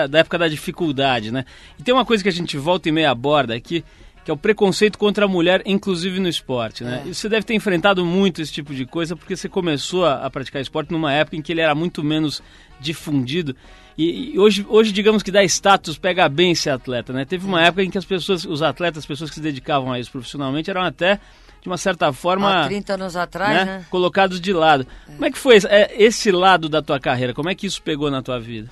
da, 0.07 0.19
época 0.19 0.37
da 0.37 0.47
dificuldade, 0.47 1.31
né? 1.31 1.43
E 1.77 1.83
tem 1.83 1.93
uma 1.93 2.05
coisa 2.05 2.23
que 2.23 2.29
a 2.29 2.31
gente 2.31 2.57
volta 2.57 2.87
e 2.87 2.93
meia 2.93 3.11
aborda 3.11 3.53
aqui, 3.53 3.83
que 4.23 4.31
é 4.31 4.33
o 4.33 4.37
preconceito 4.37 4.97
contra 4.97 5.25
a 5.25 5.27
mulher, 5.27 5.61
inclusive 5.65 6.17
no 6.19 6.29
esporte, 6.29 6.83
né? 6.85 7.03
E 7.05 7.13
você 7.13 7.27
deve 7.27 7.45
ter 7.45 7.53
enfrentado 7.53 8.05
muito 8.05 8.41
esse 8.41 8.53
tipo 8.53 8.73
de 8.73 8.85
coisa, 8.85 9.17
porque 9.17 9.35
você 9.35 9.49
começou 9.49 10.05
a, 10.05 10.25
a 10.25 10.29
praticar 10.29 10.61
esporte 10.61 10.91
numa 10.93 11.11
época 11.11 11.35
em 11.35 11.41
que 11.41 11.51
ele 11.51 11.59
era 11.61 11.75
muito 11.75 12.01
menos 12.01 12.41
difundido. 12.79 13.53
E, 13.97 14.33
e 14.33 14.39
hoje, 14.39 14.65
hoje, 14.67 14.91
digamos 14.91 15.23
que 15.23 15.31
dá 15.31 15.43
status, 15.43 15.97
pega 15.97 16.27
bem 16.27 16.53
ser 16.53 16.71
atleta, 16.71 17.13
né? 17.13 17.23
Teve 17.23 17.45
uma 17.45 17.61
época 17.61 17.83
em 17.83 17.89
que 17.89 17.97
as 17.97 18.05
pessoas, 18.05 18.43
os 18.43 18.61
atletas, 18.61 18.99
as 18.99 19.05
pessoas 19.05 19.29
que 19.29 19.35
se 19.35 19.41
dedicavam 19.41 19.91
a 19.91 19.99
isso 19.99 20.11
profissionalmente, 20.11 20.69
eram 20.69 20.81
até, 20.81 21.19
de 21.61 21.67
uma 21.67 21.77
certa 21.77 22.11
forma... 22.11 22.63
Há 22.63 22.67
30 22.67 22.93
anos 22.93 23.15
atrás, 23.15 23.65
né? 23.65 23.85
Colocados 23.89 24.41
de 24.41 24.51
lado. 24.51 24.85
Como 25.05 25.25
é 25.25 25.31
que 25.31 25.37
foi 25.37 25.55
esse, 25.55 25.67
é, 25.67 25.95
esse 25.97 26.29
lado 26.29 26.67
da 26.67 26.81
tua 26.81 26.99
carreira? 26.99 27.33
Como 27.33 27.49
é 27.49 27.55
que 27.55 27.65
isso 27.65 27.81
pegou 27.81 28.11
na 28.11 28.21
tua 28.21 28.39
vida? 28.39 28.69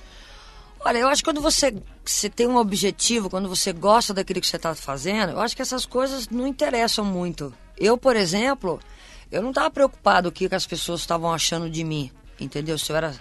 Olha, 0.86 0.98
eu 0.98 1.08
acho 1.08 1.22
que 1.22 1.30
quando 1.30 1.40
você, 1.40 1.74
você 2.04 2.28
tem 2.28 2.46
um 2.46 2.56
objetivo, 2.56 3.30
quando 3.30 3.48
você 3.48 3.72
gosta 3.72 4.12
daquilo 4.12 4.42
que 4.42 4.46
você 4.46 4.56
está 4.56 4.74
fazendo, 4.74 5.30
eu 5.30 5.40
acho 5.40 5.56
que 5.56 5.62
essas 5.62 5.86
coisas 5.86 6.28
não 6.28 6.46
interessam 6.46 7.02
muito. 7.02 7.54
Eu, 7.78 7.96
por 7.96 8.14
exemplo, 8.14 8.78
eu 9.32 9.40
não 9.40 9.48
estava 9.48 9.70
preocupado 9.70 10.30
com 10.30 10.44
o 10.44 10.48
que 10.48 10.54
as 10.54 10.66
pessoas 10.66 11.00
estavam 11.00 11.32
achando 11.32 11.70
de 11.70 11.82
mim, 11.82 12.10
entendeu? 12.38 12.76
Se 12.76 12.92
eu 12.92 12.96
era 12.96 13.14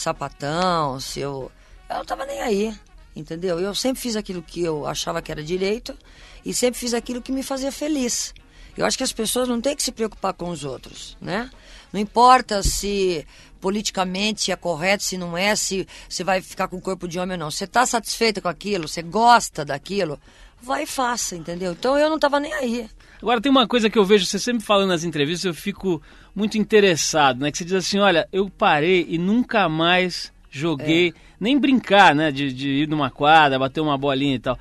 sapatão, 0.00 1.00
se 1.00 1.20
eu... 1.20 1.50
Eu 1.88 1.96
não 1.96 2.02
estava 2.02 2.26
nem 2.26 2.40
aí, 2.40 2.74
entendeu? 3.16 3.58
Eu 3.58 3.74
sempre 3.74 4.00
fiz 4.00 4.14
aquilo 4.14 4.42
que 4.42 4.62
eu 4.62 4.86
achava 4.86 5.22
que 5.22 5.32
era 5.32 5.42
direito 5.42 5.96
e 6.44 6.52
sempre 6.52 6.78
fiz 6.78 6.92
aquilo 6.92 7.22
que 7.22 7.32
me 7.32 7.42
fazia 7.42 7.72
feliz. 7.72 8.34
Eu 8.76 8.86
acho 8.86 8.96
que 8.96 9.02
as 9.02 9.12
pessoas 9.12 9.48
não 9.48 9.60
têm 9.60 9.74
que 9.74 9.82
se 9.82 9.90
preocupar 9.90 10.34
com 10.34 10.50
os 10.50 10.64
outros, 10.64 11.16
né? 11.20 11.50
Não 11.92 11.98
importa 11.98 12.62
se 12.62 13.26
politicamente 13.60 14.52
é 14.52 14.56
correto, 14.56 15.02
se 15.02 15.18
não 15.18 15.36
é, 15.36 15.56
se 15.56 15.88
você 16.08 16.22
vai 16.22 16.40
ficar 16.40 16.68
com 16.68 16.76
o 16.76 16.80
corpo 16.80 17.08
de 17.08 17.18
homem 17.18 17.32
ou 17.32 17.38
não. 17.38 17.50
Você 17.50 17.64
está 17.64 17.84
satisfeita 17.84 18.40
com 18.40 18.48
aquilo, 18.48 18.86
você 18.86 19.02
gosta 19.02 19.64
daquilo, 19.64 20.20
vai 20.62 20.84
e 20.84 20.86
faça, 20.86 21.34
entendeu? 21.34 21.72
Então 21.72 21.98
eu 21.98 22.08
não 22.08 22.16
estava 22.16 22.38
nem 22.38 22.52
aí. 22.52 22.88
Agora 23.20 23.40
tem 23.40 23.50
uma 23.50 23.66
coisa 23.66 23.90
que 23.90 23.98
eu 23.98 24.04
vejo 24.04 24.26
você 24.26 24.38
sempre 24.38 24.64
falando 24.64 24.90
nas 24.90 25.02
entrevistas, 25.02 25.44
eu 25.44 25.54
fico 25.54 26.00
muito 26.38 26.56
interessado, 26.56 27.40
né? 27.40 27.50
Que 27.50 27.58
você 27.58 27.64
diz 27.64 27.74
assim, 27.74 27.98
olha, 27.98 28.28
eu 28.32 28.48
parei 28.48 29.04
e 29.08 29.18
nunca 29.18 29.68
mais 29.68 30.32
joguei, 30.50 31.12
nem 31.40 31.58
brincar, 31.58 32.14
né? 32.14 32.30
De, 32.30 32.52
de 32.52 32.68
ir 32.68 32.88
numa 32.88 33.10
quadra, 33.10 33.58
bater 33.58 33.80
uma 33.80 33.98
bolinha 33.98 34.36
e 34.36 34.38
tal. 34.38 34.58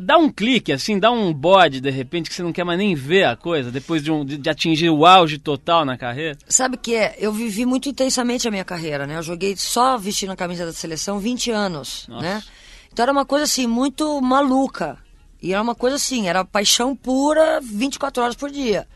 Dá- 0.00 0.16
um 0.16 0.30
clique, 0.30 0.72
assim, 0.72 0.98
dá 0.98 1.10
um 1.10 1.30
bode, 1.34 1.78
de 1.80 1.90
repente, 1.90 2.30
que 2.30 2.34
você 2.34 2.42
não 2.42 2.52
quer 2.52 2.64
mais 2.64 2.78
nem 2.78 2.94
ver 2.94 3.24
a 3.24 3.36
coisa, 3.36 3.70
depois 3.70 4.02
de, 4.02 4.10
um- 4.10 4.24
de- 4.24 4.38
de 4.38 4.48
atingir 4.48 4.88
o 4.88 5.04
auge 5.04 5.36
total 5.36 5.84
na 5.84 5.98
carreira. 5.98 6.38
Sabe 6.48 6.76
o 6.76 6.78
que 6.78 6.94
é? 6.94 7.16
Eu 7.18 7.32
vivi 7.32 7.66
muito 7.66 7.88
intensamente 7.88 8.48
a 8.48 8.50
minha 8.50 8.64
carreira, 8.64 9.06
né? 9.06 9.18
Eu 9.18 9.22
joguei 9.22 9.54
só 9.56 9.98
vestindo 9.98 10.30
a 10.32 10.36
camisa 10.36 10.64
da 10.64 10.72
seleção 10.72 11.18
20 11.18 11.50
anos, 11.50 12.06
Nossa. 12.08 12.22
né? 12.22 12.42
Então 12.90 13.02
era 13.02 13.12
uma 13.12 13.26
coisa 13.26 13.44
assim 13.44 13.66
muito 13.66 14.20
maluca. 14.22 14.96
E 15.42 15.52
era 15.52 15.60
uma 15.60 15.74
coisa 15.74 15.96
assim, 15.96 16.28
era 16.28 16.44
paixão 16.44 16.96
pura 16.96 17.60
24 17.60 18.22
horas 18.22 18.34
por 18.36 18.50
dia. 18.50 18.86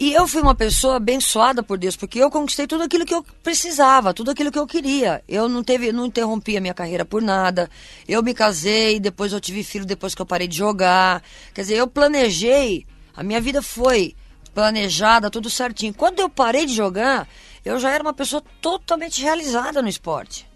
E 0.00 0.12
eu 0.12 0.28
fui 0.28 0.40
uma 0.40 0.54
pessoa 0.54 0.94
abençoada 0.94 1.60
por 1.60 1.76
Deus, 1.76 1.96
porque 1.96 2.20
eu 2.20 2.30
conquistei 2.30 2.68
tudo 2.68 2.84
aquilo 2.84 3.04
que 3.04 3.12
eu 3.12 3.20
precisava, 3.42 4.14
tudo 4.14 4.30
aquilo 4.30 4.52
que 4.52 4.58
eu 4.58 4.66
queria. 4.66 5.24
Eu 5.28 5.48
não 5.48 5.64
teve, 5.64 5.90
não 5.90 6.06
interrompi 6.06 6.56
a 6.56 6.60
minha 6.60 6.72
carreira 6.72 7.04
por 7.04 7.20
nada. 7.20 7.68
Eu 8.06 8.22
me 8.22 8.32
casei, 8.32 9.00
depois 9.00 9.32
eu 9.32 9.40
tive 9.40 9.64
filho 9.64 9.84
depois 9.84 10.14
que 10.14 10.22
eu 10.22 10.26
parei 10.26 10.46
de 10.46 10.56
jogar. 10.56 11.20
Quer 11.52 11.62
dizer, 11.62 11.74
eu 11.74 11.88
planejei, 11.88 12.86
a 13.16 13.24
minha 13.24 13.40
vida 13.40 13.60
foi 13.60 14.14
planejada, 14.54 15.30
tudo 15.30 15.50
certinho. 15.50 15.92
Quando 15.92 16.20
eu 16.20 16.28
parei 16.28 16.64
de 16.64 16.74
jogar, 16.74 17.26
eu 17.64 17.80
já 17.80 17.90
era 17.90 18.02
uma 18.02 18.14
pessoa 18.14 18.40
totalmente 18.60 19.20
realizada 19.20 19.82
no 19.82 19.88
esporte. 19.88 20.48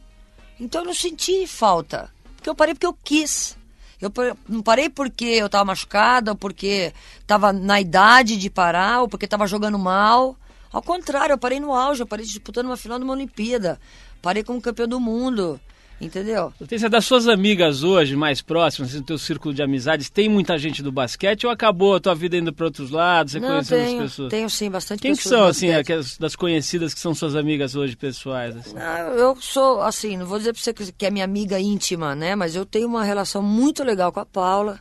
Então 0.60 0.82
eu 0.82 0.86
não 0.86 0.94
senti 0.94 1.48
falta, 1.48 2.08
porque 2.36 2.48
eu 2.48 2.54
parei 2.54 2.74
porque 2.74 2.86
eu 2.86 2.96
quis. 3.02 3.56
Eu 4.02 4.12
não 4.48 4.62
parei 4.62 4.90
porque 4.90 5.24
eu 5.24 5.46
estava 5.46 5.64
machucada, 5.64 6.32
ou 6.32 6.36
porque 6.36 6.92
estava 7.20 7.52
na 7.52 7.80
idade 7.80 8.36
de 8.36 8.50
parar, 8.50 9.02
ou 9.02 9.08
porque 9.08 9.26
estava 9.26 9.46
jogando 9.46 9.78
mal. 9.78 10.36
Ao 10.72 10.82
contrário, 10.82 11.34
eu 11.34 11.38
parei 11.38 11.60
no 11.60 11.72
auge, 11.72 12.02
eu 12.02 12.06
parei 12.06 12.26
disputando 12.26 12.66
uma 12.66 12.76
final 12.76 12.98
de 12.98 13.04
uma 13.04 13.14
Olimpíada. 13.14 13.78
Parei 14.20 14.42
como 14.42 14.60
campeão 14.60 14.88
do 14.88 14.98
mundo, 14.98 15.60
entendeu? 16.02 16.52
Letícia, 16.60 16.90
das 16.90 17.04
suas 17.04 17.28
amigas 17.28 17.82
hoje, 17.82 18.16
mais 18.16 18.42
próximas, 18.42 18.90
assim, 18.90 19.00
do 19.00 19.06
teu 19.06 19.18
círculo 19.18 19.54
de 19.54 19.62
amizades, 19.62 20.10
tem 20.10 20.28
muita 20.28 20.58
gente 20.58 20.82
do 20.82 20.90
basquete 20.90 21.46
ou 21.46 21.52
acabou 21.52 21.94
a 21.94 22.00
tua 22.00 22.14
vida 22.14 22.36
indo 22.36 22.52
para 22.52 22.66
outros 22.66 22.90
lados, 22.90 23.32
você 23.32 23.40
Não, 23.40 23.48
conhecendo 23.48 23.84
tenho, 23.84 24.02
as 24.02 24.10
pessoas? 24.10 24.30
tenho 24.30 24.50
sim, 24.50 24.70
bastante 24.70 25.00
Quem 25.02 25.14
que 25.14 25.22
são, 25.22 25.44
assim, 25.44 25.70
aquelas 25.72 26.18
das 26.18 26.34
conhecidas 26.36 26.92
que 26.92 27.00
são 27.00 27.14
suas 27.14 27.36
amigas 27.36 27.74
hoje, 27.76 27.96
pessoais? 27.96 28.56
assim? 28.56 28.74
Ah, 28.76 29.12
eu 29.16 29.36
sou, 29.40 29.80
assim, 29.82 30.16
não 30.16 30.26
vou 30.26 30.38
dizer 30.38 30.52
pra 30.52 30.60
você 30.62 30.72
que 30.74 31.06
é 31.06 31.10
minha 31.10 31.24
amiga 31.24 31.58
íntima, 31.60 32.14
né? 32.14 32.34
Mas 32.34 32.54
eu 32.56 32.66
tenho 32.66 32.88
uma 32.88 33.04
relação 33.04 33.42
muito 33.42 33.84
legal 33.84 34.10
com 34.12 34.20
a 34.20 34.26
Paula, 34.26 34.80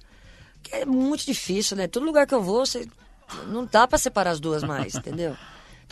que 0.64 0.76
é 0.76 0.86
muito 0.86 1.26
difícil, 1.26 1.78
né? 1.78 1.88
Todo 1.88 2.06
lugar 2.06 2.26
que 2.26 2.34
eu 2.34 2.42
vou, 2.42 2.66
você, 2.66 2.88
não 3.48 3.66
dá 3.66 3.88
pra 3.88 3.98
separar 3.98 4.32
as 4.32 4.40
duas 4.40 4.64
mais, 4.64 4.94
entendeu? 4.96 5.36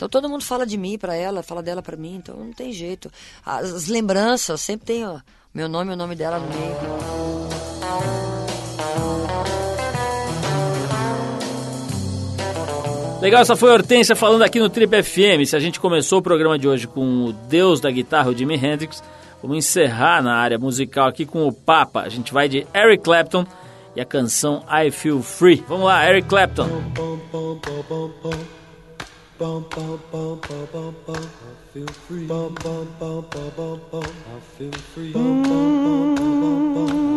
Então 0.00 0.08
todo 0.08 0.30
mundo 0.30 0.42
fala 0.42 0.64
de 0.64 0.78
mim 0.78 0.96
pra 0.96 1.14
ela, 1.14 1.42
fala 1.42 1.62
dela 1.62 1.82
pra 1.82 1.94
mim, 1.94 2.14
então 2.14 2.34
não 2.34 2.54
tem 2.54 2.72
jeito. 2.72 3.10
As, 3.44 3.70
as 3.70 3.86
lembranças, 3.86 4.58
sempre 4.62 4.86
tem 4.86 5.06
ó, 5.06 5.18
meu 5.52 5.68
nome 5.68 5.90
e 5.90 5.94
o 5.94 5.96
nome 5.96 6.16
dela 6.16 6.38
no 6.38 6.48
meio. 6.48 6.74
Legal, 13.20 13.42
essa 13.42 13.54
foi 13.54 13.68
a 13.68 13.74
Hortência 13.74 14.16
falando 14.16 14.40
aqui 14.40 14.58
no 14.58 14.70
Trip 14.70 15.02
FM. 15.02 15.44
Se 15.46 15.54
a 15.54 15.60
gente 15.60 15.78
começou 15.78 16.20
o 16.20 16.22
programa 16.22 16.58
de 16.58 16.66
hoje 16.66 16.86
com 16.86 17.26
o 17.26 17.34
Deus 17.34 17.78
da 17.78 17.90
guitarra, 17.90 18.30
o 18.30 18.34
Jimi 18.34 18.54
Hendrix, 18.54 19.02
vamos 19.42 19.58
encerrar 19.58 20.22
na 20.22 20.34
área 20.34 20.58
musical 20.58 21.08
aqui 21.08 21.26
com 21.26 21.46
o 21.46 21.52
Papa. 21.52 22.00
A 22.00 22.08
gente 22.08 22.32
vai 22.32 22.48
de 22.48 22.66
Eric 22.74 23.04
Clapton 23.04 23.44
e 23.94 24.00
a 24.00 24.06
canção 24.06 24.64
I 24.66 24.90
Feel 24.90 25.20
Free. 25.20 25.62
Vamos 25.68 25.84
lá, 25.84 26.08
Eric 26.08 26.26
Clapton. 26.26 26.66
bum 29.40 29.64
bum 29.70 29.98
bum 30.12 30.38
bum 30.46 30.66
bum 30.70 30.94
bum. 31.06 31.16
I 31.16 31.72
feel 31.72 31.86
free. 31.86 32.26
Bum 32.26 32.54
bum 32.62 32.86
bum 33.00 33.24
bum 33.30 33.50
bum 33.56 33.80
bum. 33.90 34.04
I 34.04 34.40
feel 34.58 34.72
free. 34.72 35.12
Bum 35.12 35.42
bum 35.42 35.84
bum 35.84 36.14
bum 36.14 36.40
bum 36.42 36.74
bum. 36.74 37.09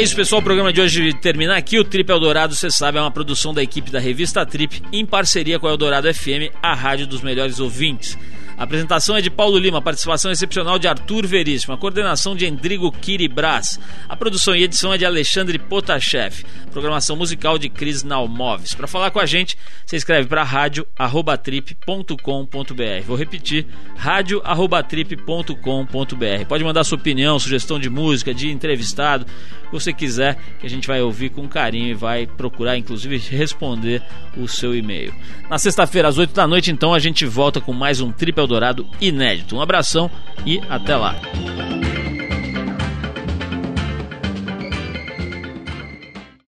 É 0.00 0.02
isso, 0.02 0.16
pessoal. 0.16 0.40
O 0.40 0.42
programa 0.42 0.72
de 0.72 0.80
hoje 0.80 1.12
termina 1.12 1.54
aqui. 1.58 1.78
O 1.78 1.84
Trip 1.84 2.10
Eldorado, 2.10 2.54
você 2.54 2.70
sabe, 2.70 2.96
é 2.96 3.02
uma 3.02 3.10
produção 3.10 3.52
da 3.52 3.62
equipe 3.62 3.90
da 3.90 4.00
revista 4.00 4.46
Trip, 4.46 4.82
em 4.90 5.04
parceria 5.04 5.58
com 5.58 5.66
a 5.66 5.70
Eldorado 5.70 6.12
FM, 6.14 6.50
a 6.62 6.74
rádio 6.74 7.06
dos 7.06 7.20
melhores 7.20 7.60
ouvintes. 7.60 8.16
A 8.60 8.64
apresentação 8.64 9.16
é 9.16 9.22
de 9.22 9.30
Paulo 9.30 9.56
Lima, 9.56 9.80
participação 9.80 10.30
excepcional 10.30 10.78
de 10.78 10.86
Arthur 10.86 11.26
Veríssimo, 11.26 11.72
a 11.72 11.78
coordenação 11.78 12.36
de 12.36 12.44
Endrigo 12.44 12.92
Kiribras, 12.92 13.80
a 14.06 14.14
produção 14.14 14.54
e 14.54 14.62
edição 14.62 14.92
é 14.92 14.98
de 14.98 15.06
Alexandre 15.06 15.58
Potashev, 15.58 16.44
programação 16.70 17.16
musical 17.16 17.56
de 17.56 17.70
Cris 17.70 18.02
Nalmoves. 18.02 18.74
Para 18.74 18.86
falar 18.86 19.12
com 19.12 19.18
a 19.18 19.24
gente, 19.24 19.56
você 19.86 19.96
escreve 19.96 20.28
para 20.28 20.42
rádio@trip.com.br. 20.42 23.06
Vou 23.06 23.16
repetir, 23.16 23.66
rádio@trip.com.br. 23.96 26.44
Pode 26.46 26.62
mandar 26.62 26.84
sua 26.84 26.98
opinião, 26.98 27.38
sugestão 27.38 27.78
de 27.78 27.88
música, 27.88 28.34
de 28.34 28.50
entrevistado, 28.50 29.24
o 29.24 29.70
que 29.70 29.72
você 29.72 29.90
quiser, 29.90 30.36
que 30.60 30.66
a 30.66 30.70
gente 30.70 30.86
vai 30.86 31.00
ouvir 31.00 31.30
com 31.30 31.48
carinho 31.48 31.88
e 31.88 31.94
vai 31.94 32.26
procurar, 32.26 32.76
inclusive, 32.76 33.16
responder 33.16 34.02
o 34.36 34.46
seu 34.46 34.76
e-mail. 34.76 35.14
Na 35.48 35.58
sexta-feira, 35.58 36.08
às 36.08 36.18
8 36.18 36.34
da 36.34 36.46
noite, 36.46 36.70
então, 36.70 36.92
a 36.92 36.98
gente 36.98 37.24
volta 37.24 37.58
com 37.58 37.72
mais 37.72 38.02
um 38.02 38.12
Trip 38.12 38.38
Eldorado 38.50 38.84
inédito. 39.00 39.54
Um 39.54 39.62
abração 39.62 40.10
e 40.44 40.60
até 40.68 40.96
lá. 40.96 41.14